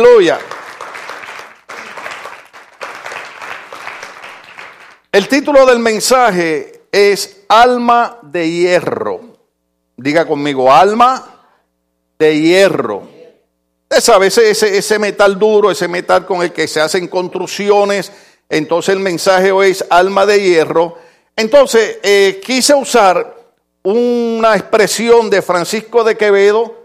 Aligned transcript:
Aleluya. 0.00 0.38
El 5.12 5.28
título 5.28 5.66
del 5.66 5.78
mensaje 5.78 6.84
es 6.90 7.42
Alma 7.48 8.18
de 8.22 8.48
Hierro. 8.48 9.20
Diga 9.98 10.26
conmigo, 10.26 10.72
alma 10.72 11.42
de 12.18 12.40
hierro. 12.40 13.02
Usted 13.90 14.00
sabe, 14.00 14.28
ese, 14.28 14.50
ese, 14.50 14.98
metal 14.98 15.38
duro, 15.38 15.70
ese 15.70 15.86
metal 15.86 16.24
con 16.24 16.40
el 16.40 16.52
que 16.52 16.66
se 16.66 16.80
hacen 16.80 17.06
construcciones. 17.06 18.10
Entonces 18.48 18.94
el 18.94 19.00
mensaje 19.00 19.52
hoy 19.52 19.72
es 19.72 19.84
alma 19.90 20.24
de 20.24 20.40
hierro. 20.40 20.96
Entonces 21.36 21.98
eh, 22.02 22.40
quise 22.42 22.72
usar 22.74 23.36
una 23.82 24.56
expresión 24.56 25.28
de 25.28 25.42
Francisco 25.42 26.04
de 26.04 26.16
Quevedo, 26.16 26.79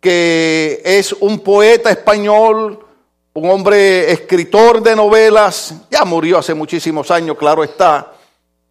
que 0.00 0.80
es 0.84 1.12
un 1.12 1.40
poeta 1.40 1.90
español, 1.90 2.86
un 3.34 3.50
hombre 3.50 4.10
escritor 4.10 4.82
de 4.82 4.96
novelas, 4.96 5.74
ya 5.90 6.04
murió 6.04 6.38
hace 6.38 6.54
muchísimos 6.54 7.10
años, 7.10 7.36
claro 7.36 7.62
está, 7.62 8.14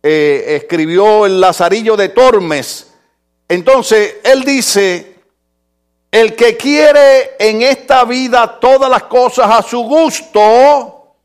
eh, 0.01 0.57
escribió 0.61 1.25
El 1.25 1.39
Lazarillo 1.39 1.95
de 1.95 2.09
Tormes. 2.09 2.93
Entonces, 3.47 4.17
él 4.23 4.43
dice, 4.43 5.15
el 6.11 6.35
que 6.35 6.57
quiere 6.57 7.35
en 7.39 7.61
esta 7.61 8.03
vida 8.03 8.59
todas 8.59 8.89
las 8.89 9.03
cosas 9.03 9.49
a 9.51 9.61
su 9.61 9.81
gusto, 9.81 11.15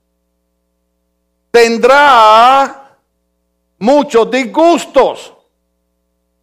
tendrá 1.51 2.97
muchos 3.79 4.31
disgustos. 4.31 5.34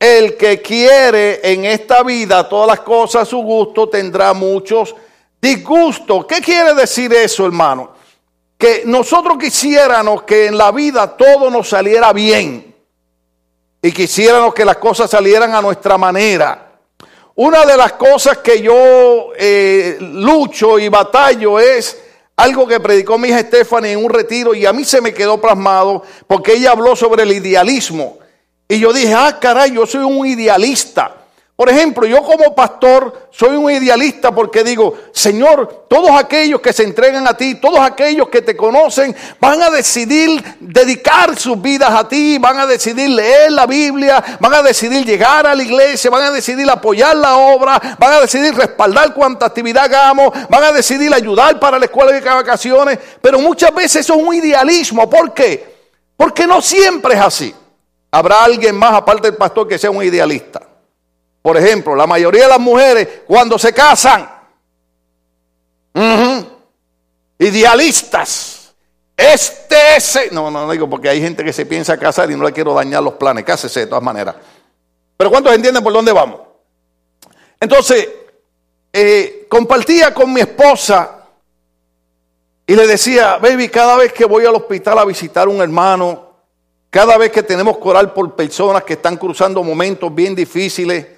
El 0.02 0.36
que 0.36 0.64
quiere 0.64 1.41
en 1.44 1.64
esta 1.64 2.02
vida 2.02 2.50
todas 2.50 2.68
las 2.68 2.80
cosas 2.80 3.22
a 3.22 3.26
su 3.26 3.38
gusto, 3.38 3.88
tendrá 3.88 4.34
muchos 4.34 4.96
disgusto. 5.40 6.26
¿Qué 6.26 6.42
quiere 6.42 6.73
decir 6.73 7.14
eso, 7.14 7.46
hermano? 7.46 7.92
Que 8.58 8.82
nosotros 8.84 9.38
quisiéramos 9.40 10.23
que 10.23 10.48
en 10.48 10.58
la 10.58 10.72
vida 10.72 11.16
todo 11.16 11.52
nos 11.52 11.70
saliera 11.70 12.14
bien 12.14 12.73
y 13.80 13.92
quisiéramos 13.92 14.56
que 14.56 14.66
las 14.66 14.78
cosas 14.78 15.08
salieran 15.08 15.53
a 15.53 15.62
nuestra 15.62 16.00
manera. 16.00 16.80
Una 17.36 17.64
de 17.64 17.78
las 17.78 17.94
cosas 17.94 18.40
que 18.40 18.59
yo 18.59 19.34
eh, 19.38 20.00
lucho 20.00 20.80
y 20.80 20.90
batallo 20.90 21.59
es 21.59 22.02
algo 22.38 22.68
que 22.68 22.80
predicó 22.80 23.20
mi 23.20 23.28
hija 23.28 23.42
Stephanie 23.42 23.92
en 23.92 24.03
un 24.03 24.09
retiro 24.09 24.56
y 24.56 24.66
a 24.66 24.73
mí 24.73 24.84
se 24.84 25.00
me 25.00 25.14
quedó 25.14 25.40
plasmado 25.40 26.02
porque 26.25 26.53
ella 26.53 26.72
habló 26.72 26.95
sobre 26.95 27.22
el 27.22 27.34
idealismo. 27.34 28.18
Y 28.72 28.80
yo 28.80 28.94
dije, 28.94 29.14
ah, 29.14 29.38
caray, 29.38 29.73
yo 29.73 29.86
soy 29.86 30.00
un 30.00 30.25
idealista. 30.25 31.14
Por 31.58 31.69
ejemplo, 31.69 32.08
yo 32.08 32.23
como 32.23 32.55
pastor 32.55 33.28
soy 33.30 33.58
un 33.58 33.69
idealista 33.69 34.31
porque 34.31 34.63
digo, 34.63 34.97
Señor, 35.11 35.88
todos 35.89 36.11
aquellos 36.11 36.61
que 36.61 36.72
se 36.72 36.83
entregan 36.83 37.28
a 37.28 37.36
ti, 37.36 37.55
todos 37.55 37.81
aquellos 37.81 38.30
que 38.30 38.41
te 38.41 38.55
conocen, 38.55 39.13
van 39.41 39.61
a 39.61 39.69
decidir 39.69 40.41
dedicar 40.61 41.38
sus 41.38 41.61
vidas 41.61 41.91
a 41.91 42.08
ti, 42.08 42.38
van 42.38 42.59
a 42.59 42.66
decidir 42.66 43.09
leer 43.09 43.52
la 43.52 43.66
Biblia, 43.66 44.23
van 44.39 44.53
a 44.53 44.63
decidir 44.63 45.06
llegar 45.06 45.45
a 45.45 45.53
la 45.53 45.63
iglesia, 45.63 46.09
van 46.09 46.23
a 46.23 46.31
decidir 46.31 46.69
apoyar 46.69 47.17
la 47.17 47.35
obra, 47.35 47.97
van 48.00 48.13
a 48.13 48.22
decidir 48.22 48.56
respaldar 48.56 49.13
cuanta 49.13 49.47
actividad 49.47 49.83
hagamos, 49.83 50.31
van 50.47 50.63
a 50.63 50.72
decidir 50.72 51.13
ayudar 51.13 51.59
para 51.59 51.78
la 51.78 51.88
escuela 51.88 52.13
de 52.13 52.22
vacaciones. 52.22 53.00
Pero 53.22 53.38
muchas 53.38 53.75
veces 53.75 53.97
eso 53.97 54.16
es 54.16 54.23
un 54.25 54.33
idealismo. 54.33 55.09
¿Por 55.09 55.33
qué? 55.33 55.75
Porque 56.16 56.47
no 56.47 56.61
siempre 56.61 57.16
es 57.16 57.19
así. 57.19 57.56
Habrá 58.12 58.44
alguien 58.44 58.76
más 58.76 58.94
aparte 58.94 59.30
del 59.30 59.38
pastor 59.38 59.67
que 59.67 59.78
sea 59.78 59.90
un 59.90 60.04
idealista. 60.04 60.62
Por 61.42 61.58
ejemplo, 61.58 61.95
la 61.95 62.06
mayoría 62.06 62.44
de 62.44 62.50
las 62.50 62.59
mujeres 62.59 63.08
cuando 63.26 63.58
se 63.58 63.73
casan, 63.73 64.30
idealistas, 67.40 68.73
este 69.18 69.95
es... 69.95 70.31
No, 70.31 70.52
no, 70.52 70.66
no 70.66 70.72
digo 70.72 70.90
porque 70.90 71.09
hay 71.09 71.22
gente 71.22 71.44
que 71.44 71.53
se 71.53 71.66
piensa 71.66 71.98
casar 71.98 72.30
y 72.30 72.36
no 72.36 72.44
le 72.44 72.52
quiero 72.52 72.73
dañar 72.73 73.02
los 73.02 73.14
planes, 73.14 73.44
cásese 73.44 73.81
de 73.81 73.88
todas 73.88 74.03
maneras. 74.03 74.35
Pero 75.18 75.30
¿cuántos 75.30 75.53
entienden 75.53 75.84
por 75.84 75.94
dónde 75.94 76.12
vamos? 76.12 76.41
Entonces, 77.59 78.09
eh, 78.91 79.46
compartía 79.50 80.14
con 80.14 80.34
mi 80.34 80.41
esposa 80.41 81.28
y 82.66 82.75
le 82.75 82.88
decía, 82.88 83.38
baby, 83.38 83.69
cada 83.69 83.97
vez 83.97 84.14
que 84.14 84.25
voy 84.25 84.46
al 84.46 84.56
hospital 84.56 85.00
a 85.00 85.06
visitar 85.06 85.47
a 85.47 85.52
un 85.52 85.62
hermano, 85.62 86.31
cada 86.91 87.18
vez 87.18 87.31
que 87.31 87.41
tenemos 87.41 87.78
coral 87.78 88.13
por 88.13 88.35
personas 88.35 88.84
que 88.84 88.94
están 88.94 89.16
cruzando 89.16 89.63
momentos 89.63 90.13
bien 90.13 90.35
difíciles, 90.35 91.03
eh, 91.03 91.09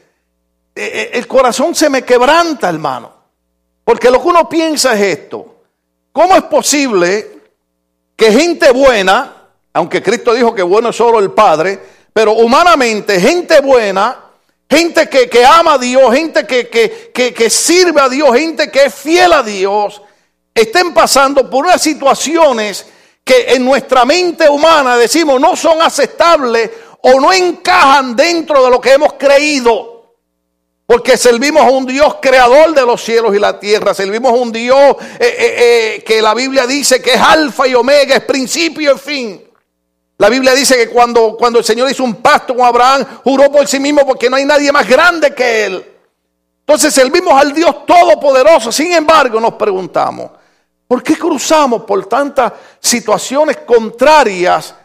eh, 0.76 1.10
el 1.14 1.28
corazón 1.28 1.74
se 1.74 1.90
me 1.90 2.04
quebranta, 2.04 2.70
hermano. 2.70 3.12
Porque 3.84 4.12
lo 4.12 4.22
que 4.22 4.28
uno 4.28 4.48
piensa 4.48 4.94
es 4.94 5.20
esto. 5.20 5.64
¿Cómo 6.12 6.36
es 6.36 6.44
posible 6.44 7.28
que 8.16 8.32
gente 8.32 8.72
buena, 8.72 9.48
aunque 9.74 10.04
Cristo 10.04 10.36
dijo 10.36 10.54
que 10.54 10.62
bueno 10.62 10.90
es 10.90 10.96
solo 10.96 11.18
el 11.20 11.32
Padre, 11.32 11.80
pero 12.14 12.34
humanamente 12.34 13.20
gente 13.20 13.60
buena, 13.60 14.20
gente 14.70 15.10
que, 15.10 15.44
ama 15.44 15.74
a 15.74 15.78
Dios, 15.80 16.14
gente 16.14 16.46
que, 16.46 16.70
que, 17.12 17.50
sirve 17.50 18.00
a 18.00 18.10
Dios, 18.10 18.32
gente 18.36 18.70
que 18.70 18.86
es 18.86 18.94
fiel 18.94 19.34
a 19.34 19.42
Dios, 19.42 20.04
estén 20.54 20.94
pasando 20.94 21.50
por 21.50 21.66
unas 21.66 21.82
situaciones 21.82 22.86
que 23.24 23.54
en 23.54 23.64
nuestra 23.66 24.06
mente 24.06 24.50
humana 24.50 24.98
decimos 24.98 25.40
no 25.40 25.56
son 25.56 25.82
aceptables 25.82 26.70
o 27.02 27.20
no 27.20 27.32
encajan 27.32 28.16
dentro 28.16 28.64
de 28.64 28.70
lo 28.70 28.80
que 28.80 28.94
hemos 28.94 29.14
creído. 29.14 29.94
Porque 30.86 31.16
servimos 31.16 31.64
a 31.64 31.70
un 31.70 31.86
Dios 31.86 32.18
creador 32.22 32.74
de 32.74 32.86
los 32.86 33.02
cielos 33.02 33.34
y 33.36 33.40
la 33.40 33.60
tierra. 33.60 33.94
Servimos 33.94 34.32
a 34.32 34.36
un 34.36 34.52
Dios 34.52 34.98
eh, 35.20 35.36
eh, 35.38 35.56
eh, 35.98 36.04
que 36.06 36.22
la 36.22 36.34
Biblia 36.34 36.68
dice 36.68 37.02
que 37.02 37.14
es 37.14 37.22
alfa 37.22 37.68
y 37.68 37.74
omega, 37.74 38.16
es 38.16 38.24
principio 38.26 38.94
y 38.94 39.00
fin. 39.00 39.44
La 40.18 40.30
Biblia 40.30 40.54
dice 40.54 40.78
que 40.78 40.90
cuando, 40.90 41.36
cuando 41.38 41.60
el 41.60 41.66
Señor 41.66 41.90
hizo 41.90 42.04
un 42.04 42.16
pacto 42.16 42.56
con 42.56 42.66
Abraham, 42.66 43.06
juró 43.24 43.52
por 43.52 43.68
sí 43.68 43.80
mismo 43.80 44.06
porque 44.06 44.30
no 44.30 44.36
hay 44.36 44.46
nadie 44.46 44.72
más 44.72 44.88
grande 44.88 45.34
que 45.34 45.66
Él. 45.66 45.86
Entonces 46.60 46.94
servimos 46.94 47.34
al 47.34 47.54
Dios 47.54 47.86
Todopoderoso. 47.86 48.72
Sin 48.72 48.94
embargo, 48.94 49.40
nos 49.40 49.56
preguntamos, 49.56 50.32
¿por 50.94 51.02
qué 51.02 51.18
cruzamos 51.18 51.86
por 51.86 52.06
tantas 52.06 52.54
situaciones 52.80 53.58
contrarias 53.66 54.76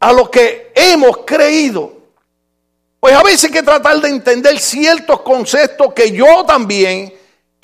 a 0.00 0.12
lo 0.12 0.28
que 0.28 0.72
hemos 0.74 1.18
creído? 1.18 1.92
Pues 2.98 3.14
a 3.14 3.22
veces 3.22 3.44
hay 3.44 3.50
que 3.52 3.62
tratar 3.62 4.00
de 4.00 4.08
entender 4.08 4.58
ciertos 4.58 5.20
conceptos 5.20 5.94
que 5.94 6.10
yo 6.10 6.44
también 6.44 7.14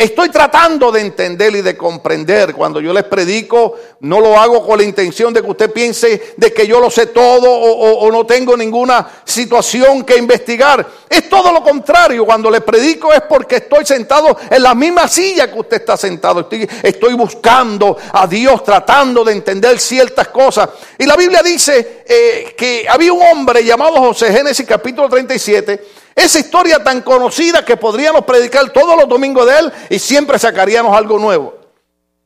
Estoy 0.00 0.28
tratando 0.28 0.92
de 0.92 1.00
entender 1.00 1.56
y 1.56 1.60
de 1.60 1.76
comprender. 1.76 2.54
Cuando 2.54 2.80
yo 2.80 2.92
les 2.92 3.02
predico, 3.02 3.74
no 3.98 4.20
lo 4.20 4.38
hago 4.38 4.64
con 4.64 4.78
la 4.78 4.84
intención 4.84 5.34
de 5.34 5.42
que 5.42 5.50
usted 5.50 5.72
piense 5.72 6.34
de 6.36 6.52
que 6.52 6.68
yo 6.68 6.78
lo 6.78 6.88
sé 6.88 7.06
todo 7.06 7.50
o, 7.50 8.08
no 8.12 8.24
tengo 8.24 8.56
ninguna 8.56 9.22
situación 9.24 10.04
que 10.04 10.16
investigar. 10.16 10.86
Es 11.10 11.28
todo 11.28 11.50
lo 11.50 11.64
contrario. 11.64 12.24
Cuando 12.24 12.48
les 12.48 12.60
predico 12.60 13.12
es 13.12 13.22
porque 13.22 13.56
estoy 13.56 13.84
sentado 13.84 14.38
en 14.48 14.62
la 14.62 14.72
misma 14.72 15.08
silla 15.08 15.52
que 15.52 15.58
usted 15.58 15.78
está 15.78 15.96
sentado. 15.96 16.48
Estoy, 16.80 17.14
buscando 17.14 17.96
a 18.12 18.24
Dios, 18.28 18.62
tratando 18.62 19.24
de 19.24 19.32
entender 19.32 19.80
ciertas 19.80 20.28
cosas. 20.28 20.68
Y 20.96 21.06
la 21.06 21.16
Biblia 21.16 21.42
dice 21.42 22.04
eh, 22.06 22.54
que 22.56 22.86
había 22.88 23.12
un 23.12 23.22
hombre 23.32 23.64
llamado 23.64 23.96
José, 23.96 24.32
Génesis 24.32 24.64
capítulo 24.64 25.08
37 25.08 25.97
esa 26.18 26.40
historia 26.40 26.82
tan 26.82 27.02
conocida 27.02 27.64
que 27.64 27.76
podríamos 27.76 28.24
predicar 28.24 28.70
todos 28.70 28.96
los 28.96 29.08
domingos 29.08 29.46
de 29.46 29.58
él 29.58 29.72
y 29.88 30.00
siempre 30.00 30.36
sacaríamos 30.36 30.96
algo 30.96 31.16
nuevo. 31.16 31.54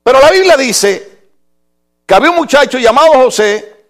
Pero 0.03 0.19
la 0.19 0.30
Biblia 0.30 0.56
dice 0.56 1.10
que 2.06 2.14
había 2.14 2.31
un 2.31 2.36
muchacho 2.36 2.78
llamado 2.78 3.12
José 3.12 3.84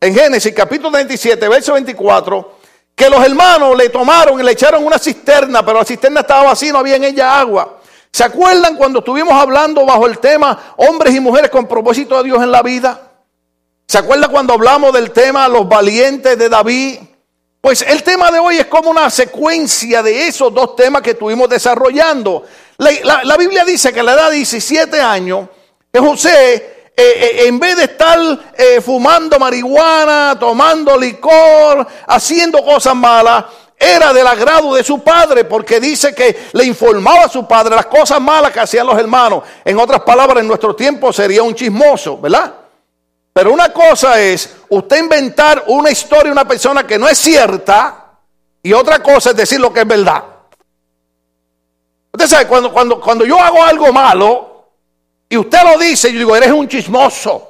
en 0.00 0.14
Génesis 0.14 0.54
capítulo 0.54 0.92
27, 0.92 1.48
verso 1.48 1.72
24, 1.72 2.58
que 2.94 3.10
los 3.10 3.24
hermanos 3.26 3.76
le 3.76 3.88
tomaron 3.88 4.38
y 4.38 4.44
le 4.44 4.52
echaron 4.52 4.86
una 4.86 5.00
cisterna, 5.00 5.66
pero 5.66 5.80
la 5.80 5.84
cisterna 5.84 6.20
estaba 6.20 6.44
vacía, 6.44 6.72
no 6.72 6.78
había 6.78 6.94
en 6.94 7.04
ella 7.04 7.40
agua. 7.40 7.80
¿Se 8.12 8.22
acuerdan 8.22 8.76
cuando 8.76 9.00
estuvimos 9.00 9.32
hablando 9.32 9.84
bajo 9.84 10.06
el 10.06 10.20
tema 10.20 10.74
hombres 10.76 11.12
y 11.12 11.18
mujeres 11.18 11.50
con 11.50 11.66
propósito 11.66 12.16
de 12.18 12.22
Dios 12.22 12.40
en 12.40 12.52
la 12.52 12.62
vida? 12.62 13.00
¿Se 13.88 13.98
acuerdan 13.98 14.30
cuando 14.30 14.54
hablamos 14.54 14.92
del 14.92 15.10
tema 15.10 15.48
los 15.48 15.68
valientes 15.68 16.38
de 16.38 16.48
David? 16.48 16.98
Pues 17.60 17.82
el 17.82 18.02
tema 18.02 18.30
de 18.30 18.38
hoy 18.38 18.56
es 18.56 18.66
como 18.66 18.90
una 18.90 19.10
secuencia 19.10 20.02
de 20.02 20.26
esos 20.26 20.52
dos 20.52 20.74
temas 20.76 21.02
que 21.02 21.10
estuvimos 21.10 21.48
desarrollando. 21.48 22.44
La, 22.78 23.36
Biblia 23.36 23.64
dice 23.64 23.92
que 23.92 24.00
a 24.00 24.02
la 24.02 24.14
edad 24.14 24.30
de 24.30 24.36
17 24.36 24.98
años, 24.98 25.46
que 25.92 26.00
José, 26.00 26.54
eh, 26.54 26.92
eh, 26.96 27.42
en 27.46 27.58
vez 27.60 27.76
de 27.76 27.84
estar 27.84 28.18
eh, 28.56 28.80
fumando 28.80 29.38
marihuana, 29.38 30.38
tomando 30.40 30.96
licor, 30.96 31.86
haciendo 32.06 32.64
cosas 32.64 32.96
malas, 32.96 33.44
era 33.78 34.14
del 34.14 34.26
agrado 34.26 34.74
de 34.74 34.82
su 34.82 35.02
padre, 35.02 35.44
porque 35.44 35.80
dice 35.80 36.14
que 36.14 36.48
le 36.52 36.64
informaba 36.64 37.24
a 37.24 37.28
su 37.28 37.46
padre 37.46 37.76
las 37.76 37.86
cosas 37.86 38.22
malas 38.22 38.52
que 38.52 38.60
hacían 38.60 38.86
los 38.86 38.98
hermanos. 38.98 39.44
En 39.62 39.78
otras 39.78 40.00
palabras, 40.00 40.40
en 40.40 40.48
nuestro 40.48 40.74
tiempo 40.74 41.12
sería 41.12 41.42
un 41.42 41.54
chismoso, 41.54 42.18
¿verdad? 42.18 42.54
Pero 43.32 43.52
una 43.52 43.72
cosa 43.72 44.20
es 44.20 44.56
usted 44.68 44.98
inventar 44.98 45.64
una 45.68 45.90
historia 45.90 46.24
de 46.24 46.32
una 46.32 46.48
persona 46.48 46.86
que 46.86 46.98
no 46.98 47.08
es 47.08 47.18
cierta 47.18 48.18
y 48.62 48.72
otra 48.72 49.02
cosa 49.02 49.30
es 49.30 49.36
decir 49.36 49.60
lo 49.60 49.72
que 49.72 49.80
es 49.80 49.86
verdad. 49.86 50.24
Usted 52.12 52.26
sabe, 52.26 52.46
cuando, 52.46 52.72
cuando, 52.72 53.00
cuando 53.00 53.24
yo 53.24 53.38
hago 53.38 53.62
algo 53.62 53.92
malo, 53.92 54.50
y 55.28 55.36
usted 55.36 55.58
lo 55.62 55.78
dice, 55.78 56.12
yo 56.12 56.18
digo, 56.18 56.36
eres 56.36 56.50
un 56.50 56.66
chismoso. 56.66 57.46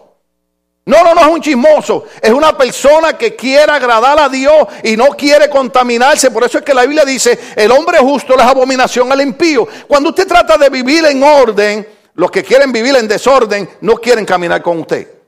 No, 0.85 1.03
no, 1.03 1.15
no 1.15 1.21
es 1.23 1.27
un 1.29 1.41
chismoso. 1.41 2.05
Es 2.21 2.31
una 2.31 2.57
persona 2.57 3.17
que 3.17 3.35
quiere 3.35 3.73
agradar 3.73 4.19
a 4.21 4.29
Dios 4.29 4.67
y 4.83 4.97
no 4.97 5.09
quiere 5.11 5.49
contaminarse. 5.49 6.31
Por 6.31 6.45
eso 6.45 6.59
es 6.59 6.65
que 6.65 6.75
la 6.75 6.83
Biblia 6.83 7.05
dice, 7.05 7.39
el 7.57 7.71
hombre 7.71 7.99
justo 7.99 8.35
es 8.35 8.43
abominación 8.43 9.11
al 9.11 9.21
impío. 9.23 9.67
Cuando 9.89 10.11
usted 10.11 10.27
trata 10.27 10.59
de 10.59 10.69
vivir 10.69 11.07
en 11.07 11.23
orden, 11.23 11.89
los 12.15 12.31
que 12.31 12.45
quieren 12.45 12.71
vivir 12.71 12.95
en 12.97 13.09
desorden 13.09 13.69
no 13.81 13.95
quieren 13.95 14.27
caminar 14.27 14.61
con 14.61 14.81
usted. 14.81 15.20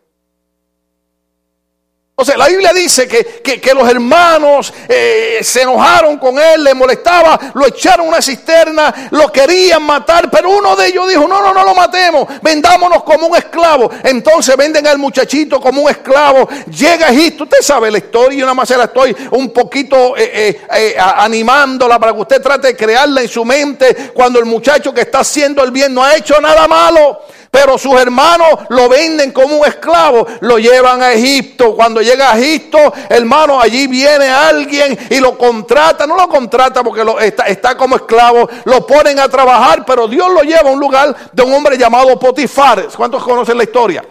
O 2.15 2.27
sea, 2.27 2.37
la 2.37 2.47
Biblia 2.47 2.73
dice 2.75 3.09
que, 3.09 3.75
los 3.75 3.89
hermanos 3.89 4.73
eh, 4.87 5.39
se 5.43 5.63
enojaron 5.63 6.19
con 6.19 6.39
él, 6.39 6.63
le 6.63 6.75
molestaba, 6.75 7.41
lo 7.55 7.67
echaron 7.67 8.05
a 8.05 8.09
una 8.11 8.23
cisterna, 8.23 9.09
lo 9.13 9.33
querían 9.33 9.83
matar, 9.83 10.31
pero 10.31 10.51
uno 10.51 10.77
de 10.77 10.89
ellos 10.89 11.09
dijo, 11.09 11.27
no, 11.27 11.41
no, 11.41 11.55
no 11.55 11.65
lo 11.65 11.75
matemos, 11.75 12.29
vendámonos 12.43 13.03
como 13.03 13.29
un 13.29 13.37
esclavo. 13.37 13.91
Entonces 14.05 14.55
venden 14.59 14.87
al 14.87 14.99
muchachito 14.99 15.59
como 15.59 15.83
un 15.83 15.91
esclavo, 15.91 16.47
llega 16.67 17.07
a 17.07 17.13
Egipto, 17.13 17.45
usted 17.45 17.63
sabe 17.63 17.91
la 17.91 17.99
historia, 17.99 18.41
yo 18.41 18.45
nada 18.45 18.55
más 18.55 18.69
se 18.69 18.77
la 18.77 18.85
estoy 18.85 19.17
un 19.31 19.51
poquito 19.51 20.15
eh, 20.15 20.61
eh, 20.71 20.97
animándola 20.99 21.99
para 21.99 22.13
que 22.13 22.21
usted 22.21 22.43
trate 22.43 22.69
de 22.69 22.77
crearla 22.77 23.23
en 23.23 23.29
su 23.29 23.43
mente 23.43 24.13
cuando 24.13 24.39
el 24.39 24.45
muchacho 24.45 24.93
que 24.93 25.01
está 25.01 25.21
haciendo 25.21 25.65
el 25.65 25.71
bien 25.71 25.95
no 25.95 26.05
ha 26.05 26.15
hecho 26.15 26.39
nada 26.43 26.69
malo. 26.69 27.23
Pero 27.53 27.77
sus 27.77 28.01
hermanos 28.01 28.49
lo 28.71 28.89
venden 28.89 29.31
como 29.31 29.59
un 29.59 29.67
esclavo, 29.67 30.27
lo 30.41 30.59
llevan 30.59 31.03
a 31.03 31.13
Egipto. 31.13 31.77
Cuando 31.77 32.01
llega 32.01 32.33
a 32.33 32.39
Egipto, 32.39 32.79
hermano, 33.11 33.61
allí 33.61 33.87
viene 33.89 34.27
alguien 34.27 34.99
y 35.11 35.21
lo 35.21 35.37
contrata. 35.37 36.07
No 36.07 36.17
lo 36.17 36.31
contrata 36.31 36.83
porque 36.83 37.05
está, 37.21 37.43
está 37.45 37.77
como 37.77 37.97
esclavo, 37.97 38.49
lo 38.65 38.87
ponen 38.87 39.19
a 39.19 39.29
trabajar, 39.29 39.85
pero 39.85 40.09
Dios 40.09 40.33
lo 40.33 40.41
lleva 40.41 40.71
a 40.71 40.73
un 40.73 40.81
lugar 40.81 41.15
de 41.31 41.43
un 41.43 41.53
hombre 41.53 41.77
llamado 41.77 42.19
Potifar. 42.19 42.89
¿Cuántos 42.97 43.23
conocen 43.23 43.59
la 43.59 43.65
historia? 43.65 44.03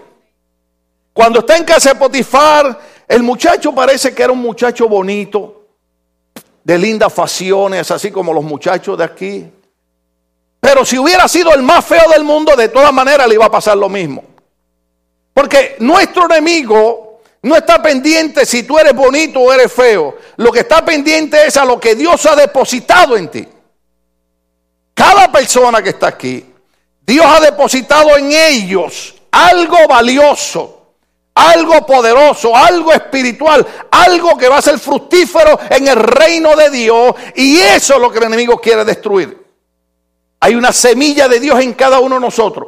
Cuando 1.11 1.39
está 1.39 1.57
en 1.57 1.63
casa 1.63 1.93
de 1.93 1.95
Potifar, 1.95 2.79
el 3.07 3.23
muchacho 3.23 3.73
parece 3.73 4.13
que 4.13 4.21
era 4.21 4.31
un 4.31 4.39
muchacho 4.39 4.87
bonito, 4.87 5.65
de 6.63 6.77
lindas 6.77 7.11
facciones, 7.11 7.89
así 7.89 8.11
como 8.11 8.33
los 8.33 8.43
muchachos 8.43 8.99
de 8.99 9.03
aquí. 9.03 9.51
Pero 10.61 10.85
si 10.85 10.97
hubiera 10.99 11.27
sido 11.27 11.53
el 11.53 11.63
más 11.63 11.83
feo 11.83 12.07
del 12.11 12.23
mundo, 12.23 12.55
de 12.55 12.69
todas 12.69 12.93
maneras 12.93 13.27
le 13.27 13.33
iba 13.33 13.47
a 13.47 13.51
pasar 13.51 13.75
lo 13.75 13.89
mismo. 13.89 14.23
Porque 15.33 15.75
nuestro 15.79 16.25
enemigo 16.25 17.19
no 17.41 17.55
está 17.55 17.81
pendiente 17.81 18.45
si 18.45 18.61
tú 18.63 18.77
eres 18.77 18.93
bonito 18.93 19.39
o 19.39 19.51
eres 19.51 19.73
feo. 19.73 20.15
Lo 20.37 20.51
que 20.51 20.59
está 20.59 20.85
pendiente 20.85 21.47
es 21.47 21.57
a 21.57 21.65
lo 21.65 21.79
que 21.79 21.95
Dios 21.95 22.23
ha 22.27 22.35
depositado 22.35 23.17
en 23.17 23.29
ti. 23.29 23.47
Cada 24.93 25.31
persona 25.31 25.81
que 25.81 25.89
está 25.89 26.09
aquí, 26.09 26.45
Dios 27.01 27.25
ha 27.25 27.39
depositado 27.39 28.15
en 28.15 28.31
ellos 28.31 29.15
algo 29.31 29.87
valioso, 29.87 30.93
algo 31.33 31.83
poderoso, 31.87 32.55
algo 32.55 32.93
espiritual, 32.93 33.65
algo 33.89 34.37
que 34.37 34.47
va 34.47 34.59
a 34.59 34.61
ser 34.61 34.77
fructífero 34.77 35.59
en 35.71 35.87
el 35.87 35.95
reino 35.95 36.55
de 36.55 36.69
Dios. 36.69 37.15
Y 37.35 37.57
eso 37.57 37.95
es 37.95 37.99
lo 37.99 38.11
que 38.11 38.19
el 38.19 38.25
enemigo 38.25 38.61
quiere 38.61 38.85
destruir. 38.85 39.40
Hay 40.41 40.55
una 40.55 40.73
semilla 40.73 41.27
de 41.27 41.39
Dios 41.39 41.59
en 41.61 41.73
cada 41.73 41.99
uno 41.99 42.15
de 42.15 42.21
nosotros. 42.21 42.67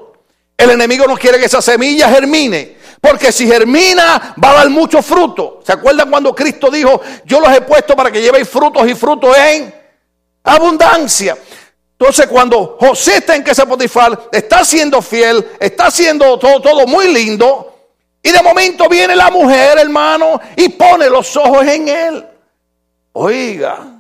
El 0.56 0.70
enemigo 0.70 1.06
no 1.08 1.18
quiere 1.18 1.40
que 1.40 1.46
esa 1.46 1.62
semilla 1.62 2.08
germine. 2.08 2.78
Porque 3.02 3.32
si 3.32 3.48
germina 3.48 4.36
va 4.42 4.52
a 4.52 4.54
dar 4.54 4.70
mucho 4.70 5.02
fruto. 5.02 5.60
¿Se 5.66 5.74
acuerdan 5.74 6.10
cuando 6.10 6.34
Cristo 6.34 6.70
dijo, 6.72 7.02
yo 7.26 7.42
los 7.42 7.52
he 7.52 7.62
puesto 7.62 7.96
para 7.96 8.12
que 8.12 8.22
llevéis 8.22 8.48
frutos 8.48 8.88
y 8.88 8.94
frutos 8.94 9.36
en 9.38 9.74
abundancia? 10.44 11.38
Entonces 11.92 12.28
cuando 12.28 12.78
José 12.80 13.18
está 13.18 13.36
en 13.36 13.44
casa 13.44 13.66
Potifar, 13.66 14.30
está 14.32 14.64
siendo 14.64 15.02
fiel, 15.02 15.46
está 15.60 15.88
haciendo 15.88 16.38
todo, 16.38 16.62
todo 16.62 16.86
muy 16.86 17.12
lindo. 17.12 17.76
Y 18.22 18.32
de 18.32 18.42
momento 18.42 18.88
viene 18.88 19.16
la 19.16 19.30
mujer, 19.30 19.80
hermano, 19.80 20.40
y 20.56 20.70
pone 20.70 21.10
los 21.10 21.36
ojos 21.36 21.66
en 21.66 21.88
él. 21.90 22.26
Oiga, 23.14 23.93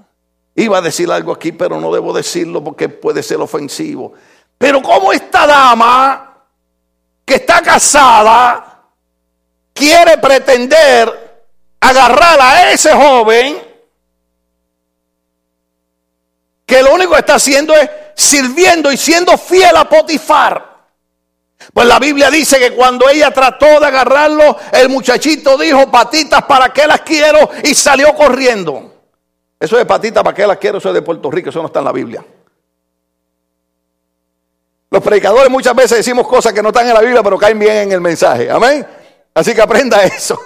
Iba 0.56 0.78
a 0.78 0.82
decir 0.82 1.12
algo 1.12 1.32
aquí, 1.32 1.52
pero 1.52 1.80
no 1.80 1.92
debo 1.92 2.14
decirlo 2.14 2.64
porque 2.64 2.90
puede 2.90 3.24
ser 3.24 3.38
ofensivo. 3.38 4.14
Pero 4.58 4.82
como 4.82 5.12
esta 5.12 5.48
dama 5.48 6.46
que 7.26 7.36
está 7.36 7.62
casada 7.62 8.84
quiere 9.74 10.18
pretender 10.20 11.48
agarrar 11.80 12.40
a 12.40 12.72
ese 12.72 12.94
joven 12.94 13.62
que 16.66 16.82
lo 16.82 16.94
único 16.94 17.14
que 17.14 17.20
está 17.20 17.36
haciendo 17.36 17.76
es 17.76 17.90
sirviendo 18.16 18.92
y 18.92 18.98
siendo 18.98 19.38
fiel 19.38 19.76
a 19.76 19.90
Potifar. 19.90 20.74
Pues 21.74 21.88
la 21.88 21.98
Biblia 21.98 22.30
dice 22.30 22.60
que 22.60 22.74
cuando 22.74 23.10
ella 23.10 23.32
trató 23.32 23.80
de 23.80 23.88
agarrarlo, 23.88 24.58
el 24.72 24.90
muchachito 24.90 25.58
dijo, 25.58 25.90
patitas, 25.90 26.44
¿para 26.44 26.72
qué 26.72 26.86
las 26.86 27.02
quiero? 27.02 27.50
Y 27.64 27.74
salió 27.74 28.14
corriendo. 28.16 28.93
Eso 29.64 29.78
de 29.78 29.86
patita, 29.86 30.22
¿para 30.22 30.36
qué 30.36 30.46
la 30.46 30.58
quiero? 30.58 30.80
Eso 30.80 30.90
es 30.90 30.94
de 30.94 31.02
Puerto 31.02 31.32
Rico, 31.32 31.50
eso 31.50 31.62
no 31.62 31.68
está 31.68 31.80
en 31.80 31.86
la 31.86 31.94
Biblia. 31.94 32.22
Los 34.90 35.02
predicadores 35.02 35.50
muchas 35.50 35.74
veces 35.74 36.00
decimos 36.00 36.28
cosas 36.28 36.52
que 36.52 36.62
no 36.62 36.68
están 36.68 36.86
en 36.86 36.94
la 36.94 37.00
Biblia, 37.00 37.24
pero 37.24 37.38
caen 37.38 37.58
bien 37.58 37.78
en 37.78 37.92
el 37.94 38.02
mensaje. 38.02 38.52
Amén. 38.52 38.86
Así 39.34 39.56
que 39.56 39.62
aprenda 39.62 40.04
eso. 40.04 40.38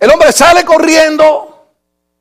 El 0.00 0.10
hombre 0.10 0.32
sale 0.32 0.64
corriendo. 0.64 1.68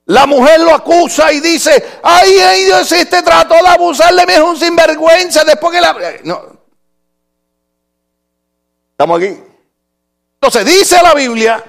La 0.05 0.27
mujer 0.27 0.59
lo 0.59 0.75
acusa 0.75 1.33
y 1.33 1.39
dice, 1.39 1.83
ay, 2.03 2.37
ay 2.37 2.65
Dios, 2.65 2.91
este 2.91 3.23
trató 3.23 3.55
de 3.55 3.69
abusarle, 3.69 4.27
me 4.27 4.35
es 4.35 4.41
un 4.41 4.57
sinvergüenza 4.57 5.43
después 5.43 5.73
que 5.73 5.81
la... 5.81 5.95
No. 6.23 6.39
¿Estamos 8.91 9.17
aquí? 9.17 9.41
Entonces 10.35 10.65
dice 10.65 11.01
la 11.01 11.15
Biblia 11.15 11.63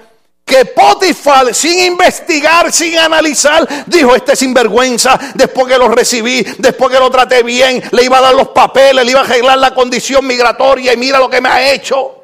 que 0.51 0.65
Potifar, 0.65 1.55
sin 1.55 1.79
investigar, 1.79 2.73
sin 2.73 2.97
analizar, 2.97 3.65
dijo, 3.85 4.13
este 4.13 4.35
sinvergüenza, 4.35 5.17
después 5.33 5.67
que 5.67 5.77
lo 5.77 5.87
recibí, 5.87 6.43
después 6.57 6.91
que 6.91 6.99
lo 6.99 7.09
traté 7.09 7.41
bien, 7.41 7.81
le 7.91 8.03
iba 8.03 8.17
a 8.17 8.21
dar 8.21 8.35
los 8.35 8.49
papeles, 8.49 9.05
le 9.05 9.11
iba 9.11 9.21
a 9.21 9.23
arreglar 9.23 9.57
la 9.57 9.73
condición 9.73 10.27
migratoria 10.27 10.91
y 10.91 10.97
mira 10.97 11.19
lo 11.19 11.29
que 11.29 11.39
me 11.39 11.47
ha 11.47 11.71
hecho. 11.71 12.17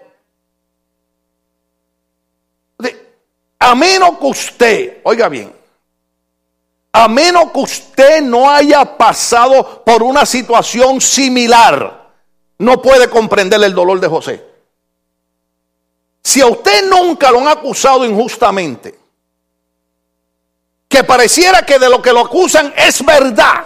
A 3.60 3.74
menos 3.76 4.18
que 4.20 4.26
usted, 4.26 4.98
oiga 5.04 5.30
bien, 5.30 5.54
a 6.92 7.08
menos 7.08 7.52
que 7.54 7.60
usted 7.60 8.22
no 8.22 8.50
haya 8.50 8.98
pasado 8.98 9.84
por 9.86 10.04
una 10.04 10.26
situación 10.26 11.00
similar, 11.00 12.12
no 12.60 12.82
puede 12.82 13.10
comprender 13.10 13.64
el 13.64 13.74
dolor 13.74 14.02
de 14.02 14.08
José. 14.10 14.57
Si 16.28 16.42
a 16.42 16.48
usted 16.48 16.90
nunca 16.90 17.32
lo 17.32 17.40
han 17.40 17.48
acusado 17.48 18.04
injustamente, 18.04 19.00
que 20.90 21.02
pareciera 21.06 21.66
que 21.66 21.80
de 21.80 21.88
lo 21.88 22.02
que 22.02 22.12
lo 22.12 22.20
acusan 22.20 22.74
es 22.76 23.02
verdad, 23.06 23.66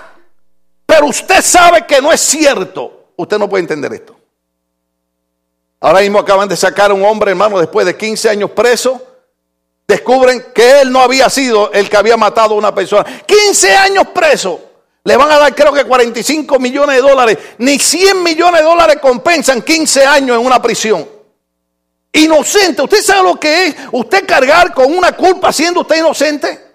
pero 0.85 1.07
usted 1.07 1.41
sabe 1.41 1.87
que 1.87 1.99
no 1.99 2.13
es 2.13 2.21
cierto, 2.21 3.13
usted 3.15 3.39
no 3.39 3.49
puede 3.49 3.63
entender 3.63 3.91
esto. 3.93 4.15
Ahora 5.79 6.01
mismo 6.01 6.19
acaban 6.19 6.47
de 6.47 6.55
sacar 6.55 6.91
a 6.91 6.93
un 6.93 7.03
hombre, 7.03 7.31
hermano, 7.31 7.57
después 7.57 7.83
de 7.83 7.97
15 7.97 8.29
años 8.29 8.51
preso. 8.51 9.01
Descubren 9.87 10.45
que 10.53 10.81
él 10.81 10.91
no 10.91 11.01
había 11.01 11.31
sido 11.31 11.71
el 11.71 11.89
que 11.89 11.97
había 11.97 12.15
matado 12.15 12.53
a 12.53 12.57
una 12.59 12.75
persona. 12.75 13.23
15 13.25 13.75
años 13.75 14.05
preso. 14.13 14.61
Le 15.03 15.17
van 15.17 15.31
a 15.31 15.39
dar 15.39 15.55
creo 15.55 15.73
que 15.73 15.83
45 15.83 16.59
millones 16.59 16.97
de 16.97 17.01
dólares. 17.01 17.39
Ni 17.57 17.79
100 17.79 18.21
millones 18.21 18.61
de 18.61 18.67
dólares 18.67 18.97
compensan 19.01 19.63
15 19.63 20.05
años 20.05 20.39
en 20.39 20.45
una 20.45 20.61
prisión. 20.61 21.20
Inocente. 22.13 22.81
¿Usted 22.81 23.01
sabe 23.01 23.23
lo 23.23 23.39
que 23.39 23.67
es 23.67 23.75
usted 23.91 24.25
cargar 24.27 24.73
con 24.73 24.93
una 24.93 25.13
culpa 25.13 25.53
siendo 25.53 25.81
usted 25.81 25.97
inocente? 25.97 26.71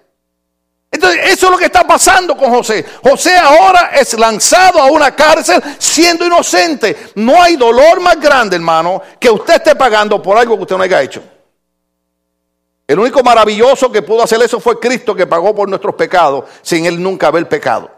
Entonces, 0.89 1.21
eso 1.25 1.47
es 1.47 1.51
lo 1.51 1.57
que 1.57 1.65
está 1.65 1.85
pasando 1.85 2.35
con 2.35 2.49
José. 2.49 2.83
José 3.03 3.35
ahora 3.37 3.91
es 3.93 4.17
lanzado 4.17 4.81
a 4.81 4.85
una 4.85 5.15
cárcel 5.15 5.61
siendo 5.77 6.25
inocente. 6.25 7.11
No 7.15 7.41
hay 7.41 7.55
dolor 7.55 7.99
más 7.99 8.19
grande, 8.19 8.55
hermano, 8.55 9.01
que 9.19 9.29
usted 9.29 9.55
esté 9.55 9.75
pagando 9.75 10.21
por 10.21 10.37
algo 10.37 10.55
que 10.55 10.63
usted 10.63 10.77
no 10.77 10.83
haya 10.83 11.01
hecho. 11.01 11.21
El 12.87 12.99
único 12.99 13.21
maravilloso 13.21 13.91
que 13.91 14.01
pudo 14.01 14.23
hacer 14.23 14.41
eso 14.41 14.61
fue 14.61 14.79
Cristo 14.79 15.13
que 15.13 15.27
pagó 15.27 15.53
por 15.53 15.67
nuestros 15.67 15.93
pecados 15.95 16.45
sin 16.61 16.85
él 16.85 17.01
nunca 17.03 17.27
haber 17.27 17.47
pecado. 17.49 17.96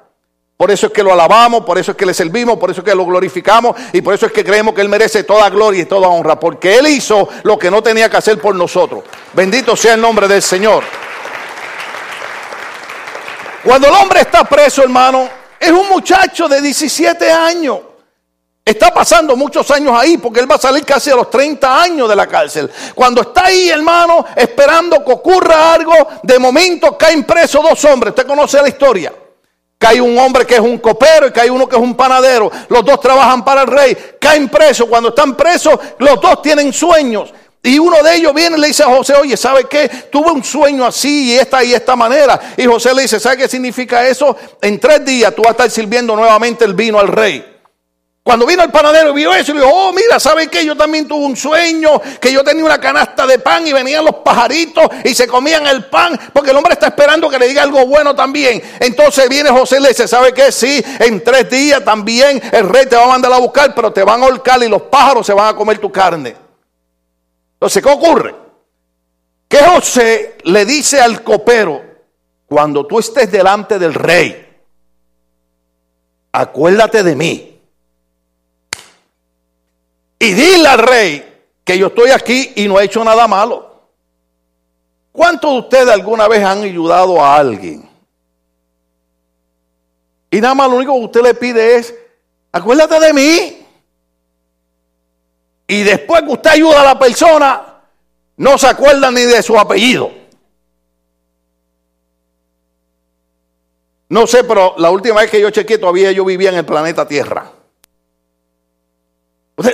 Por 0.60 0.72
eso 0.72 0.88
es 0.88 0.92
que 0.92 1.04
lo 1.04 1.14
alabamos, 1.14 1.64
por 1.64 1.78
eso 1.78 1.92
es 1.92 1.98
que 1.98 2.06
le 2.06 2.14
servimos, 2.14 2.58
por 2.58 2.70
eso 2.70 2.82
es 2.82 2.86
que 2.86 2.94
lo 2.94 3.06
glorificamos 3.06 3.78
y 3.94 4.02
por 4.02 4.14
eso 4.14 4.26
es 4.26 4.34
que 4.34 4.44
creemos 4.44 4.76
que 4.76 4.82
Él 4.82 4.90
merece 4.90 5.24
toda 5.24 5.50
gloria 5.50 5.84
y 5.84 5.86
toda 5.86 6.10
honra, 6.10 6.38
porque 6.38 6.76
Él 6.78 6.88
hizo 6.88 7.30
lo 7.44 7.58
que 7.58 7.72
no 7.72 7.82
tenía 7.82 8.10
que 8.10 8.18
hacer 8.18 8.42
por 8.42 8.54
nosotros. 8.54 9.06
Bendito 9.32 9.78
sea 9.78 9.94
el 9.94 10.02
nombre 10.02 10.28
del 10.28 10.42
Señor. 10.42 10.84
Cuando 13.64 13.88
el 13.88 13.94
hombre 13.94 14.20
está 14.20 14.44
preso, 14.44 14.84
hermano, 14.84 15.30
es 15.58 15.72
un 15.72 15.88
muchacho 15.88 16.50
de 16.50 16.62
17 16.62 17.32
años. 17.32 17.80
Está 18.66 18.94
pasando 18.94 19.38
muchos 19.38 19.72
años 19.72 19.94
ahí 19.98 20.18
porque 20.18 20.42
él 20.42 20.52
va 20.52 20.56
a 20.56 20.60
salir 20.60 20.84
casi 20.84 21.10
a 21.10 21.16
los 21.16 21.30
30 21.30 21.82
años 21.82 22.10
de 22.10 22.18
la 22.18 22.28
cárcel. 22.28 22.70
Cuando 22.94 23.22
está 23.22 23.46
ahí, 23.46 23.70
hermano, 23.70 24.26
esperando 24.36 25.06
que 25.06 25.14
ocurra 25.14 25.74
algo, 25.74 25.94
de 26.22 26.38
momento 26.38 26.98
caen 26.98 27.24
presos 27.24 27.64
dos 27.64 27.86
hombres. 27.86 28.12
Usted 28.12 28.28
conoce 28.28 28.62
la 28.62 28.68
historia. 28.68 29.14
Hay 29.88 30.02
un 30.02 30.18
hombre 30.20 30.46
que 30.46 30.56
es 30.56 30.60
un 30.60 30.78
copero 30.78 31.32
y 31.34 31.40
hay 31.40 31.50
uno 31.50 31.68
que 31.68 31.78
es 31.78 31.82
un 31.82 31.96
panadero. 31.96 32.52
Los 32.68 32.84
dos 32.84 33.00
trabajan 33.00 33.46
para 33.46 33.62
el 33.62 33.68
rey, 33.68 33.98
caen 34.20 34.50
presos. 34.50 34.88
Cuando 34.88 35.10
están 35.10 35.38
presos, 35.38 35.80
los 36.00 36.20
dos 36.20 36.42
tienen 36.42 36.74
sueños. 36.74 37.34
Y 37.64 37.80
uno 37.80 38.02
de 38.04 38.16
ellos 38.16 38.34
viene 38.34 38.58
y 38.58 38.60
le 38.60 38.68
dice 38.68 38.84
a 38.84 38.88
José, 38.88 39.14
oye, 39.16 39.36
¿sabe 39.38 39.66
qué? 39.70 39.90
Tuve 40.12 40.32
un 40.32 40.44
sueño 40.44 40.86
así 40.86 41.32
y 41.32 41.38
esta 41.38 41.64
y 41.64 41.74
esta 41.74 41.96
manera. 41.96 42.40
Y 42.58 42.66
José 42.66 42.94
le 42.94 43.04
dice, 43.04 43.20
¿sabe 43.20 43.38
qué 43.38 43.48
significa 43.48 44.08
eso? 44.08 44.36
En 44.62 44.80
tres 44.80 45.04
días 45.06 45.34
tú 45.34 45.42
vas 45.42 45.50
a 45.50 45.52
estar 45.52 45.70
sirviendo 45.70 46.16
nuevamente 46.16 46.66
el 46.66 46.74
vino 46.74 47.00
al 47.00 47.08
rey. 47.08 47.59
Cuando 48.30 48.46
vino 48.46 48.62
el 48.62 48.70
panadero 48.70 49.10
y 49.10 49.14
vio 49.14 49.34
eso, 49.34 49.56
le 49.56 49.62
dijo, 49.62 49.72
oh, 49.74 49.92
mira, 49.92 50.20
¿sabe 50.20 50.50
qué? 50.50 50.64
Yo 50.64 50.78
también 50.78 51.08
tuve 51.08 51.26
un 51.26 51.36
sueño, 51.36 52.00
que 52.22 52.32
yo 52.32 52.44
tenía 52.44 52.64
una 52.64 52.80
canasta 52.80 53.26
de 53.26 53.40
pan 53.40 53.66
y 53.66 53.74
venían 53.74 54.06
los 54.06 54.18
pajaritos 54.18 54.84
y 55.04 55.16
se 55.16 55.26
comían 55.26 55.66
el 55.66 55.86
pan, 55.86 56.16
porque 56.32 56.52
el 56.52 56.58
hombre 56.58 56.74
está 56.74 56.90
esperando 56.90 57.28
que 57.28 57.40
le 57.40 57.48
diga 57.48 57.64
algo 57.64 57.88
bueno 57.88 58.14
también. 58.14 58.62
Entonces 58.80 59.28
viene 59.30 59.50
José 59.50 59.78
y 59.78 59.82
le 59.82 59.88
dice, 59.90 60.08
¿sabe 60.08 60.32
qué? 60.32 60.52
Sí, 60.52 60.80
en 61.00 61.24
tres 61.24 61.50
días 61.50 61.84
también 61.84 62.40
el 62.52 62.70
rey 62.70 62.86
te 62.86 62.96
va 62.96 63.06
a 63.06 63.08
mandar 63.08 63.34
a 63.34 63.40
buscar, 63.40 63.74
pero 63.74 63.92
te 63.92 64.04
van 64.04 64.22
a 64.22 64.26
ahorcar 64.28 64.62
y 64.62 64.70
los 64.70 64.84
pájaros 64.84 65.26
se 65.26 65.34
van 65.34 65.48
a 65.48 65.56
comer 65.56 65.80
tu 65.80 65.92
carne. 65.92 66.36
Entonces, 67.54 67.82
¿qué 67.82 67.90
ocurre? 67.90 68.36
Que 69.48 69.58
José 69.58 70.38
le 70.44 70.66
dice 70.66 71.02
al 71.02 71.24
copero, 71.24 71.82
cuando 72.46 72.86
tú 72.86 73.00
estés 73.00 73.32
delante 73.32 73.80
del 73.80 73.96
rey, 73.96 74.56
acuérdate 76.32 77.02
de 77.02 77.16
mí. 77.16 77.49
Y 80.20 80.34
dile 80.34 80.68
al 80.68 80.80
rey 80.80 81.44
que 81.64 81.78
yo 81.78 81.88
estoy 81.88 82.12
aquí 82.12 82.52
y 82.58 82.68
no 82.68 82.80
he 82.80 82.84
hecho 82.84 83.04
nada 83.04 83.28
malo. 83.28 83.70
¿Cuántos 85.12 85.52
de 85.52 85.60
ustedes 85.60 85.90
alguna 85.90 86.28
vez 86.28 86.44
han 86.44 86.64
ayudado 86.64 87.24
a 87.24 87.38
alguien? 87.38 87.90
Y 90.32 90.42
nada 90.42 90.54
más 90.54 90.70
lo 90.70 90.78
único 90.78 90.94
que 90.94 91.06
usted 91.06 91.22
le 91.22 91.34
pide 91.34 91.78
es, 91.78 91.96
acuérdate 92.52 93.00
de 93.00 93.14
mí. 93.14 93.66
Y 95.68 95.84
después 95.84 96.22
que 96.24 96.32
usted 96.32 96.50
ayuda 96.52 96.82
a 96.82 96.86
la 96.86 97.00
persona, 97.00 97.82
no 98.38 98.58
se 98.58 98.68
acuerda 98.68 99.10
ni 99.12 99.22
de 99.22 99.42
su 99.42 99.58
apellido. 99.58 100.12
No 104.10 104.26
sé, 104.26 104.44
pero 104.44 104.74
la 104.78 104.90
última 104.90 105.22
vez 105.22 105.30
que 105.30 105.40
yo 105.40 105.52
chequeé 105.52 105.78
todavía 105.78 106.12
yo 106.12 106.26
vivía 106.26 106.50
en 106.50 106.56
el 106.56 106.66
planeta 106.66 107.08
Tierra. 107.08 107.49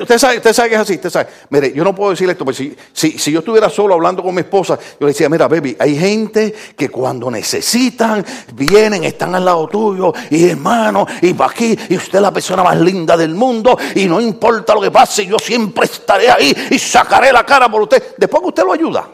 Usted, 0.06 0.20
sabe, 0.20 0.38
usted 0.38 0.54
sabe 0.54 0.70
que 0.70 0.76
es 0.76 0.82
así, 0.82 0.94
usted 0.94 1.10
sabe. 1.10 1.30
Mire, 1.50 1.74
yo 1.74 1.84
no 1.84 1.96
puedo 1.96 2.12
decir 2.12 2.30
esto, 2.30 2.46
pero 2.46 2.56
si, 2.56 2.78
si, 2.94 3.32
yo 3.32 3.40
estuviera 3.40 3.72
solo 3.72 3.96
hablando 3.96 4.22
con 4.22 4.36
mi 4.36 4.42
esposa, 4.42 4.78
yo 4.78 5.08
le 5.08 5.08
decía, 5.08 5.28
mira, 5.30 5.48
baby, 5.48 5.76
hay 5.80 5.98
gente 5.98 6.54
que 6.78 6.90
cuando 6.90 7.32
necesitan, 7.32 8.24
vienen, 8.54 9.04
están 9.04 9.34
al 9.34 9.44
lado 9.44 9.68
tuyo, 9.68 10.14
y 10.30 10.48
hermano, 10.48 11.08
y 11.24 11.34
va 11.34 11.48
aquí, 11.48 11.76
y 11.90 11.96
usted 11.96 12.20
es 12.20 12.22
la 12.22 12.32
persona 12.32 12.64
más 12.64 12.80
linda 12.80 13.18
del 13.18 13.34
mundo, 13.34 13.76
y 13.96 14.06
no 14.06 14.22
importa 14.22 14.76
lo 14.76 14.82
que 14.82 14.92
pase, 14.92 15.26
yo 15.26 15.40
siempre 15.40 15.86
estaré 15.86 16.30
ahí 16.30 16.56
y 16.70 16.78
sacaré 16.78 17.34
la 17.34 17.44
cara 17.44 17.68
por 17.68 17.82
usted. 17.82 18.14
Después 18.16 18.44
que 18.44 18.50
usted 18.50 18.64
lo 18.64 18.74
ayuda, 18.74 19.10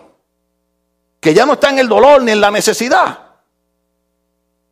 que 1.21 1.33
ya 1.33 1.45
no 1.45 1.53
está 1.53 1.69
en 1.69 1.79
el 1.79 1.87
dolor 1.87 2.21
ni 2.21 2.33
en 2.33 2.41
la 2.41 2.51
necesidad. 2.51 3.17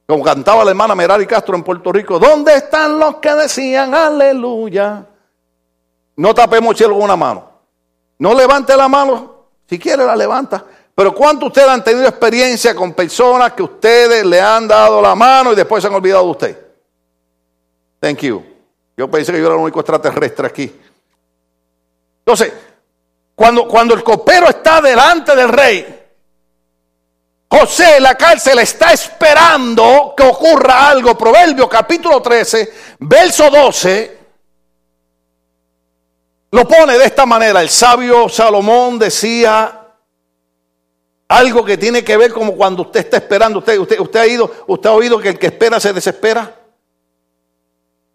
Como 0.06 0.22
cantaba 0.22 0.66
la 0.66 0.72
hermana 0.72 0.96
Merari 0.96 1.26
Castro 1.26 1.56
en 1.56 1.64
Puerto 1.64 1.94
Rico, 1.94 2.20
¿dónde 2.20 2.56
están 2.56 3.00
los 3.00 3.16
que 3.18 3.34
decían 3.36 3.96
aleluya? 3.96 5.06
No 6.20 6.34
tapemos 6.34 6.72
el 6.72 6.78
cielo 6.78 6.96
con 6.96 7.04
una 7.04 7.16
mano. 7.16 7.50
No 8.18 8.34
levante 8.34 8.76
la 8.76 8.90
mano. 8.90 9.46
Si 9.70 9.80
quiere 9.80 10.06
la 10.06 10.18
levanta. 10.18 10.66
Pero 10.94 11.16
¿cuántos 11.16 11.48
ustedes 11.48 11.70
han 11.70 11.82
tenido 11.82 12.10
experiencia 12.10 12.76
con 12.76 12.92
personas 12.92 13.54
que 13.54 13.64
ustedes 13.64 14.26
le 14.26 14.42
han 14.42 14.68
dado 14.68 15.02
la 15.02 15.16
mano 15.16 15.54
y 15.54 15.56
después 15.56 15.82
se 15.82 15.88
han 15.88 15.94
olvidado 15.94 16.26
de 16.26 16.32
usted? 16.32 16.68
Thank 18.02 18.18
you. 18.18 18.44
Yo 18.98 19.10
pensé 19.10 19.32
que 19.32 19.40
yo 19.40 19.46
era 19.46 19.56
el 19.56 19.62
único 19.62 19.80
extraterrestre 19.80 20.46
aquí. 20.46 20.82
Entonces, 22.18 22.52
cuando, 23.34 23.66
cuando 23.66 23.94
el 23.94 24.04
copero 24.04 24.50
está 24.50 24.82
delante 24.82 25.34
del 25.34 25.48
rey, 25.48 26.04
José 27.50 27.96
en 27.96 28.04
la 28.04 28.16
cárcel 28.16 28.60
está 28.60 28.92
esperando 28.92 30.14
que 30.18 30.24
ocurra 30.24 30.90
algo. 30.90 31.18
Proverbio 31.18 31.70
capítulo 31.70 32.22
13, 32.22 32.74
verso 33.00 33.50
12 33.50 34.19
lo 36.52 36.68
pone 36.68 36.98
de 36.98 37.06
esta 37.06 37.26
manera. 37.26 37.62
El 37.62 37.70
sabio 37.70 38.28
Salomón 38.30 39.00
decía 39.00 39.80
algo 41.28 41.64
que 41.64 41.78
tiene 41.78 42.04
que 42.04 42.18
ver 42.18 42.34
como 42.34 42.56
cuando 42.56 42.84
usted 42.84 43.02
está 43.02 43.18
esperando. 43.18 43.60
Usted, 43.60 43.78
usted, 43.78 44.00
usted, 44.00 44.20
ha, 44.20 44.28
ido, 44.28 44.52
usted 44.68 44.90
ha 44.90 44.94
oído 44.94 45.20
que 45.20 45.30
el 45.30 45.40
que 45.40 45.48
espera 45.48 45.80
se 45.80 45.94
desespera. 45.94 46.56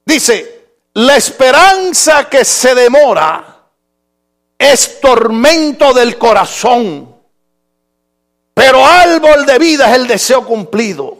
Dice, 0.04 0.66
la 0.94 1.16
esperanza 1.16 2.28
que 2.28 2.44
se 2.44 2.74
demora 2.74 3.54
es 4.58 5.00
tormento 5.00 5.92
del 5.92 6.18
corazón, 6.18 7.14
pero 8.52 8.84
árbol 8.84 9.46
de 9.46 9.58
vida 9.58 9.90
es 9.90 9.96
el 9.96 10.06
deseo 10.06 10.44
cumplido. 10.44 11.18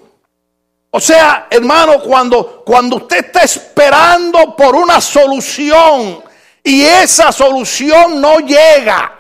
O 0.91 1.01
sea, 1.01 1.49
hermano, 1.51 2.01
cuando, 2.01 2.63
cuando 2.65 2.97
usted 2.97 3.25
está 3.27 3.41
esperando 3.41 4.55
por 4.55 4.77
una 4.77 5.01
solución, 5.01 6.23
y 6.65 6.83
esa 6.83 7.31
solución 7.31 8.21
no 8.21 8.41
llega. 8.41 9.13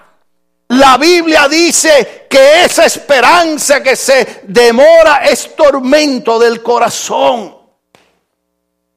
La 0.68 0.96
Biblia 0.96 1.46
dice 1.46 2.26
que 2.28 2.64
esa 2.64 2.86
esperanza 2.86 3.82
que 3.82 3.94
se 3.94 4.40
demora 4.44 5.18
es 5.24 5.54
tormento 5.54 6.38
del 6.38 6.62
corazón. 6.62 7.54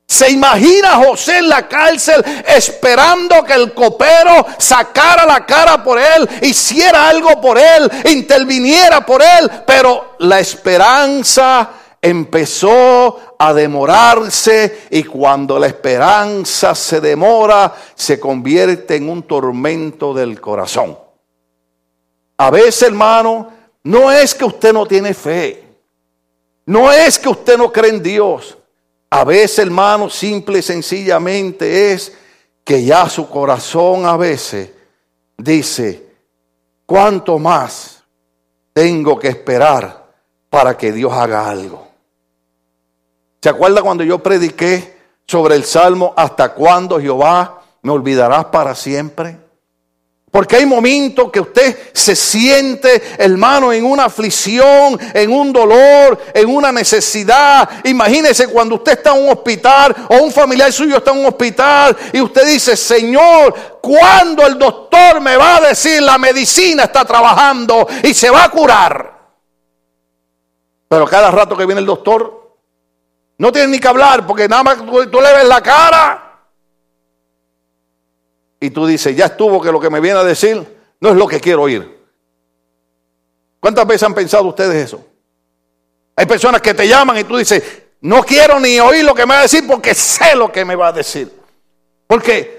Se 0.07 0.31
imagina 0.31 0.95
José 0.95 1.39
en 1.39 1.49
la 1.49 1.67
cárcel 1.67 2.23
esperando 2.47 3.43
que 3.43 3.53
el 3.53 3.73
copero 3.73 4.47
sacara 4.57 5.25
la 5.25 5.45
cara 5.45 5.83
por 5.83 5.99
él, 5.99 6.27
hiciera 6.41 7.09
algo 7.09 7.41
por 7.41 7.57
él, 7.57 7.91
interviniera 8.05 9.05
por 9.05 9.21
él, 9.21 9.51
pero 9.65 10.15
la 10.19 10.39
esperanza 10.39 11.69
empezó 12.01 13.26
a 13.39 13.53
demorarse 13.53 14.87
y 14.89 15.03
cuando 15.03 15.59
la 15.59 15.67
esperanza 15.67 16.73
se 16.73 16.99
demora 16.99 17.73
se 17.95 18.19
convierte 18.19 18.95
en 18.95 19.09
un 19.09 19.23
tormento 19.23 20.13
del 20.13 20.41
corazón. 20.41 20.97
A 22.37 22.49
veces, 22.49 22.83
hermano, 22.83 23.51
no 23.83 24.11
es 24.11 24.33
que 24.33 24.45
usted 24.45 24.73
no 24.73 24.85
tiene 24.85 25.13
fe, 25.13 25.63
no 26.65 26.91
es 26.91 27.17
que 27.19 27.29
usted 27.29 27.57
no 27.57 27.71
cree 27.71 27.91
en 27.91 28.03
Dios. 28.03 28.57
A 29.09 29.23
veces, 29.23 29.59
hermano, 29.59 30.09
simple 30.09 30.59
y 30.59 30.61
sencillamente 30.61 31.93
es 31.93 32.13
que 32.63 32.83
ya 32.83 33.07
su 33.07 33.29
corazón 33.29 34.05
a 34.05 34.17
veces 34.17 34.71
dice, 35.37 36.05
¿cuánto 36.85 37.39
más 37.39 38.03
tengo 38.73 39.17
que 39.17 39.29
esperar 39.29 40.05
para 40.49 40.75
que 40.77 40.91
Dios 40.91 41.13
haga 41.13 41.49
algo? 41.49 41.86
¿Se 43.41 43.49
acuerda 43.49 43.81
cuando 43.81 44.03
yo 44.03 44.19
prediqué 44.19 44.97
sobre 45.25 45.55
el 45.55 45.63
Salmo, 45.63 46.13
hasta 46.15 46.53
cuándo 46.53 46.99
Jehová 46.99 47.61
me 47.81 47.91
olvidarás 47.91 48.45
para 48.45 48.73
siempre? 48.75 49.47
Porque 50.29 50.57
hay 50.57 50.65
momentos 50.65 51.31
que 51.31 51.39
usted 51.39 51.89
se 51.93 52.15
siente, 52.15 53.01
hermano, 53.17 53.71
en 53.71 53.85
una 53.85 54.05
aflicción, 54.05 54.99
en 55.13 55.31
un 55.31 55.53
dolor, 55.53 56.19
en 56.33 56.49
una 56.49 56.71
necesidad. 56.71 57.67
Imagínese 57.85 58.47
cuando 58.47 58.75
usted 58.75 58.93
está 58.93 59.15
en 59.15 59.23
un 59.23 59.29
hospital 59.31 59.95
o 60.09 60.17
un 60.17 60.31
familiar 60.31 60.71
suyo 60.71 60.97
está 60.97 61.11
en 61.11 61.19
un 61.19 61.27
hospital 61.27 61.95
y 62.11 62.19
usted 62.19 62.45
dice, 62.45 62.75
Señor, 62.75 63.79
¿cuándo 63.81 64.45
el 64.45 64.59
doctor 64.59 65.21
me 65.21 65.37
va 65.37 65.57
a 65.57 65.61
decir 65.69 66.01
la 66.01 66.17
medicina 66.17 66.83
está 66.83 67.05
trabajando 67.05 67.87
y 68.03 68.13
se 68.13 68.29
va 68.29 68.43
a 68.43 68.49
curar? 68.49 69.17
Pero 70.89 71.05
cada 71.05 71.31
rato 71.31 71.55
que 71.55 71.65
viene 71.65 71.79
el 71.79 71.87
doctor, 71.87 72.36
no 73.37 73.51
tienes 73.51 73.69
ni 73.69 73.79
que 73.79 73.87
hablar 73.87 74.25
porque 74.25 74.47
nada 74.47 74.63
más 74.63 74.77
tú, 74.77 75.21
le 75.21 75.33
ves 75.33 75.47
la 75.47 75.61
cara 75.61 76.41
y 78.59 78.69
tú 78.69 78.87
dices, 78.87 79.15
ya 79.15 79.25
estuvo 79.25 79.61
que 79.61 79.71
lo 79.71 79.79
que 79.79 79.89
me 79.89 79.99
viene 79.99 80.19
a 80.19 80.23
decir 80.23 80.77
no 80.99 81.09
es 81.09 81.15
lo 81.15 81.27
que 81.27 81.39
quiero 81.39 81.63
oír. 81.63 81.97
¿Cuántas 83.59 83.85
veces 83.85 84.03
han 84.03 84.15
pensado 84.15 84.45
ustedes 84.45 84.85
eso? 84.85 85.05
Hay 86.15 86.25
personas 86.25 86.61
que 86.61 86.73
te 86.73 86.87
llaman 86.87 87.17
y 87.17 87.23
tú 87.23 87.37
dices, 87.37 87.63
no 88.01 88.23
quiero 88.23 88.59
ni 88.59 88.79
oír 88.79 89.05
lo 89.05 89.13
que 89.13 89.25
me 89.25 89.33
va 89.33 89.39
a 89.39 89.43
decir 89.43 89.65
porque 89.67 89.93
sé 89.93 90.35
lo 90.35 90.51
que 90.51 90.65
me 90.65 90.75
va 90.75 90.87
a 90.87 90.93
decir. 90.93 91.31
Porque 92.07 92.57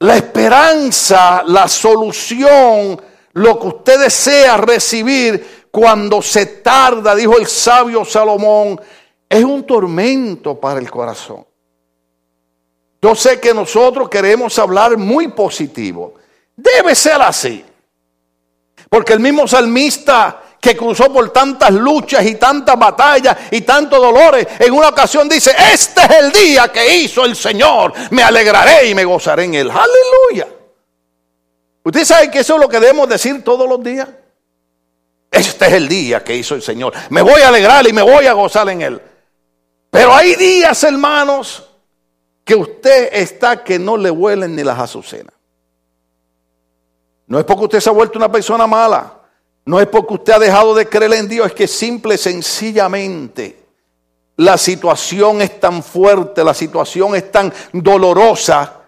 la 0.00 0.16
esperanza, 0.16 1.42
la 1.46 1.68
solución, 1.68 3.00
lo 3.32 3.58
que 3.58 3.66
usted 3.66 4.00
desea 4.00 4.58
recibir 4.58 5.68
cuando 5.70 6.22
se 6.22 6.46
tarda, 6.46 7.14
dijo 7.14 7.38
el 7.38 7.46
sabio 7.46 8.04
Salomón, 8.04 8.80
es 9.28 9.44
un 9.44 9.64
tormento 9.64 10.58
para 10.58 10.80
el 10.80 10.90
corazón. 10.90 11.46
Yo 13.02 13.14
sé 13.14 13.40
que 13.40 13.52
nosotros 13.52 14.08
queremos 14.08 14.58
hablar 14.58 14.96
muy 14.96 15.28
positivo. 15.28 16.14
Debe 16.56 16.94
ser 16.94 17.20
así. 17.20 17.64
Porque 18.88 19.12
el 19.12 19.20
mismo 19.20 19.46
salmista 19.46 20.42
que 20.60 20.76
cruzó 20.76 21.12
por 21.12 21.30
tantas 21.30 21.70
luchas 21.70 22.24
y 22.24 22.36
tantas 22.36 22.78
batallas 22.78 23.36
y 23.50 23.60
tantos 23.60 24.00
dolores, 24.00 24.46
en 24.58 24.72
una 24.72 24.88
ocasión 24.88 25.28
dice, 25.28 25.52
este 25.72 26.00
es 26.02 26.10
el 26.10 26.32
día 26.32 26.72
que 26.72 26.96
hizo 26.96 27.24
el 27.24 27.36
Señor, 27.36 27.92
me 28.10 28.22
alegraré 28.22 28.88
y 28.88 28.94
me 28.94 29.04
gozaré 29.04 29.44
en 29.44 29.54
él. 29.54 29.70
Aleluya. 29.70 30.48
¿Usted 31.84 32.04
sabe 32.04 32.30
que 32.30 32.40
eso 32.40 32.54
es 32.54 32.60
lo 32.60 32.68
que 32.68 32.80
debemos 32.80 33.08
decir 33.08 33.44
todos 33.44 33.68
los 33.68 33.82
días? 33.82 34.08
Este 35.30 35.66
es 35.66 35.72
el 35.74 35.86
día 35.86 36.24
que 36.24 36.34
hizo 36.34 36.54
el 36.54 36.62
Señor. 36.62 36.92
Me 37.10 37.22
voy 37.22 37.42
a 37.42 37.48
alegrar 37.48 37.86
y 37.86 37.92
me 37.92 38.02
voy 38.02 38.26
a 38.26 38.32
gozar 38.32 38.68
en 38.68 38.82
él. 38.82 39.00
Pero 39.96 40.14
hay 40.14 40.34
días, 40.34 40.84
hermanos, 40.84 41.66
que 42.44 42.54
usted 42.54 43.08
está 43.14 43.64
que 43.64 43.78
no 43.78 43.96
le 43.96 44.10
huelen 44.10 44.54
ni 44.54 44.62
las 44.62 44.78
azucenas. 44.78 45.32
No 47.26 47.38
es 47.38 47.46
porque 47.46 47.64
usted 47.64 47.80
se 47.80 47.88
ha 47.88 47.94
vuelto 47.94 48.18
una 48.18 48.30
persona 48.30 48.66
mala. 48.66 49.22
No 49.64 49.80
es 49.80 49.86
porque 49.86 50.12
usted 50.12 50.34
ha 50.34 50.38
dejado 50.38 50.74
de 50.74 50.86
creer 50.86 51.14
en 51.14 51.28
Dios. 51.30 51.46
Es 51.46 51.54
que 51.54 51.66
simple 51.66 52.18
sencillamente 52.18 53.58
la 54.36 54.58
situación 54.58 55.40
es 55.40 55.58
tan 55.58 55.82
fuerte, 55.82 56.44
la 56.44 56.52
situación 56.52 57.16
es 57.16 57.32
tan 57.32 57.50
dolorosa 57.72 58.82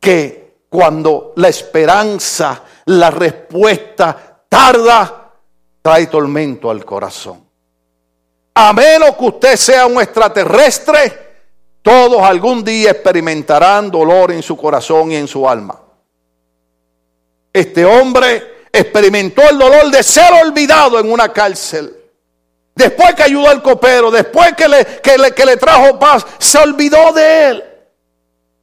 que 0.00 0.64
cuando 0.68 1.34
la 1.36 1.50
esperanza, 1.50 2.64
la 2.86 3.12
respuesta 3.12 4.42
tarda, 4.48 5.34
trae 5.80 6.08
tormento 6.08 6.68
al 6.68 6.84
corazón. 6.84 7.51
A 8.54 8.72
menos 8.72 9.16
que 9.16 9.24
usted 9.24 9.56
sea 9.56 9.86
un 9.86 10.00
extraterrestre, 10.00 11.22
todos 11.82 12.22
algún 12.22 12.62
día 12.62 12.90
experimentarán 12.90 13.90
dolor 13.90 14.30
en 14.32 14.42
su 14.42 14.56
corazón 14.56 15.10
y 15.10 15.16
en 15.16 15.26
su 15.26 15.48
alma. 15.48 15.80
Este 17.52 17.84
hombre 17.84 18.66
experimentó 18.72 19.42
el 19.48 19.58
dolor 19.58 19.90
de 19.90 20.02
ser 20.02 20.32
olvidado 20.44 20.98
en 20.98 21.10
una 21.10 21.32
cárcel. 21.32 21.94
Después 22.74 23.14
que 23.14 23.24
ayudó 23.24 23.48
al 23.48 23.62
copero, 23.62 24.10
después 24.10 24.54
que 24.54 24.66
le, 24.68 24.84
que 25.32 25.44
le, 25.44 25.56
trajo 25.56 25.98
paz, 25.98 26.24
se 26.38 26.58
olvidó 26.58 27.12
de 27.12 27.48
él. 27.48 27.64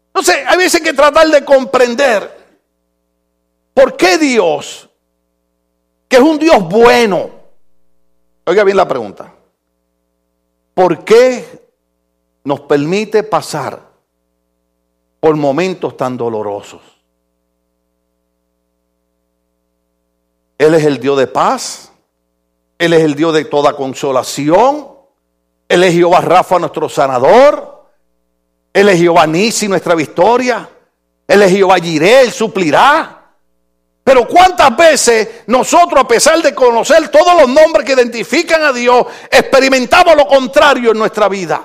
Entonces, 0.07 0.37
hay 0.47 0.57
veces 0.57 0.81
que 0.81 0.93
tratar 0.93 1.27
de 1.27 1.45
comprender 1.45 2.37
por 3.73 3.95
qué 3.95 4.17
Dios, 4.17 4.89
que 6.07 6.15
es 6.15 6.21
un 6.21 6.39
Dios 6.39 6.67
bueno, 6.67 7.29
oiga 8.45 8.63
bien 8.63 8.77
la 8.77 8.87
pregunta, 8.87 9.31
¿por 10.79 11.03
qué 11.03 11.67
nos 12.45 12.61
permite 12.61 13.23
pasar 13.23 13.81
por 15.19 15.35
momentos 15.35 15.97
tan 15.97 16.15
dolorosos. 16.15 16.79
Él 20.57 20.73
es 20.73 20.85
el 20.85 21.01
Dios 21.01 21.17
de 21.17 21.27
paz, 21.27 21.91
Él 22.77 22.93
es 22.93 23.03
el 23.03 23.15
Dios 23.15 23.33
de 23.33 23.43
toda 23.43 23.75
consolación, 23.75 24.87
Él 25.67 25.83
es 25.83 25.93
Jehová 25.93 26.21
Rafa, 26.21 26.57
nuestro 26.59 26.87
sanador, 26.87 27.89
Él 28.71 28.87
es 28.87 28.99
Jehová 28.99 29.27
Nisi, 29.27 29.67
nuestra 29.67 29.95
victoria, 29.95 30.69
Él 31.27 31.41
es 31.41 31.51
Jehová 31.51 31.75
Jireh, 31.75 32.21
Él 32.21 32.31
suplirá. 32.31 33.18
Pero 34.09 34.27
cuántas 34.27 34.75
veces 34.75 35.29
nosotros, 35.45 36.03
a 36.03 36.07
pesar 36.07 36.41
de 36.41 36.55
conocer 36.55 37.09
todos 37.09 37.39
los 37.39 37.47
nombres 37.47 37.85
que 37.85 37.93
identifican 37.93 38.63
a 38.63 38.73
Dios, 38.73 39.05
experimentamos 39.29 40.15
lo 40.15 40.25
contrario 40.25 40.89
en 40.89 40.97
nuestra 40.97 41.29
vida. 41.29 41.61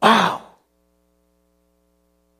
Wow. 0.00 0.40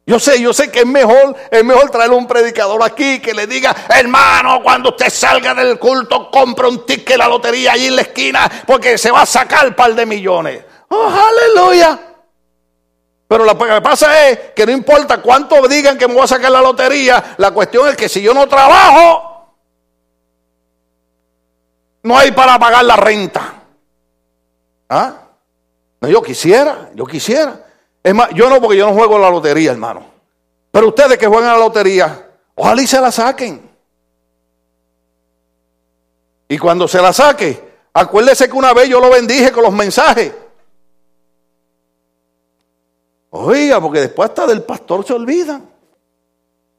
Yo 0.05 0.19
sé, 0.19 0.43
yo 0.43 0.53
sé 0.53 0.73
que 0.73 0.81
es 0.81 0.87
mejor, 0.87 1.37
es 1.53 1.65
mejor 1.65 1.89
traer 1.91 2.11
un 2.11 2.27
predicador 2.27 2.83
aquí 2.83 3.21
que 3.21 3.33
le 3.33 3.47
diga, 3.47 3.77
hermano, 3.91 4.61
cuando 4.61 4.89
usted 4.89 5.09
salga 5.09 5.55
del 5.55 5.79
culto, 5.79 6.29
compra 6.29 6.67
un 6.67 6.85
ticket 6.85 7.17
la 7.17 7.29
lotería 7.29 7.75
allí 7.75 7.87
en 7.87 7.95
la 7.95 8.03
esquina, 8.03 8.51
porque 8.67 8.99
se 8.99 9.13
va 9.13 9.23
a 9.23 9.27
sacar 9.27 9.69
un 9.69 9.75
par 9.75 9.95
de 9.95 10.05
millones. 10.05 10.65
Oh, 10.89 11.09
aleluya. 11.09 12.12
Pero 13.33 13.47
lo 13.47 13.57
que 13.57 13.81
pasa 13.81 14.29
es 14.29 14.39
que 14.55 14.67
no 14.67 14.73
importa 14.73 15.23
cuánto 15.23 15.67
digan 15.67 15.97
que 15.97 16.07
me 16.07 16.13
voy 16.13 16.25
a 16.25 16.27
sacar 16.27 16.51
la 16.51 16.61
lotería, 16.61 17.35
la 17.39 17.51
cuestión 17.51 17.89
es 17.89 17.97
que 17.97 18.07
si 18.07 18.21
yo 18.21 18.35
no 18.35 18.47
trabajo, 18.47 19.55
no 22.03 22.19
hay 22.19 22.31
para 22.33 22.59
pagar 22.59 22.85
la 22.85 22.95
renta. 22.95 23.55
¿Ah? 24.87 25.15
No, 26.03 26.09
yo 26.09 26.21
quisiera, 26.21 26.91
yo 26.95 27.07
quisiera. 27.07 27.65
Es 28.03 28.15
más, 28.15 28.29
yo 28.35 28.51
no, 28.51 28.61
porque 28.61 28.77
yo 28.77 28.87
no 28.87 28.93
juego 28.93 29.19
la 29.19 29.31
lotería, 29.31 29.71
hermano. 29.71 30.05
Pero 30.71 30.89
ustedes 30.89 31.17
que 31.17 31.27
juegan 31.27 31.49
a 31.49 31.55
la 31.55 31.61
lotería, 31.61 32.29
ojalá 32.55 32.83
y 32.83 32.87
se 32.87 33.01
la 33.01 33.11
saquen. 33.11 33.67
Y 36.49 36.59
cuando 36.59 36.87
se 36.87 37.01
la 37.01 37.15
saque, 37.15 37.79
acuérdese 37.95 38.47
que 38.47 38.57
una 38.59 38.75
vez 38.75 38.91
yo 38.91 39.01
lo 39.01 39.09
bendije 39.09 39.51
con 39.53 39.63
los 39.63 39.73
mensajes. 39.73 40.35
Oiga, 43.35 43.81
porque 43.81 44.01
después 44.01 44.29
hasta 44.29 44.47
del 44.47 44.63
pastor 44.63 45.07
se 45.07 45.15
olvidan. 45.15 45.67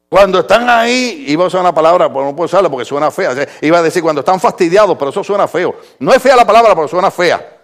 Cuando 0.07 0.41
están 0.41 0.69
ahí, 0.69 1.25
iba 1.27 1.43
a 1.43 1.47
usar 1.47 1.61
una 1.61 1.73
palabra, 1.73 2.07
pero 2.13 2.25
no 2.25 2.35
puedo 2.35 2.45
usarla 2.45 2.69
porque 2.69 2.85
suena 2.85 3.09
fea. 3.09 3.47
Iba 3.61 3.79
a 3.79 3.81
decir 3.81 4.03
cuando 4.03 4.19
están 4.19 4.39
fastidiados, 4.39 4.95
pero 4.95 5.09
eso 5.09 5.23
suena 5.23 5.47
feo. 5.47 5.75
No 5.97 6.13
es 6.13 6.21
fea 6.21 6.35
la 6.35 6.45
palabra, 6.45 6.75
pero 6.75 6.87
suena 6.87 7.09
fea. 7.09 7.61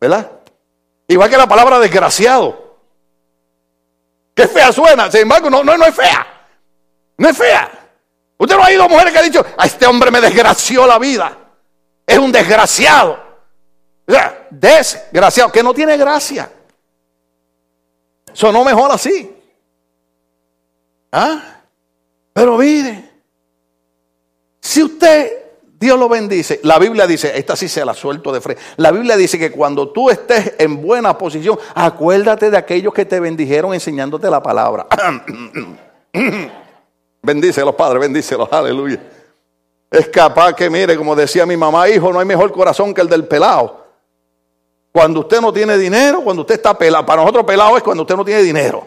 ¿Verdad? 0.00 0.30
Igual 1.08 1.28
que 1.28 1.36
la 1.36 1.46
palabra 1.46 1.78
desgraciado. 1.78 2.78
Qué 4.34 4.48
fea 4.48 4.72
suena. 4.72 5.10
Sin 5.10 5.20
embargo, 5.20 5.50
no, 5.50 5.62
no, 5.62 5.76
no 5.76 5.84
es 5.84 5.94
fea. 5.94 6.26
No 7.18 7.28
es 7.28 7.36
fea. 7.36 7.70
Usted 8.38 8.56
no 8.56 8.62
ha 8.62 8.68
oído 8.68 8.88
mujeres 8.88 9.12
que 9.12 9.18
han 9.18 9.24
dicho, 9.26 9.44
a 9.58 9.66
este 9.66 9.84
hombre 9.86 10.10
me 10.10 10.22
desgració 10.22 10.86
la 10.86 10.98
vida. 10.98 11.36
Es 12.06 12.16
un 12.16 12.32
desgraciado. 12.32 13.18
O 14.08 14.10
sea, 14.10 14.46
desgraciado, 14.48 15.52
que 15.52 15.62
no 15.62 15.74
tiene 15.74 15.98
gracia. 15.98 16.50
Sonó 18.32 18.64
mejor 18.64 18.90
así. 18.90 19.30
¿Ah? 21.10 21.60
Pero 22.32 22.56
mire, 22.56 23.10
si 24.60 24.82
usted 24.82 25.42
Dios 25.82 25.98
lo 25.98 26.08
bendice. 26.08 26.60
La 26.62 26.78
Biblia 26.78 27.08
dice, 27.08 27.36
esta 27.36 27.56
sí 27.56 27.66
se 27.66 27.84
la 27.84 27.92
suelto 27.92 28.32
de 28.32 28.40
frente. 28.40 28.62
La 28.76 28.92
Biblia 28.92 29.16
dice 29.16 29.36
que 29.36 29.50
cuando 29.50 29.88
tú 29.88 30.10
estés 30.10 30.54
en 30.58 30.80
buena 30.80 31.18
posición, 31.18 31.58
acuérdate 31.74 32.52
de 32.52 32.56
aquellos 32.56 32.94
que 32.94 33.04
te 33.04 33.18
bendijeron 33.18 33.74
enseñándote 33.74 34.30
la 34.30 34.40
palabra. 34.40 34.86
bendícelos, 37.22 37.74
Padre, 37.74 37.98
bendícelos, 37.98 38.48
aleluya. 38.52 39.02
Es 39.90 40.06
capaz 40.06 40.54
que, 40.54 40.70
mire, 40.70 40.96
como 40.96 41.16
decía 41.16 41.44
mi 41.46 41.56
mamá, 41.56 41.88
hijo, 41.88 42.12
no 42.12 42.20
hay 42.20 42.26
mejor 42.26 42.52
corazón 42.52 42.94
que 42.94 43.00
el 43.00 43.08
del 43.08 43.26
pelado. 43.26 43.81
Cuando 44.92 45.20
usted 45.20 45.40
no 45.40 45.52
tiene 45.52 45.78
dinero, 45.78 46.22
cuando 46.22 46.42
usted 46.42 46.56
está 46.56 46.76
pelado. 46.76 47.04
Para 47.06 47.22
nosotros 47.22 47.44
pelado 47.44 47.76
es 47.76 47.82
cuando 47.82 48.02
usted 48.02 48.14
no 48.14 48.24
tiene 48.24 48.42
dinero. 48.42 48.86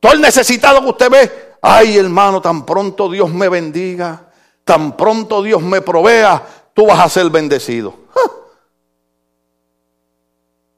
Todo 0.00 0.12
el 0.12 0.20
necesitado 0.20 0.80
que 0.80 0.88
usted 0.88 1.10
ve, 1.10 1.32
ay 1.60 1.98
hermano, 1.98 2.40
tan 2.40 2.64
pronto 2.64 3.10
Dios 3.10 3.30
me 3.30 3.48
bendiga 3.48 4.32
tan 4.64 4.96
pronto 4.96 5.42
Dios 5.42 5.62
me 5.62 5.80
provea, 5.80 6.42
tú 6.74 6.86
vas 6.86 7.00
a 7.00 7.08
ser 7.08 7.28
bendecido. 7.30 7.94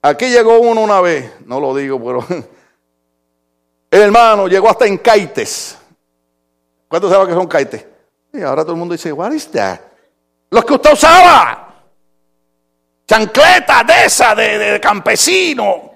Aquí 0.02 0.26
llegó 0.26 0.58
uno 0.60 0.82
una 0.82 1.00
vez, 1.00 1.32
no 1.46 1.60
lo 1.60 1.74
digo, 1.74 1.98
pero 1.98 2.26
el 3.90 4.02
hermano 4.02 4.48
llegó 4.48 4.68
hasta 4.68 4.86
en 4.86 4.98
caites. 4.98 5.78
¿Cuántos 6.88 7.10
saben 7.10 7.28
que 7.28 7.34
son 7.34 7.46
caites? 7.46 7.86
Y 8.32 8.42
ahora 8.42 8.62
todo 8.62 8.72
el 8.72 8.78
mundo 8.78 8.92
dice, 8.92 9.12
what 9.12 9.32
is 9.32 9.50
that? 9.50 9.80
Los 10.50 10.64
que 10.64 10.74
usted 10.74 10.92
usaba. 10.92 11.63
Chancleta 13.06 13.84
de 13.84 14.06
esa, 14.06 14.34
de, 14.34 14.58
de 14.58 14.80
campesino. 14.80 15.94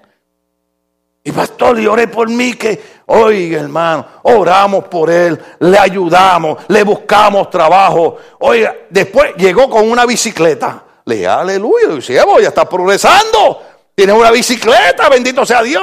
Y 1.24 1.32
pastor, 1.32 1.78
y 1.78 1.86
oré 1.86 2.08
por 2.08 2.28
mí 2.30 2.54
que, 2.54 3.02
oiga 3.06 3.60
hermano, 3.60 4.06
oramos 4.22 4.84
por 4.84 5.10
él, 5.10 5.38
le 5.58 5.78
ayudamos, 5.78 6.64
le 6.68 6.82
buscamos 6.84 7.50
trabajo. 7.50 8.16
Oiga, 8.38 8.74
después 8.88 9.34
llegó 9.36 9.68
con 9.68 9.90
una 9.90 10.06
bicicleta. 10.06 10.84
Le 11.04 11.26
aleluya, 11.26 11.88
dice, 11.88 12.14
ya 12.14 12.48
está 12.48 12.68
progresando. 12.68 13.62
Tiene 13.94 14.12
una 14.12 14.30
bicicleta, 14.30 15.08
bendito 15.08 15.44
sea 15.44 15.62
Dios. 15.62 15.82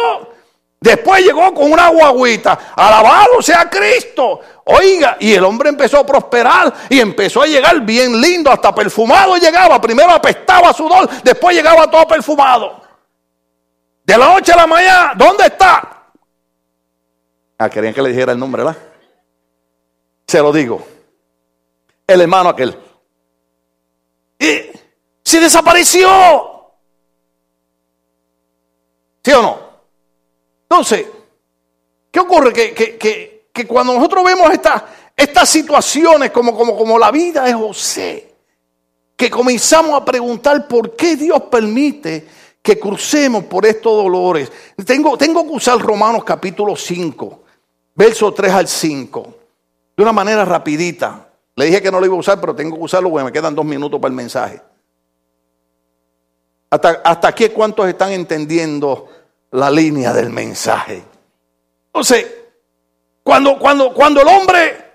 Después 0.86 1.24
llegó 1.24 1.52
con 1.52 1.72
una 1.72 1.90
guaguita, 1.90 2.74
alabado 2.76 3.42
sea 3.42 3.68
Cristo. 3.68 4.40
Oiga, 4.66 5.18
y 5.20 5.34
el 5.34 5.44
hombre 5.44 5.70
empezó 5.70 5.98
a 5.98 6.06
prosperar 6.06 6.72
y 6.88 7.00
empezó 7.00 7.42
a 7.42 7.48
llegar 7.48 7.82
bien 7.82 8.22
lindo, 8.22 8.52
hasta 8.52 8.74
perfumado 8.76 9.36
llegaba. 9.36 9.82
Primero 9.82 10.12
apestaba 10.12 10.72
sudor, 10.74 11.10
después 11.24 11.56
llegaba 11.56 11.90
todo 11.90 12.08
perfumado. 12.08 12.84
De 14.04 14.16
la 14.16 14.28
noche 14.28 14.52
a 14.52 14.58
la 14.58 14.68
mañana, 14.68 15.14
¿dónde 15.18 15.46
está? 15.46 16.04
Ah, 17.58 17.68
querían 17.68 17.92
que 17.92 18.04
le 18.04 18.10
dijera 18.10 18.34
el 18.34 18.38
nombre, 18.38 18.64
¿verdad? 18.64 18.80
Se 20.28 20.40
lo 20.40 20.54
digo. 20.54 20.86
El 22.06 22.22
hermano 22.22 22.50
aquel. 22.50 22.78
Y 24.38 24.70
se 25.24 25.40
desapareció. 25.40 26.08
¿Sí 29.24 29.32
o 29.32 29.42
no? 29.42 29.65
Entonces, 30.76 31.06
¿qué 32.12 32.20
ocurre? 32.20 32.52
Que, 32.52 33.66
cuando 33.66 33.94
nosotros 33.94 34.26
vemos 34.26 34.52
estas 35.16 35.50
situaciones 35.50 36.32
como, 36.32 36.54
como, 36.54 36.76
como 36.76 37.00
la 37.00 37.12
vida 37.12 37.46
de 37.46 37.54
José, 37.54 38.36
que 39.16 39.30
comenzamos 39.30 39.94
a 39.94 40.04
preguntar 40.04 40.68
por 40.68 40.94
qué 40.98 41.16
Dios 41.16 41.44
permite 41.44 42.28
que 42.62 42.78
crucemos 42.78 43.46
por 43.46 43.66
estos 43.66 44.04
dolores. 44.04 44.52
Tengo, 44.86 45.18
tengo 45.18 45.46
que 45.46 45.54
usar 45.54 45.80
Romanos 45.80 46.26
capítulo 46.26 46.76
5, 46.76 47.40
verso 47.96 48.34
3 48.34 48.52
al 48.52 48.68
5, 48.68 49.34
de 49.96 50.04
una 50.04 50.12
manera 50.12 50.44
rapidita. 50.44 51.30
Le 51.56 51.68
dije 51.68 51.82
que 51.82 51.90
no 51.90 52.02
lo 52.02 52.06
iba 52.06 52.16
a 52.16 52.20
usar, 52.20 52.42
pero 52.42 52.54
tengo 52.54 52.76
que 52.76 52.84
usarlo 52.84 53.10
porque 53.10 53.24
me 53.24 53.32
quedan 53.32 53.56
dos 53.56 53.64
minutos 53.64 53.98
para 53.98 54.10
el 54.10 54.16
mensaje. 54.16 54.62
Hasta, 56.70 57.02
hasta 57.02 57.30
aquí, 57.30 57.48
¿cuántos 57.48 57.88
están 57.88 58.12
entendiendo 58.12 59.08
la 59.56 59.70
línea 59.70 60.14
del 60.14 60.30
mensaje? 60.30 61.04
Entonces, 61.88 62.26
cuando, 63.24 63.58
cuando, 63.58 63.94
cuando 63.94 64.22
el 64.22 64.28
hombre 64.28 64.86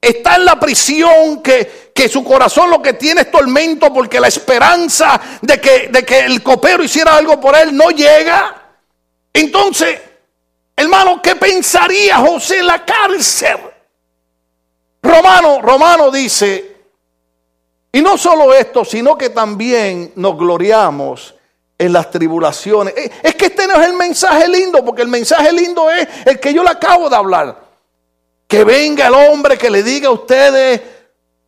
está 0.00 0.36
en 0.36 0.44
la 0.44 0.58
prisión, 0.58 1.42
que, 1.42 1.90
que, 1.94 2.08
su 2.08 2.24
corazón 2.24 2.70
lo 2.70 2.80
que 2.80 2.94
tiene 2.94 3.22
es 3.22 3.30
tormento 3.30 3.92
porque 3.92 4.20
la 4.20 4.28
esperanza 4.28 5.20
de 5.42 5.60
que, 5.60 5.88
de 5.88 6.04
que 6.04 6.20
el 6.20 6.42
copero 6.42 6.82
hiciera 6.82 7.16
algo 7.16 7.40
por 7.40 7.56
él 7.56 7.76
no 7.76 7.90
llega. 7.90 8.76
Entonces, 9.32 10.00
hermano, 10.76 11.20
¿qué 11.22 11.36
pensaría 11.36 12.18
José 12.18 12.58
en 12.58 12.66
la 12.66 12.84
cárcel? 12.84 13.58
Romano, 15.02 15.60
Romano 15.60 16.10
dice, 16.10 16.76
y 17.92 18.00
no 18.00 18.16
solo 18.16 18.54
esto, 18.54 18.84
sino 18.84 19.16
que 19.18 19.30
también 19.30 20.12
nos 20.16 20.36
gloriamos 20.36 21.34
en 21.80 21.94
las 21.94 22.10
tribulaciones. 22.10 22.92
Eh, 22.94 23.10
es 23.22 23.34
que 23.34 23.46
este 23.46 23.66
no 23.66 23.80
es 23.80 23.86
el 23.86 23.94
mensaje 23.94 24.46
lindo, 24.48 24.84
porque 24.84 25.00
el 25.00 25.08
mensaje 25.08 25.50
lindo 25.50 25.90
es 25.90 26.06
el 26.26 26.38
que 26.38 26.52
yo 26.52 26.62
le 26.62 26.68
acabo 26.68 27.08
de 27.08 27.16
hablar. 27.16 27.58
Que 28.46 28.64
venga 28.64 29.06
el 29.06 29.14
hombre 29.14 29.56
que 29.56 29.70
le 29.70 29.82
diga 29.82 30.08
a 30.08 30.12
ustedes, 30.12 30.82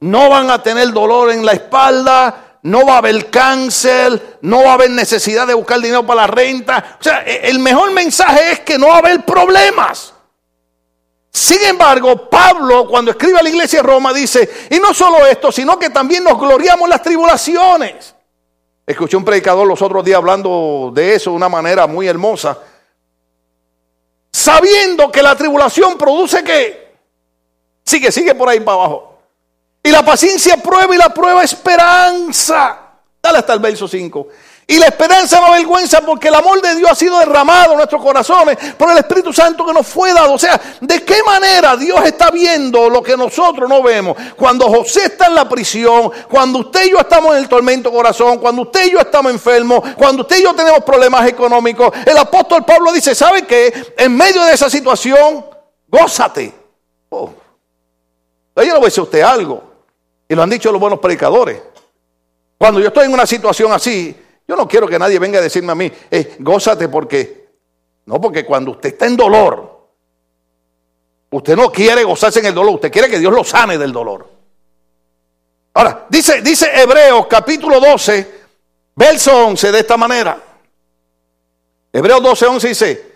no 0.01 0.31
van 0.31 0.51
a 0.51 0.63
tener 0.63 0.91
dolor 0.91 1.33
en 1.33 1.45
la 1.45 1.53
espalda, 1.53 2.59
no 2.63 2.87
va 2.87 2.95
a 2.95 2.99
haber 2.99 3.29
cáncer, 3.29 4.39
no 4.41 4.65
va 4.65 4.71
a 4.71 4.75
haber 4.75 4.91
necesidad 4.91 5.47
de 5.47 5.53
buscar 5.53 5.81
dinero 5.81 6.07
para 6.07 6.23
la 6.23 6.27
renta. 6.29 6.97
O 6.99 7.03
sea, 7.03 7.25
e, 7.27 7.51
el 7.51 7.59
mejor 7.59 7.91
mensaje 7.93 8.53
es 8.53 8.61
que 8.61 8.79
no 8.79 8.89
va 8.89 8.95
a 8.95 8.99
haber 9.01 9.27
problemas. 9.27 10.15
Sin 11.31 11.63
embargo, 11.63 12.31
Pablo, 12.31 12.89
cuando 12.89 13.11
escribe 13.11 13.39
a 13.39 13.43
la 13.43 13.51
iglesia 13.51 13.83
de 13.83 13.87
Roma, 13.87 14.15
dice, 14.15 14.49
y 14.71 14.79
no 14.79 14.95
solo 14.95 15.27
esto, 15.27 15.53
sino 15.53 15.79
que 15.79 15.91
también 15.91 16.25
nos 16.25 16.39
gloriamos 16.39 16.85
en 16.85 16.91
las 16.91 17.03
tribulaciones. 17.03 18.15
Escuché 18.87 19.17
un 19.17 19.25
predicador 19.25 19.67
los 19.67 19.81
otros 19.81 20.05
días 20.05 20.19
hablando 20.19 20.91
de 20.93 21.15
eso 21.15 21.31
de 21.31 21.37
una 21.37 21.49
manera 21.49 21.87
muy 21.87 22.09
hermosa. 22.09 22.59
Sabiendo 24.33 25.11
que 25.13 25.23
la 25.23 25.37
tribulación 25.37 25.97
produce 25.97 26.43
que, 26.43 26.97
sigue, 27.85 28.11
sigue 28.11 28.35
por 28.35 28.49
ahí 28.49 28.61
para 28.61 28.79
abajo. 28.79 29.19
Y 29.83 29.91
la 29.91 30.05
paciencia 30.05 30.57
prueba 30.57 30.95
y 30.95 30.99
la 30.99 31.13
prueba 31.13 31.43
esperanza. 31.43 32.79
Dale 33.23 33.39
hasta 33.39 33.53
el 33.53 33.61
verso 33.61 33.87
5. 33.87 34.29
Y 34.67 34.79
la 34.79 34.87
esperanza 34.87 35.41
no 35.41 35.47
avergüenza 35.47 36.01
porque 36.01 36.29
el 36.29 36.35
amor 36.35 36.63
de 36.63 36.77
Dios 36.77 36.91
ha 36.91 36.95
sido 36.95 37.19
derramado 37.19 37.73
en 37.73 37.79
nuestros 37.79 38.01
corazones 38.01 38.57
por 38.79 38.91
el 38.91 38.99
Espíritu 38.99 39.33
Santo 39.33 39.67
que 39.67 39.73
nos 39.73 39.87
fue 39.87 40.13
dado. 40.15 40.35
O 40.35 40.39
sea, 40.39 40.61
¿de 40.81 41.05
qué 41.05 41.23
manera 41.25 41.77
Dios 41.77 42.01
está 42.05 42.31
viendo 42.31 42.89
lo 42.89 43.03
que 43.03 43.17
nosotros 43.17 43.69
no 43.69 43.83
vemos? 43.83 44.17
Cuando 44.37 44.69
José 44.69 45.07
está 45.07 45.27
en 45.27 45.35
la 45.35 45.49
prisión, 45.49 46.13
cuando 46.31 46.61
usted 46.61 46.87
y 46.87 46.91
yo 46.91 46.99
estamos 47.01 47.33
en 47.33 47.43
el 47.43 47.49
tormento 47.49 47.91
corazón, 47.91 48.39
cuando 48.39 48.63
usted 48.63 48.87
y 48.87 48.93
yo 48.93 49.01
estamos 49.01 49.33
enfermos, 49.33 49.83
cuando 49.97 50.23
usted 50.23 50.39
y 50.39 50.45
yo 50.45 50.55
tenemos 50.55 50.85
problemas 50.85 51.29
económicos, 51.29 51.93
el 52.07 52.17
apóstol 52.17 52.65
Pablo 52.65 52.93
dice, 52.93 53.15
¿sabe 53.17 53.45
qué? 53.45 53.95
En 53.97 54.17
medio 54.17 54.45
de 54.45 54.55
esa 54.55 54.71
situación, 54.71 55.45
gózate. 55.89 56.55
Oh. 57.11 57.31
Yo 58.57 58.63
le 58.63 58.73
voy 58.75 58.83
a 58.83 58.85
decir 58.85 59.01
a 59.01 59.05
usted 59.05 59.21
algo, 59.23 59.63
y 60.29 60.35
lo 60.35 60.43
han 60.43 60.51
dicho 60.51 60.71
los 60.71 60.81
buenos 60.81 61.01
predicadores. 61.01 61.61
Cuando 62.57 62.79
yo 62.79 62.89
estoy 62.89 63.07
en 63.07 63.13
una 63.13 63.27
situación 63.27 63.73
así, 63.73 64.17
yo 64.53 64.57
no 64.57 64.69
quiero 64.69 64.87
que 64.87 64.99
nadie 64.99 65.19
venga 65.19 65.39
a 65.39 65.43
decirme 65.43 65.73
a 65.73 65.75
mí, 65.75 65.91
eh, 66.11 66.37
gózate 66.41 66.91
porque, 66.91 67.53
no, 68.05 68.21
porque 68.21 68.45
cuando 68.45 68.73
usted 68.73 68.91
está 68.91 69.07
en 69.07 69.17
dolor, 69.17 69.89
usted 71.31 71.57
no 71.57 71.73
quiere 71.73 72.05
gozarse 72.05 72.41
en 72.41 72.45
el 72.47 72.55
dolor, 72.55 72.75
usted 72.75 72.93
quiere 72.93 73.09
que 73.09 73.19
Dios 73.19 73.33
lo 73.33 73.45
sane 73.45 73.79
del 73.79 73.93
dolor. 73.93 74.29
Ahora, 75.73 76.05
dice, 76.11 76.43
dice 76.43 76.71
Hebreos 76.71 77.27
capítulo 77.29 77.81
12, 77.81 78.41
verso 78.95 79.47
11 79.47 79.73
de 79.73 79.79
esta 79.79 79.97
manera. 79.97 80.39
Hebreos 81.91 82.23
12, 82.23 82.47
11 82.47 82.69
dice, 82.69 83.12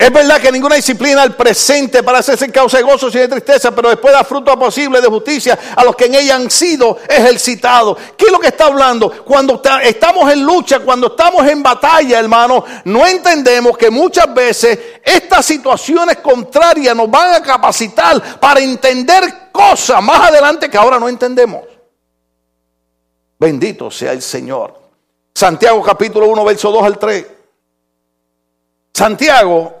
es 0.00 0.10
verdad 0.10 0.40
que 0.40 0.50
ninguna 0.50 0.76
disciplina 0.76 1.20
al 1.20 1.36
presente 1.36 2.02
para 2.02 2.20
hacerse 2.20 2.50
causa 2.50 2.78
de 2.78 2.84
gozo 2.84 3.08
y 3.08 3.18
de 3.18 3.28
tristeza, 3.28 3.70
pero 3.70 3.90
después 3.90 4.14
da 4.14 4.24
fruto 4.24 4.58
posible 4.58 4.98
de 4.98 5.08
justicia 5.08 5.58
a 5.76 5.84
los 5.84 5.94
que 5.94 6.06
en 6.06 6.14
ella 6.14 6.36
han 6.36 6.50
sido 6.50 6.96
ejercitados. 7.06 7.98
¿Qué 8.16 8.24
es 8.24 8.32
lo 8.32 8.38
que 8.38 8.46
está 8.46 8.64
hablando? 8.64 9.22
Cuando 9.26 9.60
estamos 9.82 10.32
en 10.32 10.42
lucha, 10.42 10.80
cuando 10.80 11.08
estamos 11.08 11.46
en 11.46 11.62
batalla, 11.62 12.18
hermano, 12.18 12.64
no 12.86 13.06
entendemos 13.06 13.76
que 13.76 13.90
muchas 13.90 14.32
veces 14.32 14.78
estas 15.04 15.44
situaciones 15.44 16.16
contrarias 16.16 16.96
nos 16.96 17.10
van 17.10 17.34
a 17.34 17.42
capacitar 17.42 18.40
para 18.40 18.58
entender 18.60 19.50
cosas 19.52 20.02
más 20.02 20.30
adelante 20.30 20.70
que 20.70 20.78
ahora 20.78 20.98
no 20.98 21.10
entendemos. 21.10 21.60
Bendito 23.38 23.90
sea 23.90 24.12
el 24.12 24.22
Señor. 24.22 24.80
Santiago 25.34 25.82
capítulo 25.82 26.26
1, 26.26 26.42
verso 26.42 26.72
2 26.72 26.84
al 26.84 26.98
3. 26.98 27.26
Santiago 28.94 29.79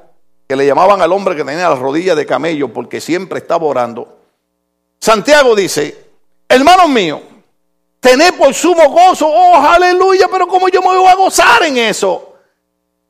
que 0.50 0.56
le 0.56 0.66
llamaban 0.66 1.00
al 1.00 1.12
hombre 1.12 1.36
que 1.36 1.44
tenía 1.44 1.68
las 1.68 1.78
rodillas 1.78 2.16
de 2.16 2.26
camello 2.26 2.72
porque 2.72 3.00
siempre 3.00 3.38
estaba 3.38 3.64
orando. 3.66 4.18
Santiago 5.00 5.54
dice, 5.54 6.08
hermanos 6.48 6.88
míos, 6.88 7.20
tened 8.00 8.34
por 8.34 8.52
sumo 8.52 8.90
gozo, 8.90 9.28
oh 9.28 9.54
aleluya, 9.54 10.26
pero 10.28 10.48
como 10.48 10.68
yo 10.68 10.82
me 10.82 10.88
voy 10.88 11.06
a 11.06 11.14
gozar 11.14 11.62
en 11.62 11.78
eso. 11.78 12.34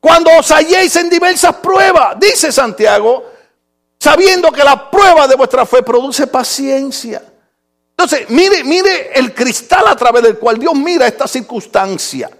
Cuando 0.00 0.30
os 0.38 0.50
halléis 0.50 0.94
en 0.96 1.08
diversas 1.08 1.56
pruebas, 1.56 2.20
dice 2.20 2.52
Santiago, 2.52 3.24
sabiendo 3.98 4.52
que 4.52 4.62
la 4.62 4.90
prueba 4.90 5.26
de 5.26 5.34
vuestra 5.34 5.64
fe 5.64 5.82
produce 5.82 6.26
paciencia. 6.26 7.22
Entonces, 7.92 8.28
mire, 8.28 8.64
mire 8.64 9.18
el 9.18 9.32
cristal 9.32 9.86
a 9.86 9.96
través 9.96 10.24
del 10.24 10.38
cual 10.38 10.58
Dios 10.58 10.74
mira 10.74 11.06
esta 11.06 11.26
circunstancia. 11.26 12.30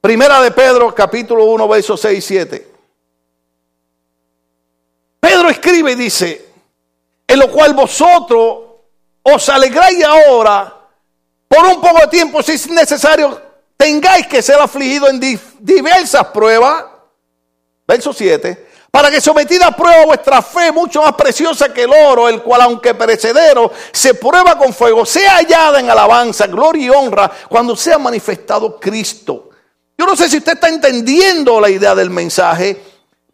Primera 0.00 0.40
de 0.40 0.50
Pedro, 0.50 0.94
capítulo 0.94 1.44
1, 1.44 1.68
versos 1.68 2.00
6 2.00 2.18
y 2.18 2.22
7. 2.22 2.72
Pedro 5.20 5.50
escribe 5.50 5.92
y 5.92 5.94
dice, 5.94 6.48
en 7.26 7.38
lo 7.38 7.50
cual 7.50 7.74
vosotros 7.74 8.60
os 9.22 9.48
alegráis 9.50 10.02
ahora, 10.02 10.74
por 11.46 11.66
un 11.66 11.82
poco 11.82 12.00
de 12.00 12.06
tiempo, 12.06 12.42
si 12.42 12.52
es 12.52 12.70
necesario, 12.70 13.42
tengáis 13.76 14.26
que 14.26 14.40
ser 14.40 14.58
afligidos 14.58 15.10
en 15.10 15.20
diversas 15.58 16.26
pruebas. 16.28 16.84
Verso 17.86 18.14
7. 18.14 18.68
Para 18.90 19.10
que 19.10 19.20
sometida 19.20 19.66
a 19.66 19.76
prueba 19.76 20.06
vuestra 20.06 20.40
fe, 20.40 20.72
mucho 20.72 21.02
más 21.02 21.12
preciosa 21.12 21.74
que 21.74 21.82
el 21.82 21.92
oro, 21.92 22.26
el 22.26 22.42
cual, 22.42 22.62
aunque 22.62 22.94
perecedero, 22.94 23.70
se 23.92 24.14
prueba 24.14 24.56
con 24.56 24.72
fuego, 24.72 25.04
sea 25.04 25.36
hallada 25.36 25.78
en 25.78 25.90
alabanza, 25.90 26.46
gloria 26.46 26.86
y 26.86 26.90
honra, 26.90 27.30
cuando 27.48 27.76
sea 27.76 27.98
manifestado 27.98 28.80
Cristo 28.80 29.49
yo 30.00 30.06
no 30.06 30.16
sé 30.16 30.30
si 30.30 30.38
usted 30.38 30.54
está 30.54 30.70
entendiendo 30.70 31.60
la 31.60 31.68
idea 31.68 31.94
del 31.94 32.08
mensaje, 32.08 32.74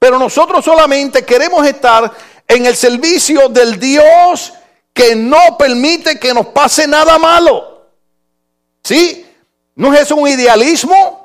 pero 0.00 0.18
nosotros 0.18 0.64
solamente 0.64 1.24
queremos 1.24 1.64
estar 1.64 2.12
en 2.48 2.66
el 2.66 2.74
servicio 2.74 3.48
del 3.48 3.79
Dios 3.79 4.52
que 4.92 5.14
no 5.14 5.57
permite 5.57 6.18
que 6.18 6.35
nos 6.35 6.48
pase 6.48 6.88
nada 6.88 7.20
malo. 7.20 7.87
¿Sí? 8.83 9.24
¿No 9.76 9.94
es 9.94 10.00
eso 10.00 10.16
un 10.16 10.26
idealismo? 10.26 11.15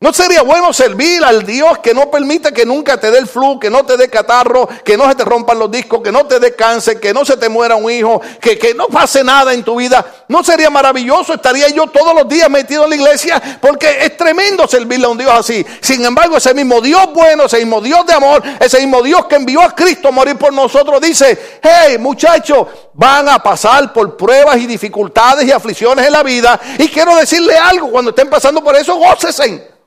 ¿No 0.00 0.12
sería 0.12 0.42
bueno 0.42 0.72
servir 0.72 1.24
al 1.24 1.44
Dios 1.44 1.78
que 1.78 1.92
no 1.92 2.08
permite 2.08 2.52
que 2.52 2.64
nunca 2.64 3.00
te 3.00 3.10
dé 3.10 3.18
el 3.18 3.26
flu, 3.26 3.58
que 3.58 3.68
no 3.68 3.84
te 3.84 3.96
dé 3.96 4.08
catarro, 4.08 4.68
que 4.84 4.96
no 4.96 5.08
se 5.08 5.16
te 5.16 5.24
rompan 5.24 5.58
los 5.58 5.68
discos, 5.72 6.02
que 6.04 6.12
no 6.12 6.24
te 6.24 6.38
dé 6.38 6.54
cáncer, 6.54 7.00
que 7.00 7.12
no 7.12 7.24
se 7.24 7.36
te 7.36 7.48
muera 7.48 7.74
un 7.74 7.90
hijo, 7.90 8.20
que, 8.40 8.56
que 8.56 8.74
no 8.74 8.86
pase 8.86 9.24
nada 9.24 9.52
en 9.52 9.64
tu 9.64 9.74
vida? 9.74 10.06
¿No 10.28 10.44
sería 10.44 10.70
maravilloso? 10.70 11.34
Estaría 11.34 11.68
yo 11.70 11.88
todos 11.88 12.14
los 12.14 12.28
días 12.28 12.48
metido 12.48 12.84
en 12.84 12.90
la 12.90 12.94
iglesia 12.96 13.58
porque 13.60 14.04
es 14.04 14.16
tremendo 14.16 14.68
servirle 14.68 15.06
a 15.06 15.08
un 15.08 15.18
Dios 15.18 15.32
así. 15.32 15.66
Sin 15.80 16.04
embargo, 16.04 16.36
ese 16.36 16.54
mismo 16.54 16.80
Dios 16.80 17.12
bueno, 17.12 17.46
ese 17.46 17.58
mismo 17.58 17.80
Dios 17.80 18.06
de 18.06 18.12
amor, 18.12 18.40
ese 18.60 18.78
mismo 18.78 19.02
Dios 19.02 19.26
que 19.26 19.34
envió 19.34 19.62
a 19.62 19.74
Cristo 19.74 20.06
a 20.06 20.12
morir 20.12 20.36
por 20.36 20.52
nosotros, 20.52 21.00
dice, 21.00 21.58
hey 21.60 21.98
muchachos, 21.98 22.68
van 22.92 23.28
a 23.28 23.42
pasar 23.42 23.92
por 23.92 24.16
pruebas 24.16 24.58
y 24.58 24.66
dificultades 24.66 25.44
y 25.44 25.50
aflicciones 25.50 26.06
en 26.06 26.12
la 26.12 26.22
vida. 26.22 26.60
Y 26.78 26.86
quiero 26.86 27.16
decirle 27.16 27.58
algo, 27.58 27.90
cuando 27.90 28.10
estén 28.10 28.30
pasando 28.30 28.62
por 28.62 28.76
eso, 28.76 28.94
gócesen. 28.94 29.77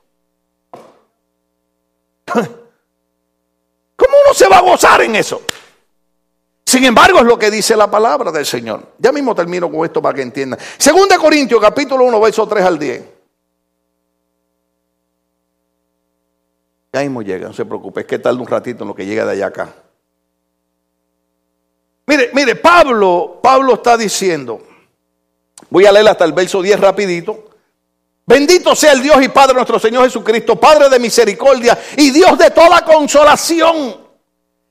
¿Cómo 3.96 4.16
uno 4.24 4.34
se 4.34 4.48
va 4.48 4.58
a 4.58 4.62
gozar 4.62 5.02
en 5.02 5.16
eso? 5.16 5.42
Sin 6.64 6.84
embargo, 6.84 7.18
es 7.18 7.24
lo 7.24 7.38
que 7.38 7.50
dice 7.50 7.76
la 7.76 7.90
palabra 7.90 8.32
del 8.32 8.46
Señor. 8.46 8.94
Ya 8.98 9.12
mismo 9.12 9.34
termino 9.34 9.70
con 9.70 9.84
esto 9.84 10.00
para 10.00 10.14
que 10.14 10.22
entiendan. 10.22 10.58
Segunda 10.78 11.18
Corintios, 11.18 11.60
capítulo 11.60 12.04
1, 12.04 12.20
verso 12.20 12.46
3 12.46 12.64
al 12.64 12.78
10. 12.78 13.04
Ya 16.94 17.00
mismo 17.00 17.22
llega, 17.22 17.48
no 17.48 17.54
se 17.54 17.64
preocupe, 17.64 18.00
es 18.00 18.06
que 18.06 18.18
tarda 18.18 18.40
un 18.40 18.46
ratito 18.46 18.84
en 18.84 18.88
lo 18.88 18.94
que 18.94 19.06
llega 19.06 19.24
de 19.24 19.32
allá 19.32 19.46
acá. 19.46 19.74
Mire, 22.06 22.30
mire, 22.34 22.56
Pablo, 22.56 23.38
Pablo 23.42 23.74
está 23.74 23.96
diciendo, 23.96 24.60
voy 25.70 25.86
a 25.86 25.92
leer 25.92 26.08
hasta 26.08 26.24
el 26.24 26.32
verso 26.32 26.60
10 26.60 26.80
rapidito. 26.80 27.51
Bendito 28.32 28.74
sea 28.74 28.92
el 28.92 29.02
Dios 29.02 29.22
y 29.22 29.28
Padre 29.28 29.52
nuestro 29.52 29.78
Señor 29.78 30.04
Jesucristo, 30.04 30.56
Padre 30.58 30.88
de 30.88 30.98
misericordia 30.98 31.78
y 31.98 32.10
Dios 32.10 32.38
de 32.38 32.50
toda 32.50 32.82
consolación 32.82 34.00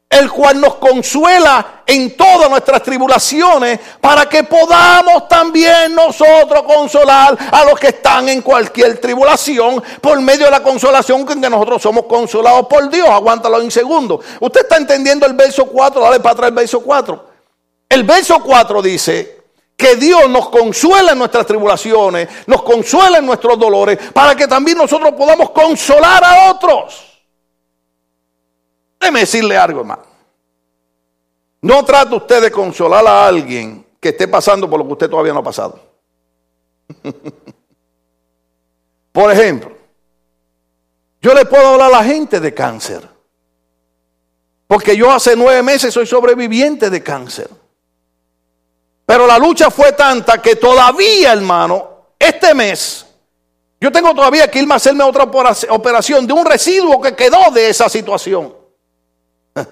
el 0.10 0.32
cual 0.32 0.60
nos 0.60 0.78
consuela 0.78 1.84
en 1.86 2.18
todas 2.18 2.50
nuestras 2.50 2.82
tribulaciones, 2.82 3.80
para 4.02 4.28
que 4.28 4.44
podamos 4.46 5.28
también 5.28 5.94
nosotros 5.94 6.64
consolar 6.64 7.38
a 7.52 7.64
los 7.64 7.80
que 7.80 7.90
están 7.90 8.30
en 8.30 8.42
cualquier 8.42 9.00
tribulación 9.00 9.82
por 10.02 10.20
medio 10.22 10.46
de 10.46 10.52
la 10.52 10.64
consolación 10.64 11.24
con 11.24 11.40
que 11.40 11.48
nosotros 11.48 11.84
somos 11.84 12.06
consolados 12.06 12.66
por 12.66 12.90
Dios. 12.90 13.08
Aguántalo 13.08 13.60
un 13.60 13.70
segundo. 13.70 14.22
Usted 14.40 14.62
está 14.62 14.78
entendiendo 14.78 15.28
el 15.28 15.34
verso 15.34 15.68
4, 15.68 16.02
dale 16.02 16.20
para 16.20 16.34
atrás 16.34 16.50
el 16.50 16.56
verso 16.56 16.82
4. 16.82 17.30
El 17.90 18.04
verso 18.06 18.40
4 18.42 18.82
dice 18.82 19.41
que 19.82 19.96
Dios 19.96 20.30
nos 20.30 20.50
consuela 20.50 21.14
en 21.14 21.18
nuestras 21.18 21.48
tribulaciones, 21.48 22.30
nos 22.46 22.62
consuela 22.62 23.18
en 23.18 23.26
nuestros 23.26 23.58
dolores, 23.58 23.98
para 24.14 24.36
que 24.36 24.48
también 24.48 24.78
nosotros 24.78 25.12
podamos 25.14 25.50
consolar 25.50 26.24
a 26.24 26.52
otros. 26.52 27.20
Déjeme 29.00 29.22
decirle 29.22 29.58
algo, 29.58 29.80
hermano. 29.80 30.04
No 31.64 31.84
trate 31.84 32.16
usted 32.16 32.44
de 32.44 32.52
consolar 32.52 33.06
a 33.08 33.26
alguien 33.26 33.84
que 34.00 34.10
esté 34.10 34.28
pasando 34.28 34.70
por 34.70 34.80
lo 34.80 34.86
que 34.86 34.94
usted 34.94 35.10
todavía 35.10 35.34
no 35.34 35.40
ha 35.40 35.44
pasado. 35.44 35.80
por 39.12 39.32
ejemplo, 39.32 39.72
yo 41.22 41.34
le 41.34 41.46
puedo 41.46 41.70
hablar 41.70 41.92
a 41.92 41.98
la 41.98 42.04
gente 42.04 42.40
de 42.40 42.54
cáncer. 42.54 43.10
Porque 44.68 44.96
yo 44.96 45.12
hace 45.12 45.36
nueve 45.36 45.64
meses 45.64 45.92
soy 45.92 46.06
sobreviviente 46.06 46.92
de 46.92 47.02
cáncer. 47.02 47.50
Pero 49.06 49.28
la 49.28 49.38
lucha 49.38 49.70
fue 49.70 49.94
tanta 49.94 50.42
que 50.42 50.56
todavía, 50.56 51.34
hermano, 51.34 52.14
este 52.18 52.54
mes, 52.54 53.06
yo 53.80 53.92
tengo 53.92 54.14
todavía 54.14 54.50
que 54.50 54.60
irme 54.60 54.74
a 54.74 54.78
hacerme 54.78 55.04
otra 55.04 55.24
operación 55.24 56.28
de 56.28 56.34
un 56.34 56.46
residuo 56.46 57.02
que 57.02 57.16
quedó 57.16 57.52
de 57.52 57.70
esa 57.70 57.90
situación. 57.90 58.56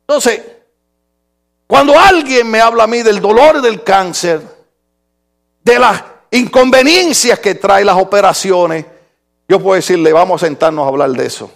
Entonces, 0.00 0.42
cuando 1.66 1.98
alguien 1.98 2.50
me 2.50 2.60
habla 2.60 2.84
a 2.84 2.88
mí 2.88 3.02
del 3.02 3.20
dolor 3.20 3.62
del 3.62 3.84
cáncer, 3.84 4.42
de 5.62 5.78
las 5.78 6.02
inconveniencias 6.32 7.38
que 7.38 7.54
trae 7.54 7.84
las 7.84 7.96
operaciones, 7.96 8.86
yo 9.48 9.60
puedo 9.60 9.76
decirle, 9.76 10.12
vamos 10.12 10.42
a 10.42 10.46
sentarnos 10.46 10.84
a 10.84 10.88
hablar 10.88 11.10
de 11.10 11.26
eso. 11.26 11.50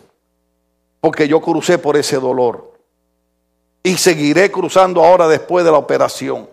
Porque 1.01 1.27
yo 1.27 1.41
crucé 1.41 1.79
por 1.79 1.97
ese 1.97 2.17
dolor. 2.17 2.74
Y 3.85 3.97
seguiré 3.99 4.51
cruzando 4.51 5.05
ahora 5.05 5.29
después 5.29 5.65
de 5.65 5.71
la 5.71 5.77
operación. 5.77 6.49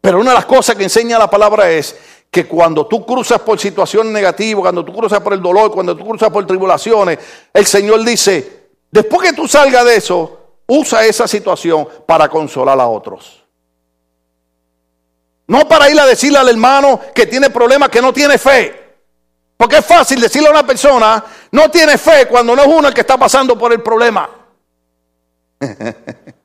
Pero 0.00 0.20
una 0.20 0.30
de 0.30 0.36
las 0.36 0.46
cosas 0.46 0.76
que 0.76 0.84
enseña 0.84 1.18
la 1.18 1.28
palabra 1.28 1.68
es 1.70 1.96
que 2.30 2.46
cuando 2.46 2.86
tú 2.86 3.04
cruzas 3.04 3.40
por 3.40 3.58
situaciones 3.58 4.12
negativas, 4.12 4.62
cuando 4.62 4.84
tú 4.84 4.92
cruzas 4.92 5.20
por 5.20 5.32
el 5.32 5.42
dolor, 5.42 5.72
cuando 5.72 5.96
tú 5.96 6.06
cruzas 6.06 6.30
por 6.30 6.46
tribulaciones, 6.46 7.18
el 7.52 7.66
Señor 7.66 8.04
dice, 8.04 8.68
después 8.90 9.22
que 9.28 9.36
tú 9.36 9.48
salgas 9.48 9.84
de 9.84 9.96
eso, 9.96 10.40
usa 10.66 11.04
esa 11.04 11.26
situación 11.26 11.88
para 12.06 12.28
consolar 12.28 12.78
a 12.78 12.86
otros. 12.86 13.44
No 15.46 15.66
para 15.66 15.90
ir 15.90 15.98
a 15.98 16.06
decirle 16.06 16.38
al 16.38 16.48
hermano 16.48 17.00
que 17.14 17.26
tiene 17.26 17.50
problemas, 17.50 17.88
que 17.88 18.00
no 18.00 18.12
tiene 18.12 18.38
fe. 18.38 18.84
Porque 19.56 19.78
es 19.78 19.84
fácil 19.86 20.20
decirle 20.20 20.48
a 20.48 20.52
una 20.52 20.66
persona, 20.66 21.24
no 21.50 21.70
tiene 21.70 21.98
fe 21.98 22.26
cuando 22.26 22.54
no 22.54 22.62
es 22.62 22.68
uno 22.68 22.88
el 22.88 22.94
que 22.94 23.00
está 23.00 23.16
pasando 23.16 23.58
por 23.58 23.72
el 23.72 23.82
problema. 23.82 24.28